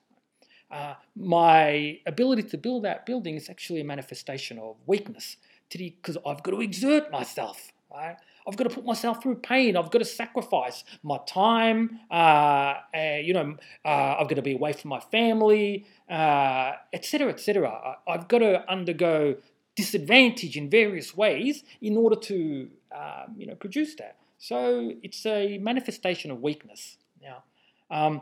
uh, 0.69 0.95
my 1.15 1.99
ability 2.05 2.43
to 2.43 2.57
build 2.57 2.83
that 2.83 3.05
building 3.05 3.35
is 3.35 3.49
actually 3.49 3.79
a 3.79 3.85
manifestation 3.85 4.59
of 4.59 4.75
weakness 4.85 5.37
because 5.69 6.17
I've 6.25 6.43
got 6.43 6.51
to 6.51 6.61
exert 6.61 7.11
myself. 7.11 7.71
Right? 7.91 8.17
I've 8.47 8.57
got 8.57 8.65
to 8.65 8.69
put 8.69 8.85
myself 8.85 9.23
through 9.23 9.35
pain. 9.35 9.75
I've 9.75 9.89
got 9.91 9.99
to 9.99 10.05
sacrifice 10.05 10.83
my 11.03 11.19
time. 11.25 11.99
Uh, 12.11 12.75
uh, 12.93 13.17
you 13.21 13.33
know, 13.33 13.55
uh, 13.83 14.15
I've 14.19 14.27
got 14.27 14.35
to 14.35 14.41
be 14.41 14.53
away 14.53 14.73
from 14.73 14.89
my 14.89 14.99
family, 14.99 15.85
etc., 16.09 17.27
uh, 17.27 17.31
etc. 17.31 17.97
I've 18.07 18.27
got 18.27 18.39
to 18.39 18.69
undergo 18.69 19.37
disadvantage 19.75 20.55
in 20.57 20.69
various 20.69 21.15
ways 21.17 21.63
in 21.81 21.97
order 21.97 22.15
to, 22.15 22.69
um, 22.95 23.35
you 23.37 23.45
know, 23.45 23.55
produce 23.55 23.95
that. 23.95 24.17
So 24.37 24.93
it's 25.01 25.25
a 25.25 25.57
manifestation 25.57 26.31
of 26.31 26.41
weakness. 26.41 26.97
Now, 27.21 27.43
um, 27.89 28.21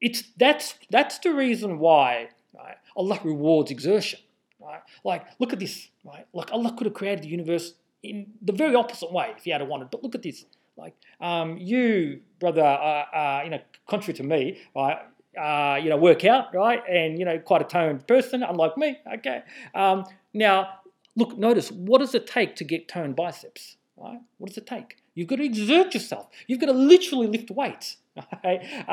it's 0.00 0.24
that's 0.36 0.74
that's 0.90 1.18
the 1.18 1.32
reason 1.32 1.78
why 1.78 2.30
right, 2.56 2.76
Allah 2.96 3.20
rewards 3.22 3.70
exertion. 3.70 4.20
Right? 4.60 4.80
Like, 5.04 5.24
look 5.38 5.52
at 5.52 5.58
this. 5.58 5.88
Right? 6.04 6.26
Like 6.32 6.52
Allah 6.52 6.74
could 6.76 6.86
have 6.86 6.94
created 6.94 7.24
the 7.24 7.28
universe 7.28 7.74
in 8.02 8.26
the 8.42 8.52
very 8.52 8.74
opposite 8.74 9.12
way 9.12 9.32
if 9.36 9.46
you 9.46 9.52
had 9.52 9.66
wanted. 9.66 9.90
But 9.90 10.02
look 10.02 10.14
at 10.14 10.22
this. 10.22 10.44
Like 10.76 10.94
um, 11.20 11.58
you, 11.58 12.20
brother, 12.38 12.62
uh, 12.62 13.16
uh, 13.16 13.40
you 13.44 13.50
know, 13.50 13.60
contrary 13.88 14.16
to 14.16 14.22
me, 14.22 14.58
right? 14.74 14.98
Uh, 15.38 15.76
you 15.76 15.90
know, 15.90 15.96
work 15.96 16.24
out, 16.24 16.54
right? 16.54 16.82
And 16.88 17.18
you 17.18 17.24
know, 17.24 17.38
quite 17.38 17.60
a 17.60 17.64
toned 17.64 18.06
person, 18.06 18.42
unlike 18.42 18.76
me. 18.76 18.98
Okay. 19.18 19.42
Um, 19.74 20.04
now, 20.32 20.80
look, 21.16 21.36
notice 21.36 21.70
what 21.70 21.98
does 21.98 22.14
it 22.14 22.26
take 22.26 22.56
to 22.56 22.64
get 22.64 22.88
toned 22.88 23.16
biceps? 23.16 23.76
Right? 23.96 24.20
What 24.38 24.48
does 24.48 24.56
it 24.56 24.66
take? 24.66 24.96
You've 25.14 25.28
got 25.28 25.36
to 25.36 25.44
exert 25.44 25.92
yourself. 25.92 26.28
You've 26.46 26.60
got 26.60 26.66
to 26.66 26.72
literally 26.72 27.26
lift 27.26 27.50
weights. 27.50 27.96
Okay? 28.34 28.84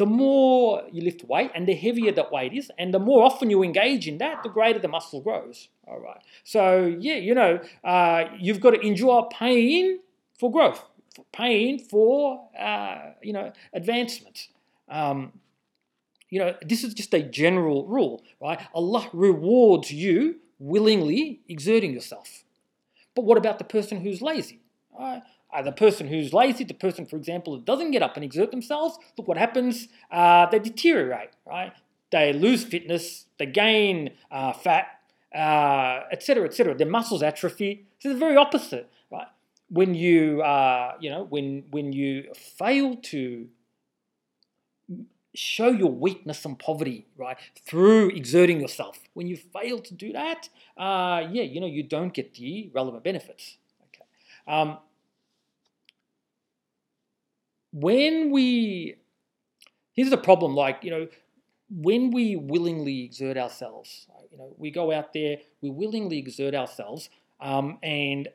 The 0.00 0.06
more 0.06 0.82
you 0.90 1.02
lift 1.02 1.24
weight 1.24 1.50
and 1.54 1.68
the 1.68 1.74
heavier 1.74 2.10
that 2.12 2.32
weight 2.32 2.54
is, 2.54 2.72
and 2.78 2.94
the 2.94 2.98
more 2.98 3.22
often 3.22 3.50
you 3.50 3.62
engage 3.62 4.08
in 4.08 4.16
that, 4.16 4.42
the 4.42 4.48
greater 4.48 4.78
the 4.78 4.88
muscle 4.88 5.20
grows. 5.20 5.68
All 5.86 6.00
right. 6.00 6.22
So, 6.42 6.86
yeah, 6.98 7.16
you 7.16 7.34
know, 7.34 7.60
uh, 7.84 8.24
you've 8.38 8.60
got 8.60 8.70
to 8.70 8.80
endure 8.80 9.28
pain 9.30 9.98
for 10.38 10.50
growth, 10.50 10.82
for 11.14 11.26
pain 11.32 11.78
for, 11.78 12.48
uh, 12.58 13.10
you 13.22 13.34
know, 13.34 13.52
advancement. 13.74 14.48
Um, 14.88 15.34
you 16.30 16.38
know, 16.38 16.54
this 16.62 16.82
is 16.82 16.94
just 16.94 17.12
a 17.12 17.22
general 17.22 17.86
rule, 17.86 18.22
right? 18.40 18.58
Allah 18.74 19.06
rewards 19.12 19.92
you 19.92 20.36
willingly 20.58 21.40
exerting 21.46 21.92
yourself. 21.92 22.44
But 23.14 23.26
what 23.26 23.36
about 23.36 23.58
the 23.58 23.64
person 23.64 24.00
who's 24.00 24.22
lazy? 24.22 24.60
Uh, 24.98 25.20
uh, 25.52 25.62
the 25.62 25.72
person 25.72 26.08
who's 26.08 26.32
lazy, 26.32 26.64
the 26.64 26.74
person, 26.74 27.06
for 27.06 27.16
example, 27.16 27.56
that 27.56 27.64
doesn't 27.64 27.90
get 27.90 28.02
up 28.02 28.16
and 28.16 28.24
exert 28.24 28.50
themselves, 28.50 28.98
look 29.16 29.28
what 29.28 29.36
happens. 29.36 29.88
Uh, 30.10 30.46
they 30.46 30.58
deteriorate, 30.58 31.30
right? 31.46 31.72
They 32.10 32.32
lose 32.32 32.64
fitness, 32.64 33.26
they 33.38 33.46
gain 33.46 34.10
uh, 34.30 34.52
fat, 34.52 34.86
etc., 35.32 36.44
uh, 36.44 36.46
etc. 36.46 36.72
Et 36.72 36.78
Their 36.78 36.88
muscles 36.88 37.22
atrophy. 37.22 37.86
So 38.00 38.08
the 38.08 38.16
very 38.16 38.36
opposite, 38.36 38.90
right? 39.10 39.28
When 39.68 39.94
you, 39.94 40.42
uh, 40.42 40.94
you 41.00 41.10
know, 41.10 41.24
when 41.24 41.64
when 41.70 41.92
you 41.92 42.32
fail 42.34 42.96
to 42.96 43.48
show 45.34 45.68
your 45.68 45.92
weakness 45.92 46.44
and 46.44 46.58
poverty, 46.58 47.06
right, 47.16 47.36
through 47.64 48.08
exerting 48.10 48.60
yourself. 48.60 48.98
When 49.14 49.28
you 49.28 49.36
fail 49.36 49.80
to 49.80 49.94
do 49.94 50.12
that, 50.12 50.48
uh, 50.76 51.22
yeah, 51.30 51.42
you 51.42 51.60
know, 51.60 51.68
you 51.68 51.84
don't 51.84 52.12
get 52.12 52.34
the 52.34 52.70
relevant 52.74 53.04
benefits. 53.04 53.56
Okay. 53.86 54.04
Um, 54.48 54.78
when 57.72 58.30
we 58.30 58.96
here's 59.92 60.10
the 60.10 60.16
problem 60.18 60.54
like 60.54 60.78
you 60.82 60.90
know 60.90 61.08
when 61.70 62.10
we 62.10 62.36
willingly 62.36 63.04
exert 63.04 63.36
ourselves 63.36 64.06
you 64.32 64.38
know 64.38 64.54
we 64.58 64.70
go 64.70 64.92
out 64.92 65.12
there 65.12 65.36
we 65.60 65.70
willingly 65.70 66.18
exert 66.18 66.54
ourselves 66.54 67.10
um, 67.40 67.78
and 67.82 68.28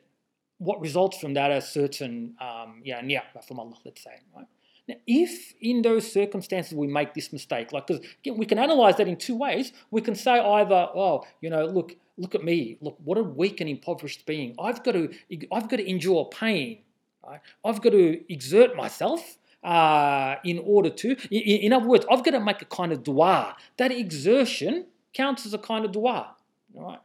what 0.58 0.80
results 0.80 1.18
from 1.18 1.34
that 1.34 1.50
are 1.50 1.60
certain 1.60 2.34
um, 2.40 2.80
yeah 2.84 3.02
yeah 3.04 3.22
from 3.46 3.60
Allah 3.60 3.76
let's 3.84 4.02
say 4.02 4.18
right 4.34 4.46
Now, 4.88 4.94
if 5.06 5.54
in 5.60 5.82
those 5.82 6.10
circumstances 6.10 6.72
we 6.72 6.86
make 6.86 7.12
this 7.12 7.32
mistake, 7.32 7.72
like 7.72 7.86
because 7.88 8.06
we 8.24 8.46
can 8.46 8.58
analyze 8.58 8.96
that 8.96 9.08
in 9.08 9.16
two 9.16 9.36
ways. 9.36 9.72
We 9.90 10.00
can 10.00 10.14
say 10.14 10.38
either, 10.38 10.88
oh, 10.94 11.24
you 11.40 11.50
know, 11.50 11.64
look, 11.66 11.96
look 12.16 12.34
at 12.34 12.44
me, 12.44 12.78
look, 12.80 12.96
what 13.02 13.18
a 13.18 13.22
weak 13.22 13.60
and 13.60 13.68
impoverished 13.68 14.26
being. 14.26 14.54
I've 14.60 14.84
got 14.84 14.92
to, 14.92 15.12
I've 15.52 15.68
got 15.68 15.78
to 15.78 15.90
endure 15.90 16.26
pain. 16.26 16.78
Right? 17.26 17.40
I've 17.64 17.80
got 17.82 17.90
to 17.90 18.32
exert 18.32 18.76
myself 18.76 19.38
uh, 19.62 20.36
in 20.44 20.60
order 20.64 20.90
to. 20.90 21.16
In, 21.30 21.40
in, 21.40 21.72
other 21.72 21.86
words, 21.86 22.06
I've 22.10 22.24
got 22.24 22.32
to 22.32 22.40
make 22.40 22.62
a 22.62 22.66
kind 22.66 22.92
of 22.92 23.02
dua. 23.02 23.56
That 23.78 23.90
exertion 23.90 24.86
counts 25.12 25.44
as 25.46 25.54
a 25.54 25.58
kind 25.58 25.84
of 25.84 25.92
dua. 25.92 26.34
Right? 26.74 27.00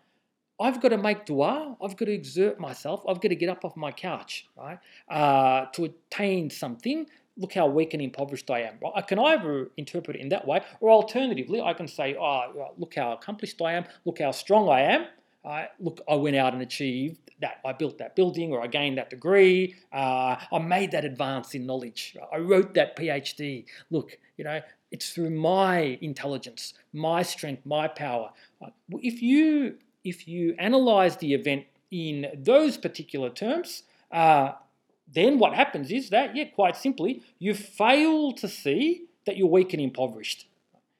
I've 0.60 0.80
got 0.80 0.90
to 0.90 0.98
make 0.98 1.26
dua. 1.26 1.76
I've 1.82 1.98
got 1.98 2.06
to 2.06 2.12
exert 2.12 2.60
myself. 2.60 3.04
I've 3.08 3.20
got 3.20 3.30
to 3.30 3.36
get 3.36 3.50
up 3.50 3.66
off 3.66 3.76
my 3.76 3.92
couch, 3.92 4.48
right, 4.56 4.78
uh, 5.10 5.66
to 5.74 5.86
attain 5.86 6.52
something. 6.52 7.08
Look 7.36 7.54
how 7.54 7.66
weak 7.66 7.96
and 7.96 8.02
impoverished 8.04 8.52
I 8.52 8.62
am. 8.62 8.76
Right? 8.82 8.92
I 8.96 9.02
can 9.02 9.18
either 9.18 9.72
interpret 9.78 10.18
it 10.18 10.20
in 10.20 10.30
that 10.30 10.46
way, 10.46 10.62
or 10.80 10.92
alternatively, 10.92 11.62
I 11.62 11.74
can 11.74 11.88
say, 11.88 12.16
"Oh, 12.16 12.74
look 12.78 12.94
how 12.96 13.14
accomplished 13.14 13.60
I 13.62 13.74
am. 13.74 13.86
Look 14.06 14.20
how 14.20 14.32
strong 14.32 14.70
I 14.70 14.82
am. 14.82 15.08
Look, 15.80 16.02
I 16.08 16.16
went 16.16 16.36
out 16.36 16.54
and 16.54 16.62
achieved 16.62 17.32
that. 17.42 17.60
I 17.66 17.74
built 17.74 17.98
that 17.98 18.16
building, 18.16 18.52
or 18.54 18.62
I 18.62 18.68
gained 18.68 18.98
that 18.98 19.10
degree. 19.10 19.76
Uh, 19.92 20.36
I 20.52 20.60
made 20.60 20.92
that 20.92 21.06
advance 21.06 21.56
in 21.56 21.66
knowledge. 21.66 22.16
I 22.32 22.38
wrote 22.38 22.74
that 22.76 22.96
PhD. 22.96 23.66
Look, 23.89 24.18
you 24.38 24.44
know, 24.44 24.62
it's 24.92 25.12
through 25.12 25.32
my 25.32 25.98
intelligence, 26.02 26.74
my 26.94 27.24
strength, 27.24 27.66
my 27.66 27.88
power. 27.88 28.32
Uh, 28.64 28.70
if 29.00 29.22
you 29.22 29.78
if 30.04 30.28
you 30.28 30.56
analyze 30.58 31.18
the 31.18 31.34
event 31.34 31.66
in 31.92 32.28
those 32.36 32.78
particular 32.78 33.30
terms, 33.30 33.84
uh, 34.12 34.54
then 35.14 35.39
what 35.39 35.54
happens 35.54 35.92
is 35.92 36.10
that, 36.10 36.36
yeah, 36.36 36.46
quite 36.46 36.76
simply, 36.76 37.22
you 37.38 37.54
fail 37.54 38.32
to 38.32 38.48
see 38.48 39.06
that 39.26 39.38
you're 39.38 39.48
weak 39.48 39.74
and 39.74 39.82
impoverished. 39.82 40.48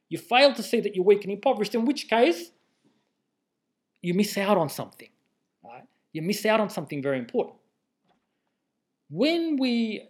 You 0.10 0.18
fail 0.18 0.54
to 0.54 0.62
see 0.62 0.82
that 0.82 0.96
you're 0.96 1.06
weak 1.06 1.24
and 1.24 1.32
impoverished, 1.32 1.74
in 1.74 1.86
which 1.86 2.10
case 2.10 2.52
you 4.02 4.14
miss 4.14 4.38
out 4.38 4.58
on 4.58 4.70
something. 4.70 5.10
Right? 5.64 5.84
You 6.12 6.22
miss 6.22 6.46
out 6.46 6.60
on 6.60 6.70
something 6.70 7.02
very 7.02 7.20
important. 7.20 7.56
When 9.10 9.58
we, 9.58 10.10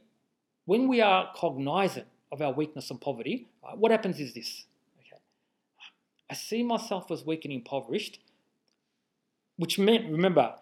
when 0.65 0.87
we 0.87 1.01
are 1.01 1.29
cognizant 1.35 2.07
of 2.31 2.41
our 2.41 2.53
weakness 2.53 2.89
and 2.91 3.01
poverty, 3.01 3.47
right, 3.63 3.77
what 3.77 3.91
happens 3.91 4.19
is 4.19 4.33
this. 4.33 4.65
Okay? 4.99 5.21
I 6.29 6.33
see 6.35 6.63
myself 6.63 7.11
as 7.11 7.25
weak 7.25 7.45
and 7.45 7.53
impoverished, 7.53 8.19
which 9.57 9.77
meant, 9.77 10.11
remember, 10.11 10.55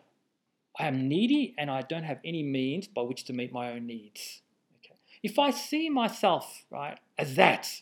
I 0.77 0.87
am 0.87 1.07
needy 1.07 1.53
and 1.57 1.69
I 1.69 1.81
don't 1.81 2.03
have 2.03 2.19
any 2.23 2.43
means 2.43 2.87
by 2.87 3.01
which 3.01 3.25
to 3.25 3.33
meet 3.33 3.51
my 3.51 3.71
own 3.71 3.85
needs. 3.85 4.41
Okay. 4.77 4.95
If 5.21 5.37
I 5.37 5.51
see 5.51 5.89
myself, 5.89 6.63
right, 6.71 6.97
as 7.17 7.35
that, 7.35 7.81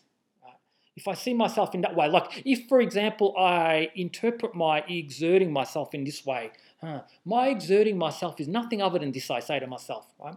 if 0.98 1.08
I 1.08 1.14
see 1.14 1.36
myself 1.36 1.76
in 1.76 1.82
that 1.82 1.96
way, 1.96 2.10
like 2.10 2.42
if, 2.44 2.68
for 2.68 2.82
example, 2.82 3.36
I 3.38 3.92
interpret 3.96 4.56
my 4.56 4.80
exerting 4.90 5.54
myself 5.54 5.94
in 5.94 6.04
this 6.04 6.26
way, 6.26 6.52
huh, 6.82 7.02
my 7.24 7.50
exerting 7.50 8.00
myself 8.00 8.42
is 8.42 8.48
nothing 8.48 8.82
other 8.82 8.98
than 8.98 9.12
this, 9.12 9.30
I 9.30 9.40
say 9.40 9.60
to 9.60 9.68
myself, 9.68 10.08
right? 10.20 10.36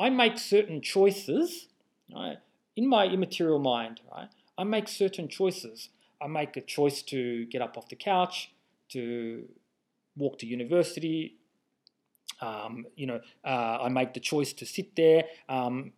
I 0.00 0.08
make 0.08 0.38
certain 0.38 0.80
choices, 0.80 1.68
right, 2.12 2.38
in 2.74 2.88
my 2.88 3.04
immaterial 3.04 3.58
mind, 3.58 4.00
right? 4.10 4.28
I 4.56 4.64
make 4.64 4.88
certain 4.88 5.28
choices. 5.28 5.90
I 6.22 6.26
make 6.26 6.56
a 6.56 6.62
choice 6.62 7.02
to 7.02 7.44
get 7.44 7.60
up 7.60 7.76
off 7.76 7.88
the 7.90 7.96
couch, 7.96 8.50
to 8.88 9.46
walk 10.16 10.38
to 10.38 10.46
university. 10.46 11.36
Um, 12.40 12.86
you 12.96 13.06
know, 13.06 13.20
uh, 13.44 13.78
I 13.82 13.88
make 13.90 14.14
the 14.14 14.20
choice 14.20 14.54
to 14.54 14.64
sit 14.64 14.96
there, 14.96 15.24
um, 15.48 15.92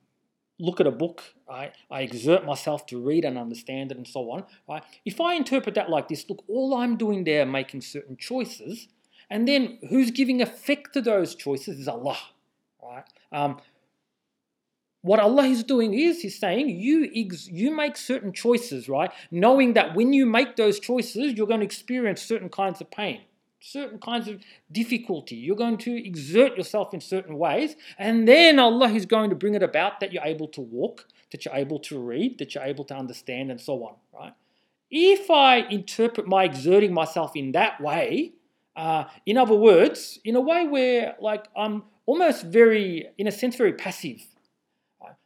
look 0.60 0.80
at 0.80 0.86
a 0.86 0.90
book. 0.90 1.22
Right? 1.48 1.72
I 1.90 2.02
exert 2.02 2.44
myself 2.44 2.86
to 2.86 3.00
read 3.00 3.24
and 3.24 3.36
understand 3.36 3.90
it, 3.90 3.96
and 3.96 4.06
so 4.06 4.30
on. 4.30 4.44
Right? 4.68 4.82
If 5.04 5.20
I 5.20 5.34
interpret 5.34 5.74
that 5.74 5.90
like 5.90 6.08
this, 6.08 6.24
look, 6.28 6.44
all 6.48 6.74
I'm 6.74 6.96
doing 6.96 7.24
there, 7.24 7.44
making 7.44 7.80
certain 7.80 8.16
choices, 8.16 8.88
and 9.28 9.48
then 9.48 9.78
who's 9.88 10.10
giving 10.10 10.40
effect 10.40 10.92
to 10.94 11.00
those 11.00 11.34
choices 11.34 11.80
is 11.80 11.88
Allah. 11.88 12.18
Right? 12.82 13.04
Um, 13.32 13.58
what 15.02 15.18
Allah 15.18 15.44
is 15.44 15.64
doing 15.64 15.94
is 15.94 16.20
He's 16.20 16.38
saying 16.38 16.68
you 16.68 17.10
ex- 17.14 17.48
you 17.48 17.74
make 17.74 17.96
certain 17.96 18.32
choices, 18.32 18.88
right? 18.88 19.10
Knowing 19.30 19.72
that 19.72 19.94
when 19.94 20.12
you 20.12 20.26
make 20.26 20.56
those 20.56 20.78
choices, 20.78 21.32
you're 21.32 21.46
going 21.46 21.60
to 21.60 21.66
experience 21.66 22.20
certain 22.22 22.50
kinds 22.50 22.80
of 22.80 22.90
pain 22.90 23.22
certain 23.60 23.98
kinds 23.98 24.28
of 24.28 24.40
difficulty. 24.70 25.36
You're 25.36 25.56
going 25.56 25.78
to 25.78 26.06
exert 26.06 26.56
yourself 26.56 26.92
in 26.94 27.00
certain 27.00 27.38
ways, 27.38 27.76
and 27.98 28.26
then 28.26 28.58
Allah 28.58 28.90
is 28.90 29.06
going 29.06 29.30
to 29.30 29.36
bring 29.36 29.54
it 29.54 29.62
about 29.62 30.00
that 30.00 30.12
you're 30.12 30.24
able 30.24 30.48
to 30.48 30.60
walk, 30.60 31.06
that 31.30 31.44
you're 31.44 31.54
able 31.54 31.78
to 31.80 31.98
read, 31.98 32.38
that 32.38 32.54
you're 32.54 32.64
able 32.64 32.84
to 32.84 32.94
understand, 32.94 33.50
and 33.50 33.60
so 33.60 33.84
on, 33.84 33.94
right? 34.12 34.34
If 34.90 35.30
I 35.30 35.58
interpret 35.58 36.26
my 36.26 36.44
exerting 36.44 36.92
myself 36.92 37.36
in 37.36 37.52
that 37.52 37.80
way, 37.80 38.32
uh, 38.74 39.04
in 39.26 39.36
other 39.36 39.54
words, 39.54 40.18
in 40.24 40.34
a 40.36 40.40
way 40.40 40.66
where 40.66 41.14
like 41.20 41.46
I'm 41.56 41.84
almost 42.06 42.44
very, 42.44 43.06
in 43.18 43.26
a 43.26 43.32
sense, 43.32 43.56
very 43.56 43.72
passive. 43.72 44.26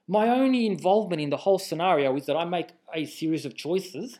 My 0.06 0.28
only 0.28 0.66
involvement 0.66 1.22
in 1.22 1.30
the 1.30 1.38
whole 1.38 1.58
scenario 1.58 2.14
is 2.16 2.26
that 2.26 2.36
I 2.36 2.44
make 2.44 2.68
a 2.92 3.06
series 3.06 3.46
of 3.46 3.56
choices 3.56 4.18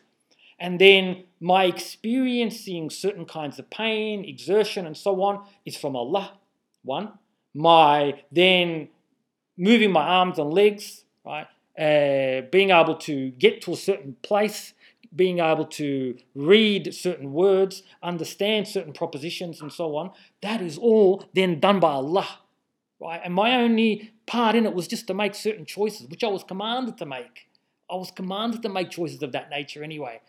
and 0.59 0.79
then 0.79 1.23
my 1.39 1.65
experiencing 1.65 2.89
certain 2.89 3.25
kinds 3.25 3.59
of 3.59 3.69
pain, 3.69 4.23
exertion, 4.23 4.85
and 4.85 4.95
so 4.95 5.21
on 5.21 5.45
is 5.65 5.75
from 5.75 5.95
Allah. 5.95 6.33
One. 6.83 7.13
My 7.53 8.21
then 8.31 8.89
moving 9.57 9.91
my 9.91 10.03
arms 10.03 10.39
and 10.39 10.53
legs, 10.53 11.05
right? 11.25 11.47
Uh, 11.77 12.47
being 12.51 12.69
able 12.69 12.95
to 12.95 13.31
get 13.31 13.61
to 13.61 13.73
a 13.73 13.77
certain 13.77 14.15
place, 14.21 14.73
being 15.13 15.39
able 15.39 15.65
to 15.65 16.17
read 16.35 16.93
certain 16.93 17.33
words, 17.33 17.83
understand 18.01 18.67
certain 18.67 18.93
propositions, 18.93 19.61
and 19.61 19.71
so 19.71 19.95
on. 19.95 20.11
That 20.41 20.61
is 20.61 20.77
all 20.77 21.25
then 21.33 21.59
done 21.59 21.79
by 21.79 21.91
Allah, 21.91 22.27
right? 22.99 23.21
And 23.23 23.33
my 23.33 23.55
only 23.55 24.13
part 24.25 24.55
in 24.55 24.65
it 24.65 24.73
was 24.73 24.87
just 24.87 25.07
to 25.07 25.13
make 25.13 25.35
certain 25.35 25.65
choices, 25.65 26.07
which 26.07 26.23
I 26.23 26.27
was 26.27 26.43
commanded 26.43 26.97
to 26.99 27.05
make. 27.05 27.49
I 27.89 27.95
was 27.95 28.11
commanded 28.11 28.61
to 28.63 28.69
make 28.69 28.89
choices 28.89 29.21
of 29.21 29.33
that 29.33 29.49
nature 29.49 29.83
anyway 29.83 30.21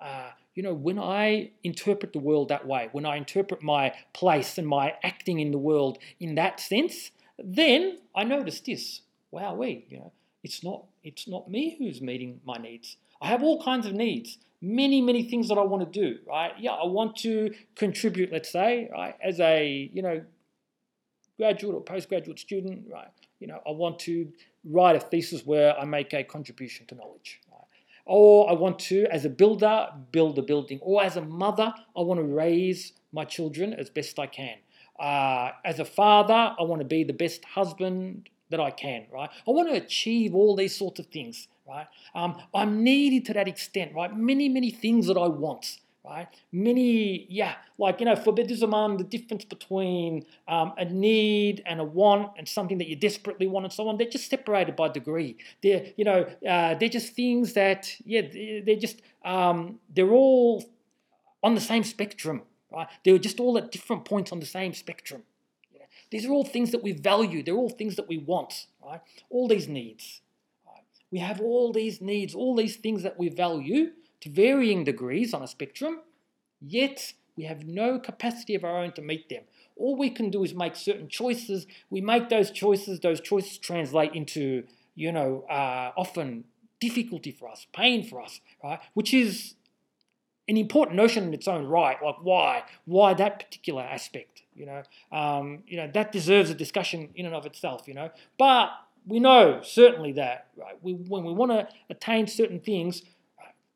uh, 0.00 0.30
you 0.54 0.62
know, 0.62 0.74
when 0.74 0.98
I 0.98 1.50
interpret 1.62 2.12
the 2.12 2.18
world 2.18 2.48
that 2.48 2.66
way, 2.66 2.88
when 2.92 3.04
I 3.04 3.16
interpret 3.16 3.62
my 3.62 3.92
place 4.14 4.58
and 4.58 4.66
my 4.66 4.94
acting 5.02 5.38
in 5.38 5.50
the 5.50 5.58
world 5.58 5.98
in 6.18 6.34
that 6.36 6.60
sense, 6.60 7.10
then 7.38 7.98
I 8.14 8.24
notice 8.24 8.60
this. 8.60 9.02
Wow, 9.30 9.54
we, 9.54 9.84
you 9.90 9.98
know, 9.98 10.12
it's 10.42 10.62
not 10.62 10.84
it's 11.02 11.28
not 11.28 11.50
me 11.50 11.76
who's 11.78 12.00
meeting 12.00 12.40
my 12.44 12.56
needs. 12.56 12.96
I 13.20 13.28
have 13.28 13.42
all 13.42 13.62
kinds 13.62 13.86
of 13.86 13.92
needs, 13.92 14.38
many 14.62 15.00
many 15.00 15.24
things 15.24 15.48
that 15.48 15.58
I 15.58 15.62
want 15.62 15.92
to 15.92 16.00
do. 16.00 16.18
Right? 16.26 16.52
Yeah, 16.58 16.72
I 16.72 16.86
want 16.86 17.16
to 17.18 17.54
contribute. 17.74 18.32
Let's 18.32 18.50
say, 18.50 18.88
right, 18.90 19.14
as 19.22 19.40
a 19.40 19.90
you 19.92 20.02
know, 20.02 20.22
graduate 21.36 21.74
or 21.74 21.82
postgraduate 21.82 22.38
student. 22.38 22.86
Right? 22.90 23.08
You 23.40 23.48
know, 23.48 23.60
I 23.66 23.72
want 23.72 23.98
to 24.00 24.32
write 24.64 24.96
a 24.96 25.00
thesis 25.00 25.44
where 25.44 25.78
I 25.78 25.84
make 25.84 26.14
a 26.14 26.24
contribution 26.24 26.86
to 26.86 26.94
knowledge 26.94 27.40
or 28.06 28.48
I 28.48 28.52
want 28.52 28.78
to, 28.78 29.06
as 29.10 29.24
a 29.24 29.28
builder, 29.28 29.88
build 30.12 30.38
a 30.38 30.42
building. 30.42 30.78
Or 30.80 31.02
as 31.02 31.16
a 31.16 31.22
mother, 31.22 31.74
I 31.96 32.00
want 32.00 32.20
to 32.20 32.24
raise 32.24 32.92
my 33.12 33.24
children 33.24 33.74
as 33.74 33.90
best 33.90 34.18
I 34.18 34.26
can. 34.26 34.56
Uh, 34.98 35.50
as 35.64 35.80
a 35.80 35.84
father, 35.84 36.54
I 36.58 36.62
want 36.62 36.80
to 36.80 36.86
be 36.86 37.04
the 37.04 37.12
best 37.12 37.44
husband 37.44 38.30
that 38.50 38.60
I 38.60 38.70
can, 38.70 39.06
right? 39.12 39.28
I 39.46 39.50
want 39.50 39.68
to 39.68 39.74
achieve 39.74 40.34
all 40.34 40.54
these 40.54 40.74
sorts 40.74 41.00
of 41.00 41.06
things, 41.06 41.48
right? 41.68 41.86
Um, 42.14 42.40
I'm 42.54 42.84
needy 42.84 43.20
to 43.22 43.34
that 43.34 43.48
extent, 43.48 43.92
right? 43.94 44.16
Many, 44.16 44.48
many 44.48 44.70
things 44.70 45.08
that 45.08 45.18
I 45.18 45.26
want 45.26 45.80
right? 46.08 46.28
Many, 46.52 47.26
yeah, 47.28 47.54
like, 47.78 48.00
you 48.00 48.06
know, 48.06 48.16
for 48.16 48.32
Bediüzzaman, 48.34 48.98
the 48.98 49.04
difference 49.04 49.44
between 49.44 50.24
um, 50.46 50.72
a 50.78 50.84
need 50.84 51.62
and 51.66 51.80
a 51.80 51.84
want 51.84 52.32
and 52.38 52.48
something 52.48 52.78
that 52.78 52.88
you 52.88 52.96
desperately 52.96 53.46
want 53.46 53.64
and 53.64 53.72
so 53.72 53.88
on, 53.88 53.98
they're 53.98 54.08
just 54.08 54.30
separated 54.30 54.76
by 54.76 54.88
degree. 54.88 55.36
They're, 55.62 55.86
you 55.96 56.04
know, 56.04 56.26
uh, 56.48 56.74
they're 56.74 56.88
just 56.88 57.14
things 57.14 57.54
that, 57.54 57.94
yeah, 58.04 58.22
they're 58.64 58.76
just, 58.76 59.02
um, 59.24 59.80
they're 59.94 60.12
all 60.12 60.64
on 61.42 61.54
the 61.54 61.60
same 61.60 61.82
spectrum, 61.82 62.42
right? 62.72 62.88
They're 63.04 63.18
just 63.18 63.40
all 63.40 63.58
at 63.58 63.72
different 63.72 64.04
points 64.04 64.32
on 64.32 64.40
the 64.40 64.46
same 64.46 64.72
spectrum. 64.74 65.24
These 66.10 66.24
are 66.24 66.30
all 66.30 66.44
things 66.44 66.70
that 66.70 66.82
we 66.82 66.92
value. 66.92 67.42
They're 67.42 67.56
all 67.56 67.70
things 67.70 67.96
that 67.96 68.08
we 68.08 68.18
want, 68.18 68.66
right? 68.84 69.00
All 69.28 69.48
these 69.48 69.66
needs. 69.66 70.20
Right? 70.64 70.84
We 71.10 71.18
have 71.18 71.40
all 71.40 71.72
these 71.72 72.00
needs, 72.00 72.32
all 72.34 72.54
these 72.54 72.76
things 72.76 73.02
that 73.02 73.18
we 73.18 73.28
value, 73.28 73.90
to 74.20 74.30
varying 74.30 74.84
degrees 74.84 75.34
on 75.34 75.42
a 75.42 75.46
spectrum, 75.46 76.00
yet 76.60 77.12
we 77.36 77.44
have 77.44 77.66
no 77.66 77.98
capacity 77.98 78.54
of 78.54 78.64
our 78.64 78.78
own 78.78 78.92
to 78.92 79.02
meet 79.02 79.28
them. 79.28 79.42
All 79.76 79.96
we 79.96 80.10
can 80.10 80.30
do 80.30 80.42
is 80.42 80.54
make 80.54 80.74
certain 80.74 81.08
choices. 81.08 81.66
We 81.90 82.00
make 82.00 82.28
those 82.28 82.50
choices, 82.50 83.00
those 83.00 83.20
choices 83.20 83.58
translate 83.58 84.14
into, 84.14 84.64
you 84.94 85.12
know, 85.12 85.44
uh, 85.50 85.92
often 85.96 86.44
difficulty 86.80 87.30
for 87.30 87.48
us, 87.48 87.66
pain 87.72 88.02
for 88.02 88.22
us, 88.22 88.40
right? 88.64 88.80
Which 88.94 89.12
is 89.12 89.54
an 90.48 90.56
important 90.56 90.96
notion 90.96 91.24
in 91.24 91.34
its 91.34 91.48
own 91.48 91.66
right. 91.66 91.96
Like 92.02 92.16
why? 92.22 92.62
Why 92.84 93.14
that 93.14 93.38
particular 93.38 93.82
aspect? 93.82 94.42
You 94.54 94.66
know, 94.66 94.82
um, 95.12 95.64
you 95.66 95.76
know 95.76 95.90
that 95.92 96.12
deserves 96.12 96.50
a 96.50 96.54
discussion 96.54 97.10
in 97.14 97.26
and 97.26 97.34
of 97.34 97.44
itself. 97.46 97.86
You 97.86 97.94
know, 97.94 98.10
but 98.38 98.70
we 99.06 99.20
know 99.20 99.60
certainly 99.62 100.12
that 100.12 100.48
right? 100.56 100.76
we, 100.82 100.92
when 100.92 101.24
we 101.24 101.32
want 101.32 101.52
to 101.52 101.68
attain 101.90 102.26
certain 102.26 102.60
things, 102.60 103.02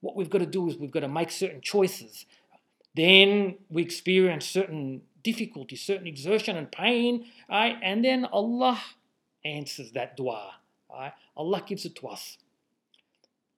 what 0.01 0.17
we've 0.17 0.31
got 0.31 0.39
to 0.39 0.47
do 0.47 0.69
is 0.69 0.77
we've 0.77 0.91
got 0.91 1.01
to 1.01 1.09
make 1.09 1.31
certain 1.31 1.61
choices. 1.61 2.27
Then 2.95 3.57
we 3.69 3.83
experience 3.83 4.47
certain 4.47 5.03
difficulty, 5.23 5.77
certain 5.77 6.07
exertion 6.07 6.57
and 6.57 6.71
pain, 6.71 7.27
right? 7.49 7.77
and 7.83 8.05
then 8.05 8.25
Allah 8.25 8.81
answers 9.45 9.93
that 9.93 10.17
dua. 10.17 10.55
Right? 10.91 11.13
Allah 11.37 11.63
gives 11.67 11.85
it 11.85 11.95
to 11.97 12.09
us. 12.09 12.39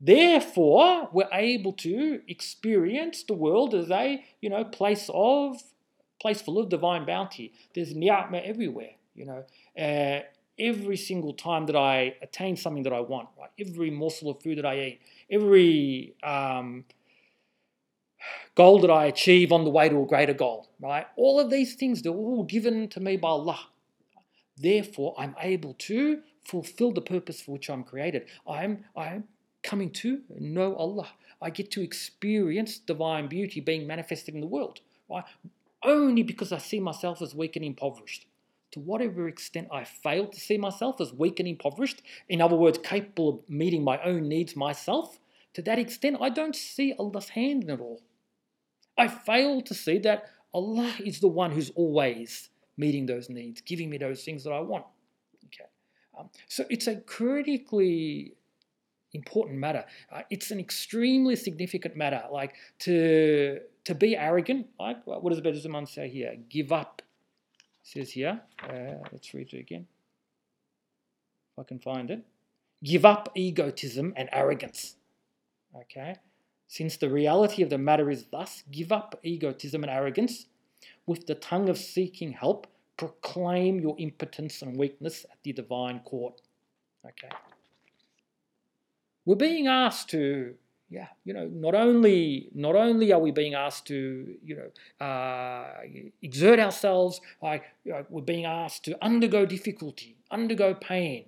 Therefore, 0.01 1.09
we're 1.13 1.29
able 1.33 1.73
to 1.75 2.21
experience 2.27 3.23
the 3.23 3.35
world 3.35 3.73
as 3.73 3.89
a 3.91 4.25
you 4.41 4.51
know 4.51 4.65
place 4.65 5.09
of 5.15 5.63
place 6.21 6.43
full 6.43 6.59
of 6.59 6.69
divine 6.69 7.07
bounty. 7.07 7.53
There's 7.75 7.95
ni'mah 7.95 8.43
everywhere. 8.45 8.95
You 9.15 9.27
know, 9.27 9.45
uh, 9.79 10.23
every 10.59 10.97
single 10.97 11.33
time 11.33 11.67
that 11.67 11.77
I 11.77 12.17
attain 12.21 12.57
something 12.57 12.83
that 12.83 12.93
I 12.93 13.01
want, 13.01 13.29
right? 13.39 13.51
Every 13.59 13.91
morsel 13.91 14.31
of 14.31 14.43
food 14.43 14.59
that 14.59 14.67
I 14.67 14.81
eat, 14.81 15.01
every 15.33 16.15
um, 16.23 16.85
goal 18.55 18.81
that 18.81 18.91
I 18.91 19.07
achieve 19.07 19.51
on 19.51 19.65
the 19.65 19.71
way 19.71 19.89
to 19.89 20.03
a 20.03 20.07
greater 20.07 20.35
goal, 20.35 20.69
right? 20.81 21.07
All 21.17 21.41
of 21.41 21.51
these 21.51 21.75
things, 21.75 22.03
they're 22.03 22.13
all 22.13 22.45
given 22.45 22.89
to 22.89 23.01
me 23.01 23.17
by 23.17 23.29
Allah. 23.29 23.59
Therefore, 24.57 25.15
I'm 25.19 25.35
able 25.41 25.75
to 25.75 26.21
fulfill 26.45 26.93
the 26.93 27.01
purpose 27.01 27.41
for 27.41 27.53
which 27.53 27.71
I'm 27.71 27.83
created. 27.83 28.27
I'm, 28.47 28.85
I'm 28.95 29.25
coming 29.63 29.91
to 29.91 30.21
know 30.39 30.75
Allah. 30.77 31.09
I 31.41 31.51
get 31.51 31.71
to 31.73 31.83
experience 31.83 32.79
divine 32.79 33.29
beauty 33.29 33.61
being 33.61 33.87
manifested 33.87 34.35
in 34.35 34.41
the 34.41 34.47
world, 34.47 34.81
right? 35.11 35.25
Only 35.83 36.23
because 36.23 36.53
I 36.53 36.59
see 36.59 36.79
myself 36.79 37.23
as 37.23 37.35
weak 37.35 37.57
and 37.57 37.65
impoverished. 37.65 38.27
To 38.73 38.81
whatever 38.81 39.29
extent 39.29 39.69
I 39.71 39.85
fail 39.85 40.27
to 40.27 40.41
see 40.41 40.57
myself 40.57 41.01
as 41.01 41.13
weak 41.13 41.41
and 41.41 41.49
impoverished, 41.49 42.03
in 42.29 42.41
other 42.41 42.57
words, 42.57 42.79
capable 42.79 43.29
of 43.29 43.51
meeting 43.51 43.83
my 43.85 44.01
own 44.03 44.29
needs 44.29 44.57
myself, 44.57 45.19
to 45.55 45.63
that 45.63 45.79
extent 45.79 46.17
I 46.21 46.29
don't 46.29 46.57
see 46.57 46.95
Allah's 46.99 47.31
hand 47.31 47.65
in 47.65 47.71
it 47.71 47.81
all. 47.81 48.03
I 48.97 49.09
fail 49.09 49.63
to 49.63 49.75
see 49.75 49.99
that 49.99 50.27
Allah 50.53 50.93
is 51.05 51.21
the 51.21 51.29
one 51.29 51.53
who's 51.53 51.71
always 51.71 52.51
meeting 52.77 53.07
those 53.07 53.29
needs, 53.29 53.61
giving 53.61 53.89
me 53.91 53.99
those 53.99 54.25
things 54.25 54.45
that 54.45 54.51
I 54.53 54.61
want. 54.61 54.85
Okay, 55.47 55.69
um, 56.19 56.29
so 56.49 56.65
it's 56.71 56.87
a 56.87 56.97
critically 56.97 58.35
important 59.13 59.59
matter. 59.59 59.85
Uh, 60.11 60.23
it's 60.31 60.51
an 60.51 60.61
extremely 60.61 61.37
significant 61.37 61.97
matter. 61.97 62.23
Like 62.31 62.55
to 62.81 63.61
to 63.85 63.95
be 63.95 64.17
arrogant. 64.17 64.69
Like 64.79 65.07
what 65.07 65.29
does 65.31 65.41
Bediüzzaman 65.41 65.89
say 65.89 66.09
here? 66.09 66.37
Give 66.49 66.73
up. 66.73 67.03
It 67.83 67.89
says 67.89 68.11
here. 68.13 68.41
Uh, 68.63 69.03
let's 69.11 69.33
read 69.35 69.53
it 69.53 69.59
again. 69.59 69.87
If 71.53 71.63
I 71.63 71.65
can 71.65 71.79
find 71.79 72.11
it. 72.11 72.25
Give 72.83 73.05
up 73.05 73.31
egotism 73.37 74.13
and 74.17 74.29
arrogance. 74.33 74.97
Okay. 75.77 76.17
Since 76.69 76.97
the 76.97 77.11
reality 77.11 77.63
of 77.63 77.71
the 77.71 77.79
matter 77.79 78.11
is 78.11 78.25
thus, 78.31 78.63
give 78.71 78.93
up 78.93 79.19
egotism 79.23 79.83
and 79.85 79.91
arrogance. 79.91 80.47
With 81.07 81.27
the 81.27 81.35
tongue 81.35 81.69
of 81.69 81.79
seeking 81.79 82.33
help, 82.33 82.67
proclaim 82.97 83.81
your 83.81 83.97
impotence 83.99 84.63
and 84.63 84.77
weakness 84.77 85.25
at 85.31 85.39
the 85.43 85.53
divine 85.53 86.01
court. 86.01 86.41
Okay. 87.05 87.35
We're 89.25 89.37
being 89.37 89.67
asked 89.67 90.11
to, 90.11 90.55
yeah, 90.89 91.09
you 91.25 91.35
know, 91.35 91.47
not 91.49 91.75
only 91.75 92.49
not 92.55 92.75
only 92.75 93.13
are 93.13 93.21
we 93.21 93.31
being 93.31 93.55
asked 93.55 93.87
to, 93.87 94.35
you 94.45 94.57
know, 94.57 95.07
uh, 95.07 95.75
exert 96.23 96.59
ourselves, 96.59 97.21
like 97.43 97.65
know, 97.93 98.05
we're 98.09 98.23
being 98.23 98.45
asked 98.45 98.85
to 98.87 99.05
undergo 99.05 99.47
difficulty, 99.47 100.17
undergo 100.31 100.75
pain? 100.75 101.27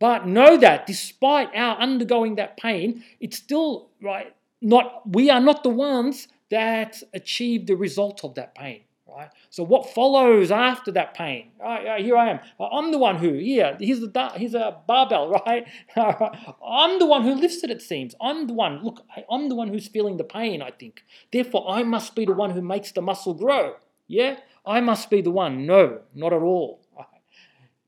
But 0.00 0.26
know 0.26 0.56
that 0.56 0.86
despite 0.86 1.54
our 1.54 1.76
undergoing 1.76 2.34
that 2.36 2.56
pain, 2.56 3.04
it's 3.20 3.36
still 3.36 3.90
right 4.02 4.34
not 4.60 5.08
we 5.08 5.30
are 5.30 5.40
not 5.40 5.62
the 5.62 5.70
ones 5.70 6.28
that 6.50 7.02
achieve 7.14 7.66
the 7.66 7.76
result 7.76 8.24
of 8.24 8.34
that 8.34 8.54
pain. 8.54 8.82
Right? 9.08 9.30
So 9.50 9.64
what 9.64 9.92
follows 9.92 10.52
after 10.52 10.92
that 10.92 11.14
pain? 11.14 11.50
Ah, 11.60 11.78
right, 11.78 12.04
here 12.04 12.16
I 12.16 12.30
am. 12.30 12.40
Uh, 12.60 12.68
I'm 12.68 12.92
the 12.92 12.98
one 12.98 13.16
who, 13.16 13.30
yeah, 13.30 13.76
here's, 13.78 13.98
the, 13.98 14.32
here's 14.36 14.54
a 14.54 14.78
barbell, 14.86 15.30
right? 15.46 15.66
I'm 15.96 16.98
the 17.00 17.06
one 17.06 17.24
who 17.24 17.34
lifts 17.34 17.64
it, 17.64 17.70
it 17.70 17.82
seems. 17.82 18.14
I'm 18.20 18.46
the 18.46 18.52
one, 18.52 18.84
look, 18.84 19.04
I'm 19.28 19.48
the 19.48 19.56
one 19.56 19.66
who's 19.66 19.88
feeling 19.88 20.16
the 20.16 20.24
pain, 20.24 20.62
I 20.62 20.70
think. 20.70 21.02
Therefore, 21.32 21.68
I 21.68 21.82
must 21.82 22.14
be 22.14 22.24
the 22.24 22.32
one 22.32 22.50
who 22.50 22.62
makes 22.62 22.92
the 22.92 23.02
muscle 23.02 23.34
grow. 23.34 23.74
Yeah? 24.06 24.36
I 24.64 24.80
must 24.80 25.10
be 25.10 25.22
the 25.22 25.32
one. 25.32 25.66
No, 25.66 26.02
not 26.14 26.32
at 26.32 26.42
all. 26.42 26.80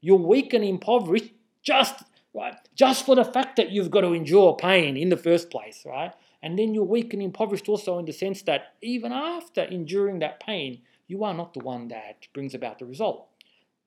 You're 0.01 0.17
weak 0.17 0.53
and 0.53 0.65
impoverished 0.65 1.33
just, 1.63 2.03
right, 2.35 2.55
just 2.75 3.07
for 3.07 3.15
the 3.15 3.25
fact 3.25 3.57
that 3.57 3.71
you've 3.71 3.91
got 3.91 4.03
to 4.03 4.13
endure 4.13 4.57
pain 4.57 4.97
in 4.97 5.09
the 5.09 5.17
first 5.17 5.51
place, 5.51 5.85
right? 5.87 6.13
And 6.43 6.59
then 6.59 6.75
you're 6.75 6.85
weak 6.85 7.13
and 7.13 7.23
impoverished 7.23 7.69
also 7.69 7.99
in 7.99 8.05
the 8.05 8.13
sense 8.13 8.43
that 8.43 8.75
even 8.83 9.13
after 9.13 9.63
enduring 9.63 10.19
that 10.21 10.41
pain, 10.41 10.83
you 11.07 11.25
are 11.25 11.35
not 11.35 11.55
the 11.55 11.61
one 11.61 11.89
that 11.89 12.27
brings 12.35 12.55
about 12.55 12.79
the 12.79 12.87
result. 12.87 13.29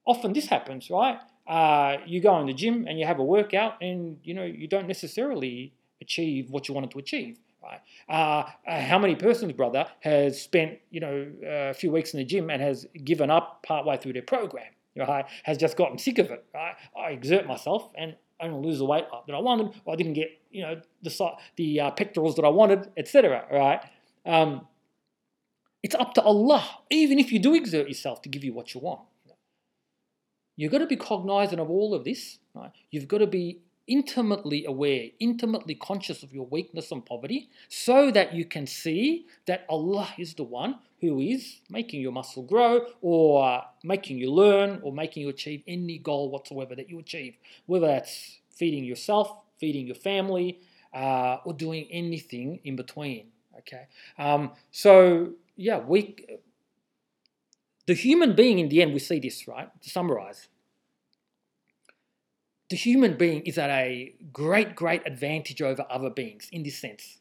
Often 0.06 0.34
this 0.34 0.48
happens, 0.48 0.90
right? 0.90 1.20
Uh, 1.48 1.98
you 2.06 2.22
go 2.22 2.40
in 2.40 2.48
the 2.48 2.54
gym 2.54 2.86
and 2.88 3.00
you 3.00 3.06
have 3.06 3.20
a 3.20 3.24
workout, 3.24 3.82
and 3.82 4.18
you 4.24 4.34
know 4.34 4.44
you 4.44 4.68
don't 4.68 4.88
necessarily 4.88 5.74
achieve 6.02 6.50
what 6.50 6.68
you 6.68 6.74
wanted 6.74 6.92
to 6.92 7.00
achieve. 7.00 7.40
Right? 7.62 7.82
Uh, 8.08 8.50
uh, 8.68 8.82
how 8.82 9.00
many 9.00 9.16
persons, 9.16 9.54
brother, 9.54 9.88
has 10.02 10.42
spent 10.42 10.80
you 10.92 11.00
know 11.00 11.32
a 11.46 11.74
few 11.74 11.92
weeks 11.92 12.14
in 12.14 12.20
the 12.20 12.26
gym 12.26 12.50
and 12.50 12.62
has 12.62 12.86
given 13.04 13.30
up 13.30 13.64
partway 13.64 13.98
through 13.98 14.14
their 14.14 14.22
program? 14.22 14.75
Right? 14.98 15.26
Has 15.44 15.58
just 15.58 15.76
gotten 15.78 15.98
sick 15.98 16.20
of 16.20 16.32
it. 16.32 16.46
Right? 16.54 16.76
I 16.98 17.12
exert 17.12 17.46
myself 17.48 17.92
and 17.98 18.16
I 18.40 18.48
don't 18.48 18.62
lose 18.62 18.80
the 18.80 18.86
weight 18.86 19.06
that 19.28 19.34
I 19.34 19.40
wanted, 19.40 19.74
or 19.86 19.94
I 19.94 19.96
didn't 19.96 20.14
get 20.14 20.30
you 20.52 20.62
know 20.62 20.82
the 21.04 21.32
the 21.56 21.80
uh, 21.80 21.92
pectorals 21.92 22.36
that 22.36 22.46
I 22.46 22.50
wanted, 22.50 22.90
etc. 22.98 23.46
Right? 23.52 23.82
Um, 24.26 24.68
it's 25.84 25.96
up 25.96 26.14
to 26.16 26.22
Allah, 26.22 26.68
even 26.90 27.20
if 27.20 27.32
you 27.32 27.40
do 27.40 27.54
exert 27.54 27.88
yourself 27.88 28.22
to 28.24 28.30
give 28.30 28.44
you 28.44 28.54
what 28.54 28.74
you 28.74 28.82
want. 28.82 29.02
You've 30.58 30.72
got 30.72 30.80
to 30.80 30.88
be 30.88 30.96
cognizant 30.96 31.60
of 31.60 31.70
all 31.70 31.94
of 31.94 32.04
this. 32.04 32.40
Right? 32.54 32.72
You've 32.90 33.08
got 33.08 33.20
to 33.20 33.28
be 33.28 33.60
intimately 33.88 34.66
aware, 34.66 35.10
intimately 35.20 35.76
conscious 35.76 36.24
of 36.24 36.34
your 36.34 36.46
weakness 36.46 36.92
and 36.92 37.06
poverty, 37.06 37.50
so 37.70 38.12
that 38.12 38.34
you 38.34 38.46
can 38.46 38.66
see 38.66 39.28
that 39.46 39.66
Allah 39.70 40.10
is 40.18 40.34
the 40.34 40.44
one 40.44 40.80
who 41.02 41.20
is 41.20 41.60
making 41.70 42.02
your 42.02 42.12
muscle 42.12 42.44
grow, 42.44 42.86
or 43.02 43.62
making 43.84 44.18
you 44.18 44.32
learn, 44.32 44.80
or 44.82 44.92
making 44.92 45.24
you 45.24 45.30
achieve 45.30 45.62
any 45.68 45.98
goal 45.98 46.32
whatsoever 46.32 46.76
that 46.76 46.90
you 46.90 47.00
achieve, 47.00 47.36
whether 47.66 47.88
that's 47.88 48.40
feeding 48.50 48.84
yourself, 48.84 49.32
feeding 49.60 49.86
your 49.86 49.96
family, 49.96 50.62
uh, 50.94 51.38
or 51.46 51.54
doing 51.54 51.88
anything 51.92 52.60
in 52.64 52.76
between. 52.76 53.28
Okay, 53.60 53.88
um, 54.18 54.52
so 54.72 55.34
yeah, 55.56 55.80
we 55.80 56.16
the 57.86 57.94
human 57.94 58.36
being 58.36 58.60
in 58.60 58.70
the 58.70 58.82
end 58.82 58.94
we 58.94 59.00
see 59.00 59.20
this 59.20 59.48
right 59.48 59.70
to 59.82 59.90
summarize 59.90 60.48
the 62.70 62.76
human 62.76 63.16
being 63.18 63.42
is 63.42 63.58
at 63.58 63.70
a 63.70 64.14
great, 64.34 64.76
great 64.76 65.02
advantage 65.06 65.62
over 65.62 65.86
other 65.90 66.10
beings 66.10 66.50
in 66.52 66.64
this 66.64 66.78
sense. 66.78 67.20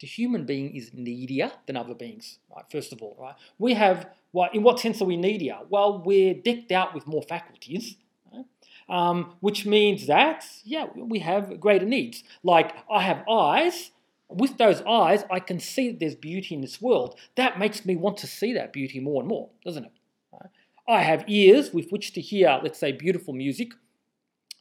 The 0.00 0.06
human 0.06 0.46
being 0.46 0.74
is 0.74 0.92
needier 0.94 1.52
than 1.66 1.76
other 1.76 1.94
beings, 1.94 2.38
right? 2.54 2.64
First 2.72 2.92
of 2.92 3.02
all, 3.02 3.16
right? 3.20 3.34
We 3.58 3.74
have, 3.74 4.08
what, 4.32 4.54
in 4.54 4.62
what 4.62 4.80
sense 4.80 5.02
are 5.02 5.04
we 5.04 5.16
needier? 5.16 5.58
Well, 5.68 6.02
we're 6.02 6.32
decked 6.32 6.72
out 6.72 6.94
with 6.94 7.06
more 7.06 7.22
faculties, 7.22 7.96
right? 8.32 8.46
um, 8.88 9.34
which 9.40 9.66
means 9.66 10.06
that, 10.06 10.46
yeah, 10.64 10.86
we 10.96 11.18
have 11.18 11.60
greater 11.60 11.84
needs. 11.84 12.24
Like, 12.42 12.74
I 12.90 13.02
have 13.02 13.28
eyes, 13.28 13.90
with 14.30 14.56
those 14.56 14.80
eyes, 14.82 15.24
I 15.30 15.38
can 15.38 15.60
see 15.60 15.90
that 15.90 16.00
there's 16.00 16.14
beauty 16.14 16.54
in 16.54 16.62
this 16.62 16.80
world. 16.80 17.18
That 17.36 17.58
makes 17.58 17.84
me 17.84 17.94
want 17.94 18.16
to 18.18 18.26
see 18.26 18.54
that 18.54 18.72
beauty 18.72 19.00
more 19.00 19.20
and 19.20 19.28
more, 19.28 19.50
doesn't 19.64 19.84
it? 19.84 19.92
I 20.88 21.02
have 21.02 21.24
ears 21.28 21.72
with 21.72 21.90
which 21.90 22.14
to 22.14 22.20
hear, 22.20 22.58
let's 22.62 22.78
say, 22.78 22.90
beautiful 22.90 23.32
music. 23.32 23.72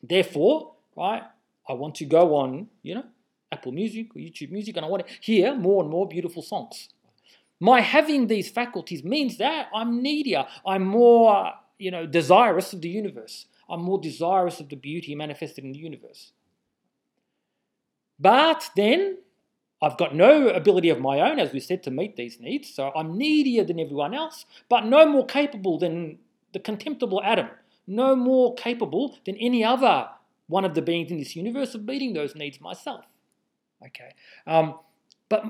Therefore, 0.01 0.73
right, 0.95 1.23
I 1.67 1.73
want 1.73 1.95
to 1.95 2.05
go 2.05 2.35
on, 2.35 2.67
you 2.83 2.95
know, 2.95 3.03
Apple 3.51 3.71
Music 3.71 4.15
or 4.15 4.19
YouTube 4.19 4.51
Music, 4.51 4.77
and 4.77 4.85
I 4.85 4.89
want 4.89 5.05
to 5.05 5.13
hear 5.21 5.55
more 5.55 5.81
and 5.81 5.91
more 5.91 6.07
beautiful 6.07 6.41
songs. 6.41 6.89
My 7.59 7.81
having 7.81 8.27
these 8.27 8.49
faculties 8.49 9.03
means 9.03 9.37
that 9.37 9.67
I'm 9.73 10.01
needier. 10.01 10.45
I'm 10.65 10.85
more, 10.85 11.51
you 11.77 11.91
know, 11.91 12.05
desirous 12.05 12.71
of 12.73 12.81
the 12.81 12.89
universe. 12.89 13.47
I'm 13.69 13.81
more 13.81 13.99
desirous 13.99 14.59
of 14.59 14.69
the 14.69 14.75
beauty 14.75 15.13
manifested 15.13 15.63
in 15.63 15.73
the 15.73 15.79
universe. 15.79 16.31
But 18.19 18.69
then 18.75 19.17
I've 19.81 19.97
got 19.97 20.15
no 20.15 20.49
ability 20.49 20.89
of 20.89 20.99
my 20.99 21.19
own, 21.21 21.39
as 21.39 21.53
we 21.53 21.59
said, 21.59 21.83
to 21.83 21.91
meet 21.91 22.15
these 22.15 22.39
needs. 22.39 22.73
So 22.73 22.91
I'm 22.95 23.17
needier 23.17 23.63
than 23.63 23.79
everyone 23.79 24.13
else, 24.13 24.45
but 24.69 24.85
no 24.85 25.05
more 25.05 25.25
capable 25.25 25.77
than 25.77 26.19
the 26.53 26.59
contemptible 26.59 27.21
Adam 27.23 27.49
no 27.89 28.15
more 28.15 28.53
capable 28.55 29.17
than 29.25 29.35
any 29.37 29.63
other 29.63 30.07
one 30.47 30.63
of 30.63 30.73
the 30.75 30.81
beings 30.81 31.11
in 31.11 31.17
this 31.17 31.35
universe 31.35 31.75
of 31.75 31.83
meeting 31.83 32.13
those 32.13 32.35
needs 32.35 32.61
myself. 32.61 33.05
Okay, 33.85 34.11
um, 34.47 34.79
but 35.27 35.43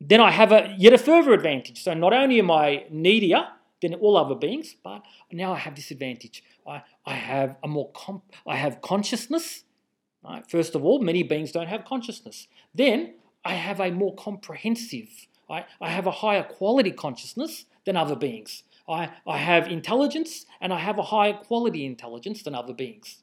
then 0.00 0.20
I 0.20 0.30
have 0.30 0.52
a 0.52 0.74
yet 0.78 0.92
a 0.92 0.98
further 0.98 1.32
advantage. 1.32 1.82
So 1.82 1.94
not 1.94 2.12
only 2.12 2.38
am 2.38 2.50
I 2.50 2.84
needier 2.92 3.48
than 3.80 3.94
all 3.94 4.16
other 4.16 4.34
beings, 4.34 4.76
but 4.82 5.02
now 5.32 5.52
I 5.52 5.58
have 5.58 5.74
this 5.74 5.90
advantage. 5.90 6.42
I, 6.66 6.82
I 7.06 7.14
have 7.14 7.56
a 7.62 7.68
more 7.68 7.90
comp- 7.92 8.32
I 8.46 8.56
have 8.56 8.80
consciousness. 8.82 9.64
Right? 10.22 10.44
First 10.48 10.74
of 10.74 10.84
all, 10.84 11.00
many 11.00 11.22
beings 11.22 11.52
don't 11.52 11.68
have 11.68 11.84
consciousness. 11.84 12.48
Then 12.74 13.14
I 13.44 13.54
have 13.54 13.80
a 13.80 13.90
more 13.90 14.14
comprehensive, 14.14 15.08
I, 15.48 15.64
I 15.80 15.90
have 15.90 16.06
a 16.06 16.10
higher 16.10 16.42
quality 16.42 16.90
consciousness 16.90 17.64
than 17.86 17.96
other 17.96 18.16
beings. 18.16 18.64
I, 18.88 19.10
I 19.26 19.38
have 19.38 19.68
intelligence 19.68 20.46
and 20.60 20.72
I 20.72 20.78
have 20.78 20.98
a 20.98 21.02
higher 21.02 21.34
quality 21.34 21.84
intelligence 21.84 22.42
than 22.42 22.54
other 22.54 22.72
beings. 22.72 23.18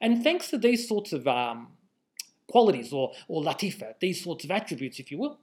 And 0.00 0.22
thanks 0.22 0.48
to 0.50 0.58
these 0.58 0.86
sorts 0.86 1.12
of 1.12 1.26
um, 1.26 1.68
qualities 2.48 2.92
or, 2.92 3.12
or 3.28 3.42
latifa, 3.42 3.94
these 4.00 4.22
sorts 4.22 4.44
of 4.44 4.50
attributes, 4.50 4.98
if 4.98 5.10
you 5.10 5.18
will, 5.18 5.38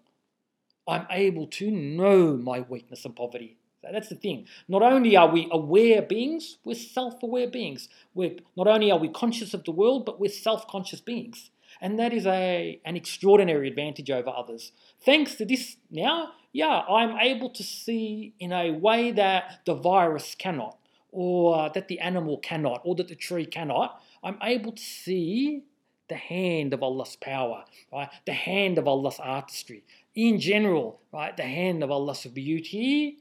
I'm 0.88 1.08
able 1.10 1.48
to 1.48 1.72
know 1.72 2.38
my 2.38 2.62
weakness 2.62 3.06
and 3.06 3.16
poverty. 3.16 3.58
So 3.82 3.90
that's 3.92 4.10
the 4.10 4.16
thing. 4.16 4.48
Not 4.68 4.82
only 4.82 5.18
are 5.18 5.28
we 5.30 5.48
aware 5.52 6.02
beings, 6.02 6.58
we're 6.64 6.76
self 6.76 7.22
aware 7.22 7.48
beings. 7.48 7.90
We're, 8.14 8.38
not 8.56 8.68
only 8.68 8.92
are 8.92 8.98
we 8.98 9.10
conscious 9.10 9.54
of 9.54 9.66
the 9.66 9.72
world, 9.72 10.06
but 10.06 10.20
we're 10.20 10.30
self 10.30 10.68
conscious 10.68 11.02
beings. 11.02 11.50
And 11.84 12.00
that 12.00 12.14
is 12.14 12.26
a, 12.26 12.80
an 12.86 12.96
extraordinary 12.96 13.68
advantage 13.68 14.10
over 14.10 14.30
others. 14.30 14.72
Thanks 15.02 15.36
to 15.36 15.44
this, 15.44 15.76
now, 15.92 16.30
yeah, 16.54 16.80
I'm 16.90 17.20
able 17.20 17.50
to 17.50 17.62
see 17.62 18.34
in 18.40 18.54
a 18.54 18.72
way 18.72 19.12
that 19.12 19.60
the 19.66 19.76
virus 19.76 20.34
cannot, 20.34 20.78
or 21.12 21.70
that 21.74 21.90
the 21.90 22.00
animal 22.00 22.38
cannot, 22.38 22.80
or 22.86 22.96
that 22.96 23.10
the 23.10 23.16
tree 23.16 23.46
cannot. 23.46 24.02
I'm 24.24 24.38
able 24.42 24.72
to 24.72 24.82
see 24.82 25.64
the 26.08 26.16
hand 26.16 26.74
of 26.74 26.82
Allah's 26.82 27.18
power, 27.18 27.66
right? 27.92 28.10
The 28.26 28.32
hand 28.32 28.78
of 28.78 28.88
Allah's 28.88 29.20
artistry. 29.20 29.84
In 30.16 30.40
general, 30.40 31.02
right? 31.12 31.36
The 31.36 31.44
hand 31.44 31.84
of 31.84 31.92
Allah's 31.92 32.26
beauty 32.28 33.18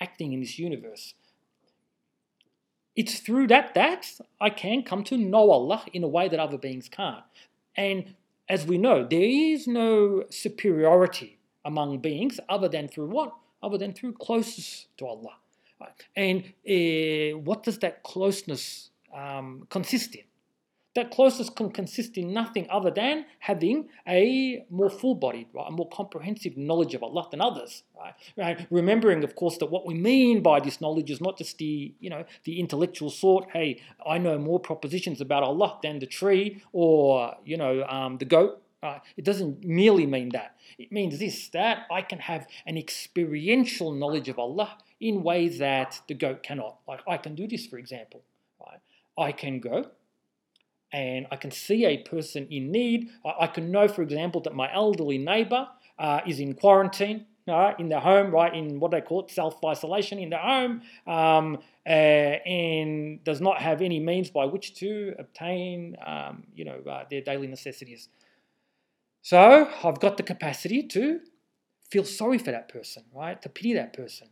acting 0.00 0.32
in 0.32 0.40
this 0.40 0.58
universe. 0.58 1.12
It's 2.96 3.20
through 3.20 3.46
that 3.48 3.74
that 3.74 4.06
I 4.40 4.50
can 4.50 4.82
come 4.82 5.04
to 5.04 5.16
know 5.16 5.50
Allah 5.52 5.84
in 5.92 6.02
a 6.02 6.08
way 6.08 6.28
that 6.28 6.40
other 6.40 6.58
beings 6.58 6.88
can't. 6.88 7.22
And 7.78 8.16
as 8.48 8.66
we 8.66 8.76
know, 8.76 9.06
there 9.08 9.22
is 9.22 9.68
no 9.68 10.24
superiority 10.30 11.38
among 11.64 12.00
beings 12.00 12.40
other 12.48 12.68
than 12.68 12.88
through 12.88 13.06
what? 13.06 13.34
Other 13.62 13.78
than 13.78 13.92
through 13.92 14.14
closeness 14.14 14.86
to 14.98 15.06
Allah. 15.06 15.36
And 16.16 16.42
uh, 16.68 17.38
what 17.38 17.62
does 17.62 17.78
that 17.78 18.02
closeness 18.02 18.90
um, 19.14 19.66
consist 19.70 20.16
in? 20.16 20.24
That 20.98 21.12
closest 21.12 21.54
can 21.54 21.70
consist 21.70 22.18
in 22.18 22.32
nothing 22.32 22.66
other 22.70 22.90
than 22.90 23.24
having 23.38 23.88
a 24.06 24.64
more 24.68 24.90
full-bodied, 24.90 25.46
right, 25.54 25.68
a 25.68 25.70
more 25.70 25.88
comprehensive 25.88 26.56
knowledge 26.56 26.92
of 26.94 27.02
Allah 27.04 27.28
than 27.30 27.40
others. 27.40 27.84
Right? 27.96 28.14
right? 28.36 28.66
Remembering, 28.70 29.22
of 29.22 29.36
course, 29.36 29.58
that 29.58 29.66
what 29.66 29.86
we 29.86 29.94
mean 29.94 30.42
by 30.42 30.58
this 30.58 30.80
knowledge 30.80 31.10
is 31.10 31.20
not 31.20 31.38
just 31.38 31.58
the, 31.58 31.94
you 32.00 32.10
know, 32.10 32.24
the 32.44 32.58
intellectual 32.58 33.10
sort. 33.10 33.48
Hey, 33.52 33.80
I 34.04 34.18
know 34.18 34.38
more 34.38 34.58
propositions 34.58 35.20
about 35.20 35.44
Allah 35.44 35.78
than 35.82 36.00
the 36.00 36.06
tree 36.06 36.62
or, 36.72 37.34
you 37.44 37.56
know, 37.56 37.84
um, 37.84 38.18
the 38.18 38.24
goat. 38.24 38.60
Uh, 38.82 38.98
it 39.16 39.24
doesn't 39.24 39.64
merely 39.64 40.06
mean 40.06 40.30
that. 40.30 40.56
It 40.78 40.90
means 40.90 41.18
this 41.18 41.48
that 41.50 41.86
I 41.90 42.02
can 42.02 42.18
have 42.18 42.46
an 42.66 42.76
experiential 42.76 43.92
knowledge 43.92 44.28
of 44.28 44.38
Allah 44.38 44.78
in 45.00 45.22
ways 45.22 45.58
that 45.58 46.00
the 46.08 46.14
goat 46.14 46.42
cannot. 46.42 46.78
Like 46.86 47.00
I 47.08 47.16
can 47.18 47.34
do 47.34 47.46
this, 47.46 47.66
for 47.66 47.78
example. 47.78 48.22
Right? 48.60 48.80
I 49.16 49.32
can 49.32 49.60
go 49.60 49.90
and 50.92 51.26
I 51.30 51.36
can 51.36 51.50
see 51.50 51.84
a 51.84 51.98
person 51.98 52.46
in 52.50 52.70
need. 52.70 53.10
I, 53.24 53.44
I 53.44 53.46
can 53.46 53.70
know, 53.70 53.88
for 53.88 54.02
example, 54.02 54.40
that 54.42 54.54
my 54.54 54.72
elderly 54.72 55.18
neighbor 55.18 55.68
uh, 55.98 56.20
is 56.26 56.40
in 56.40 56.54
quarantine. 56.54 57.26
In 57.78 57.88
their 57.88 58.00
home, 58.00 58.30
right, 58.30 58.54
in 58.54 58.78
what 58.78 58.90
they 58.90 59.00
call 59.00 59.24
it, 59.24 59.30
self-isolation 59.30 60.18
in 60.18 60.28
their 60.28 60.38
home, 60.38 60.82
um, 61.06 61.56
uh, 61.86 61.88
and 61.88 63.24
does 63.24 63.40
not 63.40 63.62
have 63.62 63.80
any 63.80 63.98
means 64.00 64.28
by 64.28 64.44
which 64.44 64.74
to 64.80 65.14
obtain, 65.18 65.96
um, 66.06 66.44
you 66.54 66.66
know, 66.66 66.78
uh, 66.86 67.04
their 67.10 67.22
daily 67.22 67.46
necessities. 67.46 68.10
So 69.22 69.66
I've 69.82 69.98
got 69.98 70.18
the 70.18 70.24
capacity 70.24 70.82
to 70.88 71.20
feel 71.90 72.04
sorry 72.04 72.36
for 72.36 72.50
that 72.50 72.68
person, 72.68 73.04
right, 73.14 73.40
to 73.40 73.48
pity 73.48 73.72
that 73.72 73.94
person 73.94 74.28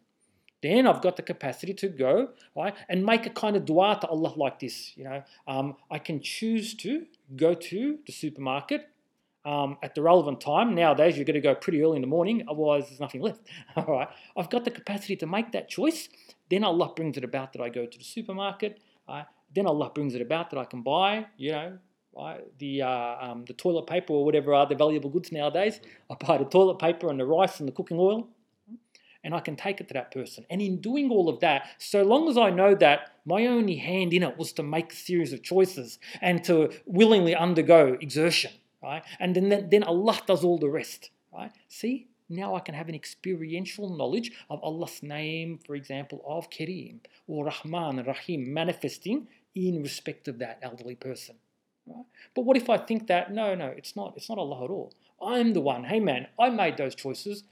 then 0.63 0.87
I've 0.87 1.03
got 1.03 1.17
the 1.17 1.23
capacity 1.23 1.75
to 1.75 1.89
go 1.89 2.31
right 2.57 2.75
and 2.89 3.05
make 3.05 3.27
a 3.27 3.31
kind 3.31 3.57
of 3.57 3.65
dua 3.65 3.99
to 4.01 4.07
Allah 4.07 4.33
like 4.37 4.59
this. 4.61 4.97
You 4.97 5.05
know, 5.05 5.23
um, 5.47 5.77
I 5.91 5.99
can 5.99 6.21
choose 6.21 6.75
to 6.77 7.07
go 7.37 7.55
to 7.55 7.99
the 8.07 8.13
supermarket 8.13 8.89
um, 9.45 9.77
at 9.83 9.95
the 9.95 10.03
relevant 10.03 10.41
time. 10.41 10.75
Nowadays, 10.75 11.17
you're 11.17 11.25
going 11.25 11.35
to 11.35 11.41
go 11.41 11.55
pretty 11.55 11.83
early 11.83 11.97
in 11.97 12.03
the 12.03 12.09
morning, 12.09 12.45
otherwise 12.49 12.89
there's 12.89 13.01
nothing 13.01 13.21
left. 13.21 13.41
All 13.77 13.85
right, 13.85 14.09
I've 14.37 14.51
got 14.51 14.65
the 14.65 14.71
capacity 14.71 15.17
to 15.17 15.27
make 15.27 15.53
that 15.53 15.69
choice. 15.69 16.09
Then 16.51 16.65
Allah 16.65 16.93
brings 16.95 17.17
it 17.17 17.25
about 17.25 17.53
that 17.53 17.63
I 17.63 17.69
go 17.69 17.87
to 17.87 17.99
the 17.99 18.05
supermarket. 18.05 18.81
Right? 19.09 19.27
Then 19.55 19.67
Allah 19.67 19.91
brings 19.95 20.15
it 20.15 20.21
about 20.21 20.51
that 20.51 20.59
I 20.59 20.65
can 20.65 20.83
buy, 20.83 21.27
you 21.37 21.53
know, 21.53 21.79
right, 22.17 22.41
the 22.59 22.83
uh, 22.83 23.17
um, 23.21 23.45
the 23.47 23.53
toilet 23.53 23.87
paper 23.87 24.13
or 24.13 24.25
whatever 24.25 24.53
are 24.53 24.67
the 24.67 24.75
valuable 24.75 25.11
goods 25.11 25.31
nowadays. 25.31 25.81
I 26.11 26.15
buy 26.15 26.39
the 26.39 26.45
toilet 26.45 26.79
paper 26.79 27.09
and 27.09 27.21
the 27.21 27.27
rice 27.27 27.61
and 27.61 27.69
the 27.69 27.73
cooking 27.73 27.99
oil 27.99 28.29
and 29.27 29.35
I 29.35 29.41
can 29.41 29.57
take 29.57 29.81
it 29.81 29.89
to 29.89 29.95
that 29.95 30.12
person. 30.12 30.47
And 30.49 30.62
in 30.62 30.81
doing 30.81 31.11
all 31.11 31.29
of 31.29 31.41
that, 31.41 31.66
so 31.79 32.05
long 32.05 32.29
as 32.29 32.39
I 32.39 32.51
know 32.51 32.77
that 32.77 33.11
my 33.24 33.47
only 33.47 33.74
hand 33.74 34.12
in 34.12 34.22
it 34.22 34.39
was 34.39 34.53
to 34.53 34.62
make 34.62 34.93
a 34.93 34.97
series 34.97 35.33
of 35.33 35.43
choices 35.43 35.99
and 36.22 36.45
to 36.45 36.70
willingly 36.87 37.35
undergo 37.35 37.99
exertion, 38.01 38.53
right? 38.81 39.03
And 39.18 39.35
then, 39.35 39.68
then 39.68 39.83
Allah 39.83 40.20
does 40.27 40.45
all 40.45 40.59
the 40.59 40.70
rest, 40.70 41.11
right? 41.35 41.51
See, 41.68 42.07
now 42.29 42.55
I 42.55 42.61
can 42.61 42.77
have 42.77 42.89
an 42.89 42.95
experiential 42.95 43.97
knowledge 43.97 44.31
of 44.49 44.62
Allah's 44.62 45.03
name, 45.03 45.59
for 45.66 45.74
example, 45.74 46.22
of 46.24 46.49
Kareem 46.49 47.01
or 47.27 47.47
Rahman 47.47 47.99
and 47.99 48.07
Rahim 48.07 48.55
manifesting 48.55 49.27
in 49.57 49.83
respect 49.83 50.29
of 50.29 50.39
that 50.39 50.61
elderly 50.62 50.95
person. 50.95 51.35
Right? 51.85 52.05
But 52.33 52.45
what 52.45 52.57
if 52.57 52.70
I 52.70 52.79
think 52.79 53.09
that 53.09 53.33
no, 53.33 53.57
no, 53.57 53.66
it's 53.66 53.97
not, 53.97 54.14
it's 54.16 54.29
not 54.29 54.39
Allah 54.39 54.64
at 54.64 54.70
all. 54.70 54.93
I'm 55.20 55.53
the 55.53 55.61
one. 55.61 55.83
Hey 55.83 55.99
man, 55.99 56.29
I 56.39 56.51
made 56.51 56.77
those 56.77 56.95
choices. 56.95 57.43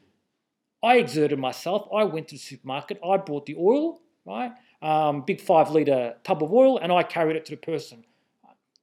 I 0.85 0.97
exerted 0.99 1.39
myself. 1.39 1.89
I 1.93 2.05
went 2.05 2.29
to 2.29 2.35
the 2.35 2.39
supermarket. 2.39 3.01
I 3.03 3.17
bought 3.17 3.47
the 3.47 3.57
oil, 3.59 4.01
right? 4.27 4.53
Um, 4.83 5.23
big 5.23 5.41
five 5.41 5.71
litre 5.71 6.17
tub 6.23 6.43
of 6.43 6.53
oil, 6.53 6.79
and 6.79 6.93
I 6.93 7.03
carried 7.03 7.37
it 7.37 7.47
to 7.47 7.53
the 7.53 7.57
person. 7.57 8.05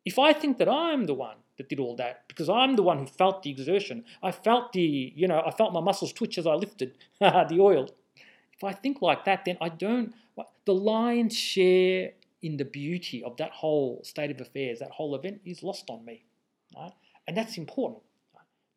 If 0.04 0.18
I 0.18 0.34
think 0.34 0.58
that 0.58 0.68
I'm 0.68 1.06
the 1.06 1.14
one 1.14 1.38
that 1.58 1.70
did 1.70 1.80
all 1.80 1.96
that, 1.98 2.24
because 2.28 2.50
I'm 2.50 2.76
the 2.76 2.82
one 2.82 2.98
who 2.98 3.06
felt 3.06 3.44
the 3.44 3.52
exertion, 3.52 4.04
I 4.24 4.32
felt 4.32 4.74
the, 4.74 5.14
you 5.16 5.28
know, 5.28 5.44
I 5.46 5.52
felt 5.52 5.74
my 5.74 5.80
muscles 5.80 6.12
twitch 6.12 6.40
as 6.40 6.48
I 6.48 6.56
lifted 6.56 6.98
the 7.20 7.58
oil. 7.60 7.88
If 8.54 8.64
I 8.64 8.74
think 8.74 9.02
like 9.04 9.26
that, 9.26 9.46
then 9.46 9.58
I 9.62 9.70
don't, 9.70 10.14
the 10.66 10.74
lion's 10.74 11.38
share 11.38 12.14
in 12.42 12.58
the 12.58 12.66
beauty 12.66 13.24
of 13.24 13.38
that 13.38 13.52
whole 13.52 14.02
state 14.04 14.32
of 14.32 14.42
affairs, 14.42 14.80
that 14.80 14.92
whole 14.92 15.14
event 15.16 15.42
is 15.46 15.62
lost 15.62 15.90
on 15.92 16.04
me. 16.04 16.24
Right? 16.76 16.94
And 17.28 17.38
that's 17.38 17.58
important. 17.58 18.02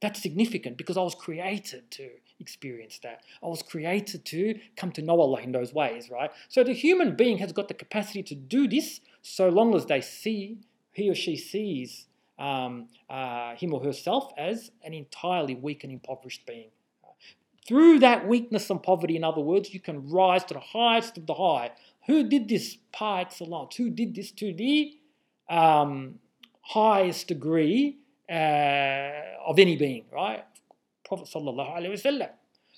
That's 0.02 0.20
significant 0.20 0.76
because 0.76 0.98
I 0.98 1.02
was 1.02 1.14
created 1.14 1.90
to 1.92 2.10
experience 2.41 2.99
that. 3.03 3.22
I 3.43 3.47
was 3.47 3.62
created 3.62 4.24
to 4.26 4.59
come 4.76 4.93
to 4.93 5.03
know 5.03 5.20
Allah 5.20 5.41
in 5.41 5.53
those 5.53 5.72
ways, 5.72 6.11
right? 6.11 6.30
So 6.49 6.64
the 6.64 6.72
human 6.72 7.16
being 7.16 7.39
has 7.39 7.53
got 7.53 7.68
the 7.68 7.74
capacity 7.74 8.22
to 8.24 8.35
do 8.35 8.68
this 8.68 9.01
so 9.22 9.49
long 9.49 9.74
as 9.74 9.87
they 9.87 10.01
see, 10.01 10.59
he 10.93 11.11
or 11.11 11.14
she 11.14 11.37
sees 11.37 12.07
um, 12.39 12.89
uh, 13.09 13.55
him 13.55 13.72
or 13.72 13.82
herself 13.82 14.32
as 14.37 14.70
an 14.82 14.93
entirely 14.95 15.55
weak 15.55 15.85
and 15.85 15.93
impoverished 15.93 16.47
being. 16.47 16.70
Through 17.66 18.01
that 18.01 18.28
weakness 18.28 18.68
and 18.68 18.82
poverty, 18.82 19.16
in 19.16 19.24
other 19.24 19.41
words, 19.41 19.72
you 19.72 19.80
can 19.80 20.11
rise 20.11 20.45
to 20.45 20.55
the 20.55 20.61
highest 20.61 21.16
of 21.16 21.26
the 21.26 21.35
high. 21.35 21.70
Who 22.07 22.28
did 22.28 22.49
this 22.49 22.76
par 22.93 23.20
excellence? 23.20 23.76
Who 23.76 23.89
did 23.89 24.14
this 24.14 24.30
to 24.32 24.53
the 24.53 24.99
um, 25.49 26.16
highest 26.61 27.28
degree 27.28 27.97
uh, 28.30 29.11
of 29.47 29.59
any 29.59 29.76
being, 29.76 30.05
right? 30.12 30.45
Prophet. 31.16 32.34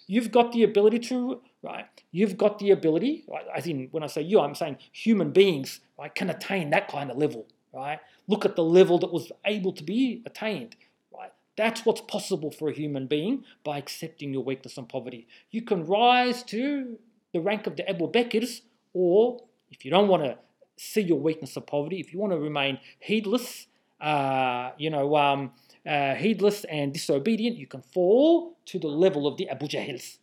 You've 0.09 0.31
got 0.31 0.53
the 0.53 0.63
ability 0.63 1.01
to, 1.01 1.41
right? 1.63 1.87
You've 2.13 2.37
got 2.37 2.59
the 2.59 2.71
ability, 2.71 3.25
right? 3.29 3.45
As 3.55 3.67
in, 3.67 3.89
when 3.91 4.03
I 4.03 4.07
say 4.07 4.23
you, 4.23 4.41
I'm 4.41 4.55
saying 4.55 4.79
human 4.93 5.33
beings, 5.33 5.81
right, 5.99 6.15
can 6.15 6.31
attain 6.31 6.71
that 6.71 6.89
kind 6.89 7.11
of 7.11 7.17
level, 7.17 7.47
right? 7.73 7.99
Look 8.29 8.45
at 8.45 8.55
the 8.57 8.63
level 8.63 8.99
that 8.99 9.13
was 9.13 9.33
able 9.45 9.73
to 9.73 9.83
be 9.83 10.23
attained, 10.25 10.77
right? 11.13 11.33
That's 11.57 11.85
what's 11.85 12.03
possible 12.03 12.53
for 12.53 12.69
a 12.69 12.73
human 12.73 13.07
being 13.09 13.45
by 13.65 13.79
accepting 13.79 14.33
your 14.33 14.45
weakness 14.45 14.77
and 14.79 14.89
poverty. 14.89 15.27
You 15.51 15.63
can 15.63 15.85
rise 15.87 16.43
to 16.45 16.99
the 17.33 17.41
rank 17.41 17.67
of 17.67 17.77
the 17.77 17.89
Abu 17.89 18.11
Bakrs, 18.11 18.61
or 18.93 19.43
if 19.71 19.85
you 19.85 19.91
don't 19.91 20.09
want 20.09 20.23
to 20.23 20.39
see 20.77 21.01
your 21.01 21.19
weakness 21.19 21.57
and 21.57 21.67
poverty, 21.67 21.99
if 21.99 22.13
you 22.13 22.21
want 22.21 22.33
to 22.33 22.39
remain 22.39 22.79
heedless, 23.01 23.67
uh, 24.01 24.71
you 24.79 24.91
know, 24.91 25.17
um, 25.17 25.53
uh, 25.87 26.15
heedless 26.15 26.65
and 26.65 26.93
disobedient, 26.93 27.57
you 27.57 27.67
can 27.67 27.83
fall 27.83 28.57
to 28.67 28.79
the 28.79 28.89
level 28.89 29.27
of 29.27 29.37
the 29.37 29.49
Abu 29.49 29.67
Jahils. 29.67 30.19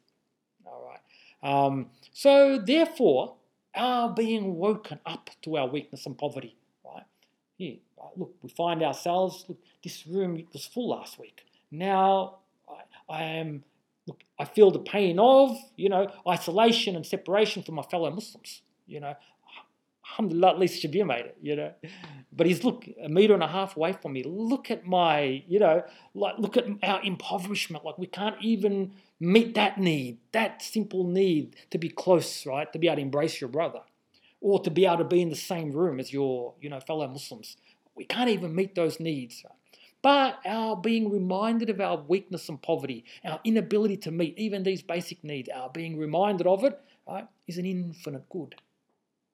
All 0.65 0.83
right. 0.85 1.01
Um, 1.49 1.87
so 2.11 2.57
therefore, 2.57 3.35
our 3.75 4.13
being 4.13 4.55
woken 4.55 4.99
up 5.05 5.29
to 5.43 5.57
our 5.57 5.67
weakness 5.67 6.05
and 6.05 6.17
poverty, 6.17 6.55
right? 6.85 7.03
Here, 7.57 7.77
look, 8.15 8.35
we 8.41 8.49
find 8.49 8.83
ourselves. 8.83 9.45
Look, 9.47 9.59
this 9.83 10.05
room 10.05 10.43
was 10.53 10.65
full 10.65 10.89
last 10.89 11.19
week. 11.19 11.45
Now 11.71 12.37
I, 12.69 13.13
I 13.13 13.23
am 13.23 13.63
look, 14.07 14.21
I 14.37 14.45
feel 14.45 14.71
the 14.71 14.79
pain 14.79 15.19
of, 15.19 15.57
you 15.75 15.89
know, 15.89 16.11
isolation 16.27 16.95
and 16.95 17.05
separation 17.05 17.63
from 17.63 17.75
my 17.75 17.83
fellow 17.83 18.11
Muslims. 18.11 18.61
You 18.85 18.99
know, 18.99 19.15
alhamdulillah, 20.05 20.49
at 20.49 20.59
least 20.59 20.83
Shabir 20.83 21.05
made 21.05 21.25
it, 21.25 21.37
you 21.41 21.55
know. 21.55 21.71
But 22.31 22.47
he's, 22.47 22.63
look, 22.63 22.85
a 23.01 23.09
meter 23.09 23.33
and 23.33 23.43
a 23.43 23.47
half 23.47 23.77
away 23.77 23.93
from 23.93 24.13
me. 24.13 24.23
Look 24.23 24.71
at 24.71 24.85
my, 24.85 25.43
you 25.47 25.59
know, 25.59 25.83
like, 26.13 26.37
look 26.39 26.57
at 26.57 26.65
our 26.81 27.03
impoverishment. 27.03 27.85
Like, 27.85 27.97
we 27.97 28.07
can't 28.07 28.35
even 28.41 28.93
meet 29.19 29.55
that 29.55 29.77
need, 29.77 30.17
that 30.31 30.61
simple 30.61 31.05
need 31.05 31.55
to 31.71 31.77
be 31.77 31.89
close, 31.89 32.45
right? 32.45 32.71
To 32.73 32.79
be 32.79 32.87
able 32.87 32.97
to 32.97 33.01
embrace 33.03 33.39
your 33.39 33.49
brother 33.49 33.81
or 34.41 34.61
to 34.61 34.69
be 34.69 34.85
able 34.85 34.97
to 34.97 35.03
be 35.05 35.21
in 35.21 35.29
the 35.29 35.35
same 35.35 35.71
room 35.71 35.99
as 35.99 36.11
your, 36.11 36.53
you 36.59 36.69
know, 36.69 36.79
fellow 36.79 37.07
Muslims. 37.07 37.55
We 37.95 38.03
can't 38.05 38.29
even 38.29 38.53
meet 38.53 38.75
those 38.75 38.99
needs. 38.99 39.43
But 40.01 40.39
our 40.45 40.75
being 40.75 41.09
reminded 41.09 41.69
of 41.69 41.79
our 41.79 41.97
weakness 41.97 42.49
and 42.49 42.61
poverty, 42.61 43.05
our 43.23 43.39
inability 43.45 43.95
to 43.97 44.11
meet 44.11 44.37
even 44.37 44.63
these 44.63 44.81
basic 44.81 45.23
needs, 45.23 45.47
our 45.47 45.69
being 45.69 45.97
reminded 45.97 46.45
of 46.45 46.65
it, 46.65 46.77
right, 47.07 47.25
is 47.47 47.57
an 47.57 47.65
infinite 47.65 48.27
good. 48.29 48.55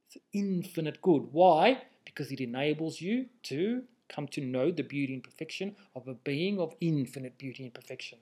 It's 0.10 0.18
infinite 0.34 1.02
good. 1.02 1.28
Why? 1.32 1.84
Because 2.04 2.32
it 2.32 2.42
enables 2.42 3.00
you 3.00 3.28
to 3.44 3.84
come 4.08 4.28
to 4.30 4.42
know 4.42 4.72
the 4.72 4.82
beauty 4.82 5.14
and 5.14 5.24
perfection 5.24 5.76
of 5.96 6.08
a 6.08 6.16
being 6.16 6.60
of 6.60 6.74
infinite 6.82 7.38
beauty 7.38 7.64
and 7.64 7.74
perfection. 7.74 8.18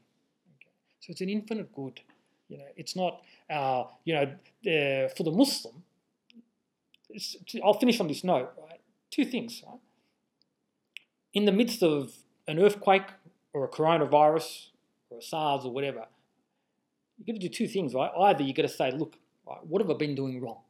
Okay. 0.59 0.71
So 0.99 1.11
it's 1.11 1.21
an 1.21 1.29
infinite 1.29 1.73
good. 1.73 2.01
You 2.49 2.57
know, 2.57 2.65
it's 2.75 2.95
not 2.95 3.21
our, 3.49 3.89
you 4.03 4.13
know, 4.13 4.23
uh, 4.23 5.07
for 5.15 5.23
the 5.23 5.31
Muslim. 5.31 5.83
I'll 7.63 7.79
finish 7.79 7.99
on 8.01 8.07
this 8.07 8.23
note. 8.23 8.51
Right, 8.61 8.81
two 9.09 9.25
things. 9.25 9.63
Right, 9.65 9.79
in 11.33 11.45
the 11.45 11.51
midst 11.51 11.83
of 11.83 12.13
an 12.47 12.59
earthquake 12.59 13.07
or 13.53 13.63
a 13.63 13.67
coronavirus 13.67 14.67
or 15.09 15.19
a 15.19 15.21
SARS 15.21 15.65
or 15.65 15.71
whatever, 15.71 16.05
you've 17.17 17.27
got 17.27 17.33
to 17.33 17.39
do 17.39 17.49
two 17.49 17.67
things, 17.67 17.93
right? 17.93 18.11
Either 18.17 18.43
you've 18.43 18.55
got 18.55 18.63
to 18.63 18.69
say, 18.69 18.91
look, 18.91 19.17
what 19.45 19.81
have 19.81 19.89
I 19.89 19.93
been 19.93 20.15
doing 20.15 20.41
wrong? 20.41 20.61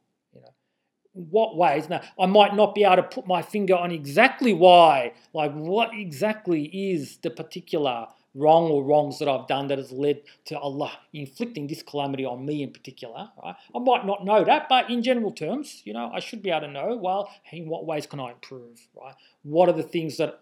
What 1.17 1.57
ways? 1.57 1.89
Now, 1.89 2.01
I 2.19 2.27
might 2.27 2.55
not 2.55 2.75
be 2.75 2.83
able 2.83 2.97
to 2.97 3.03
put 3.03 3.25
my 3.25 3.41
finger 3.41 3.75
on 3.75 3.91
exactly 3.91 4.53
why, 4.53 5.13
like 5.33 5.51
what 5.53 5.89
exactly 5.93 6.65
is 6.65 7.17
the 7.17 7.31
particular 7.31 8.07
wrong 8.35 8.69
or 8.69 8.83
wrongs 8.83 9.17
that 9.17 9.27
I've 9.27 9.47
done 9.47 9.67
that 9.69 9.79
has 9.79 9.91
led 9.91 10.21
to 10.45 10.59
Allah 10.59 10.91
inflicting 11.11 11.65
this 11.65 11.81
calamity 11.81 12.23
on 12.23 12.45
me 12.45 12.61
in 12.61 12.71
particular. 12.71 13.29
Right? 13.43 13.55
I 13.75 13.79
might 13.79 14.05
not 14.05 14.23
know 14.23 14.43
that, 14.43 14.69
but 14.69 14.89
in 14.91 15.01
general 15.01 15.31
terms, 15.31 15.81
you 15.85 15.93
know, 15.93 16.11
I 16.13 16.19
should 16.19 16.43
be 16.43 16.51
able 16.51 16.67
to 16.67 16.71
know. 16.71 16.95
Well, 16.95 17.31
in 17.51 17.67
what 17.67 17.85
ways 17.85 18.05
can 18.05 18.19
I 18.19 18.31
improve? 18.31 18.79
Right? 18.95 19.15
What 19.41 19.69
are 19.69 19.73
the 19.73 19.83
things 19.83 20.17
that 20.17 20.41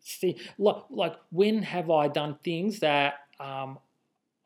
see, 0.00 0.36
like, 0.58 0.84
like 0.88 1.16
when 1.30 1.62
have 1.62 1.90
I 1.90 2.08
done 2.08 2.38
things 2.42 2.80
that 2.80 3.14
um, 3.38 3.78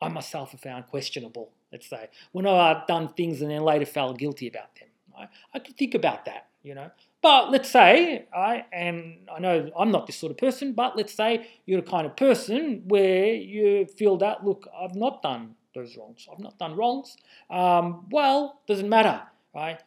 I 0.01 0.09
myself 0.09 0.51
have 0.51 0.59
found 0.59 0.87
questionable? 0.87 1.51
Let's 1.71 1.89
say 1.89 2.09
when 2.31 2.45
I've 2.47 2.85
done 2.87 3.13
things 3.13 3.41
and 3.41 3.51
then 3.51 3.61
later 3.61 3.85
felt 3.85 4.17
guilty 4.17 4.47
about 4.47 4.75
them. 4.75 4.88
Right? 5.19 5.29
I 5.53 5.59
could 5.59 5.77
think 5.77 5.95
about 5.95 6.25
that, 6.25 6.47
you 6.63 6.73
know. 6.75 6.89
But 7.21 7.51
let's 7.51 7.69
say, 7.69 8.27
I 8.33 8.65
and 8.71 9.27
I 9.33 9.39
know 9.39 9.69
I'm 9.77 9.91
not 9.91 10.07
this 10.07 10.15
sort 10.15 10.31
of 10.31 10.37
person, 10.37 10.73
but 10.73 10.95
let's 10.95 11.13
say 11.13 11.47
you're 11.65 11.81
the 11.81 11.89
kind 11.89 12.05
of 12.05 12.15
person 12.15 12.83
where 12.87 13.33
you 13.33 13.85
feel 13.85 14.17
that, 14.17 14.45
look, 14.45 14.67
I've 14.79 14.95
not 14.95 15.21
done 15.21 15.55
those 15.75 15.97
wrongs. 15.97 16.27
I've 16.31 16.39
not 16.39 16.57
done 16.57 16.75
wrongs. 16.75 17.17
Um, 17.49 18.07
well, 18.09 18.61
doesn't 18.67 18.89
matter, 18.89 19.21
right? 19.53 19.81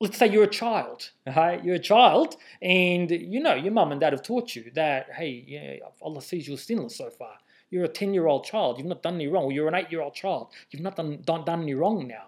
let's 0.00 0.18
say 0.18 0.30
you're 0.30 0.44
a 0.44 0.48
child, 0.48 1.10
right? 1.26 1.64
You're 1.64 1.76
a 1.76 1.80
child, 1.80 2.36
and 2.62 3.10
you 3.10 3.40
know 3.40 3.54
your 3.54 3.72
mum 3.72 3.92
and 3.92 4.00
dad 4.00 4.12
have 4.12 4.22
taught 4.22 4.54
you 4.54 4.70
that, 4.74 5.08
hey, 5.14 5.44
yeah, 5.46 5.86
Allah 6.02 6.22
sees 6.22 6.46
you're 6.48 6.58
sinless 6.58 6.96
so 6.96 7.10
far. 7.10 7.38
You're 7.70 7.84
a 7.84 7.88
10 7.88 8.14
year 8.14 8.26
old 8.26 8.44
child, 8.44 8.78
you've 8.78 8.86
not 8.86 9.02
done 9.02 9.16
any 9.16 9.26
wrong. 9.26 9.50
You're 9.50 9.68
an 9.68 9.74
8 9.74 9.90
year 9.90 10.02
old 10.02 10.14
child, 10.14 10.48
you've 10.70 10.82
not 10.82 10.96
done, 10.96 11.22
done, 11.24 11.44
done 11.44 11.62
any 11.62 11.74
wrong 11.74 12.06
now. 12.06 12.26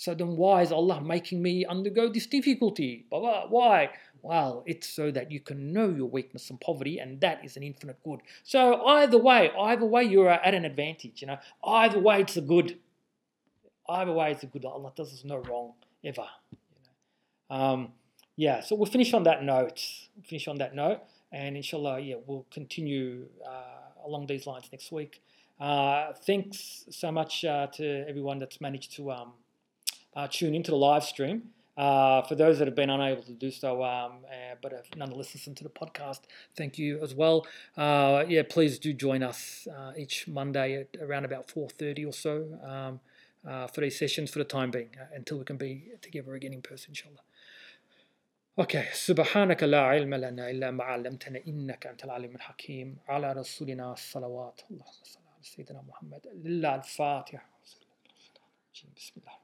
So 0.00 0.14
then 0.14 0.38
why 0.38 0.62
is 0.62 0.72
Allah 0.72 1.02
making 1.02 1.42
me 1.42 1.66
undergo 1.66 2.08
this 2.08 2.26
difficulty? 2.26 3.04
Why? 3.10 3.90
Well, 4.22 4.62
it's 4.64 4.88
so 4.88 5.10
that 5.10 5.30
you 5.30 5.40
can 5.40 5.74
know 5.74 5.90
your 5.90 6.06
weakness 6.06 6.48
and 6.48 6.58
poverty, 6.58 6.98
and 6.98 7.20
that 7.20 7.44
is 7.44 7.58
an 7.58 7.62
infinite 7.62 7.98
good. 8.02 8.20
So 8.42 8.82
either 8.86 9.18
way, 9.18 9.50
either 9.60 9.84
way, 9.84 10.04
you're 10.04 10.30
at 10.30 10.54
an 10.54 10.64
advantage. 10.64 11.20
You 11.20 11.26
know, 11.26 11.38
either 11.62 11.98
way, 11.98 12.22
it's 12.22 12.38
a 12.38 12.40
good. 12.40 12.78
Either 13.90 14.12
way, 14.12 14.32
it's 14.32 14.42
a 14.42 14.46
good. 14.46 14.64
Allah 14.64 14.90
does 14.96 15.12
us 15.12 15.22
no 15.22 15.36
wrong 15.36 15.74
ever. 16.02 16.28
Um, 17.50 17.92
yeah, 18.36 18.62
so 18.62 18.76
we'll 18.76 18.86
finish 18.86 19.12
on 19.12 19.24
that 19.24 19.44
note. 19.44 19.84
We'll 20.16 20.24
finish 20.24 20.48
on 20.48 20.56
that 20.58 20.74
note, 20.74 21.00
and 21.30 21.58
inshallah, 21.58 22.00
yeah, 22.00 22.14
we'll 22.26 22.46
continue 22.50 23.26
uh, 23.46 24.06
along 24.06 24.28
these 24.28 24.46
lines 24.46 24.66
next 24.72 24.90
week. 24.92 25.20
Uh, 25.60 26.14
thanks 26.14 26.86
so 26.88 27.12
much 27.12 27.44
uh, 27.44 27.66
to 27.74 28.08
everyone 28.08 28.38
that's 28.38 28.62
managed 28.62 28.96
to 28.96 29.12
um, 29.12 29.32
uh, 30.15 30.27
tune 30.29 30.55
into 30.55 30.71
the 30.71 30.77
live 30.77 31.03
stream. 31.03 31.49
Uh, 31.77 32.21
for 32.21 32.35
those 32.35 32.57
that 32.57 32.67
have 32.69 32.75
been 32.75 32.89
unable 32.89 33.21
to 33.21 33.33
do 33.33 33.51
so, 33.51 33.83
um, 33.83 34.19
uh, 34.29 34.55
but 34.61 34.71
have 34.71 34.85
nonetheless 34.95 35.33
listened 35.33 35.57
to 35.57 35.63
the 35.63 35.69
podcast, 35.69 36.21
thank 36.55 36.77
you 36.77 37.01
as 37.03 37.13
well. 37.13 37.45
yeah, 37.77 38.43
please 38.49 38.79
do 38.79 38.93
join 38.93 39.21
us 39.21 39.67
each 39.97 40.25
Monday 40.27 40.81
at 40.81 41.01
around 41.01 41.25
about 41.25 41.47
4.30 41.47 42.07
or 42.07 42.13
so 42.13 42.33
um, 42.63 43.67
for 43.73 43.81
these 43.81 43.99
sessions 43.99 44.31
for 44.31 44.39
the 44.39 44.45
time 44.45 44.71
being, 44.71 44.91
until 45.13 45.37
we 45.37 45.43
can 45.43 45.57
be 45.57 45.83
together 46.01 46.33
again 46.33 46.53
in 46.53 46.61
person, 46.61 46.91
inshallah. 46.91 47.23
اوكي 48.59 48.83
سبحانك 48.93 49.63
لا 49.63 49.81
علم 49.81 50.13
لنا 50.15 50.49
الا 50.49 50.71
ما 50.71 50.83
علمتنا 50.83 51.41
انك 51.47 51.87
انت 51.87 52.05
العليم 52.05 52.35
الحكيم 52.35 52.97
على 53.07 53.33
رسولنا 53.33 53.93
الصلوات 53.93 54.61
اللهم 54.71 55.03
صل 55.03 55.19
على 55.19 55.43
سيدنا 55.43 55.81
محمد 55.81 56.27
لله 56.33 56.75
الفاتحه 56.75 57.49
بسم 58.95 59.13
الله 59.17 59.38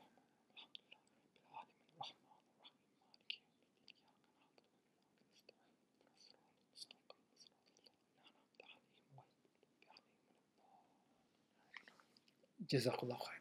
جزاك 12.65 13.03
الله 13.03 13.17
خير. 13.17 13.34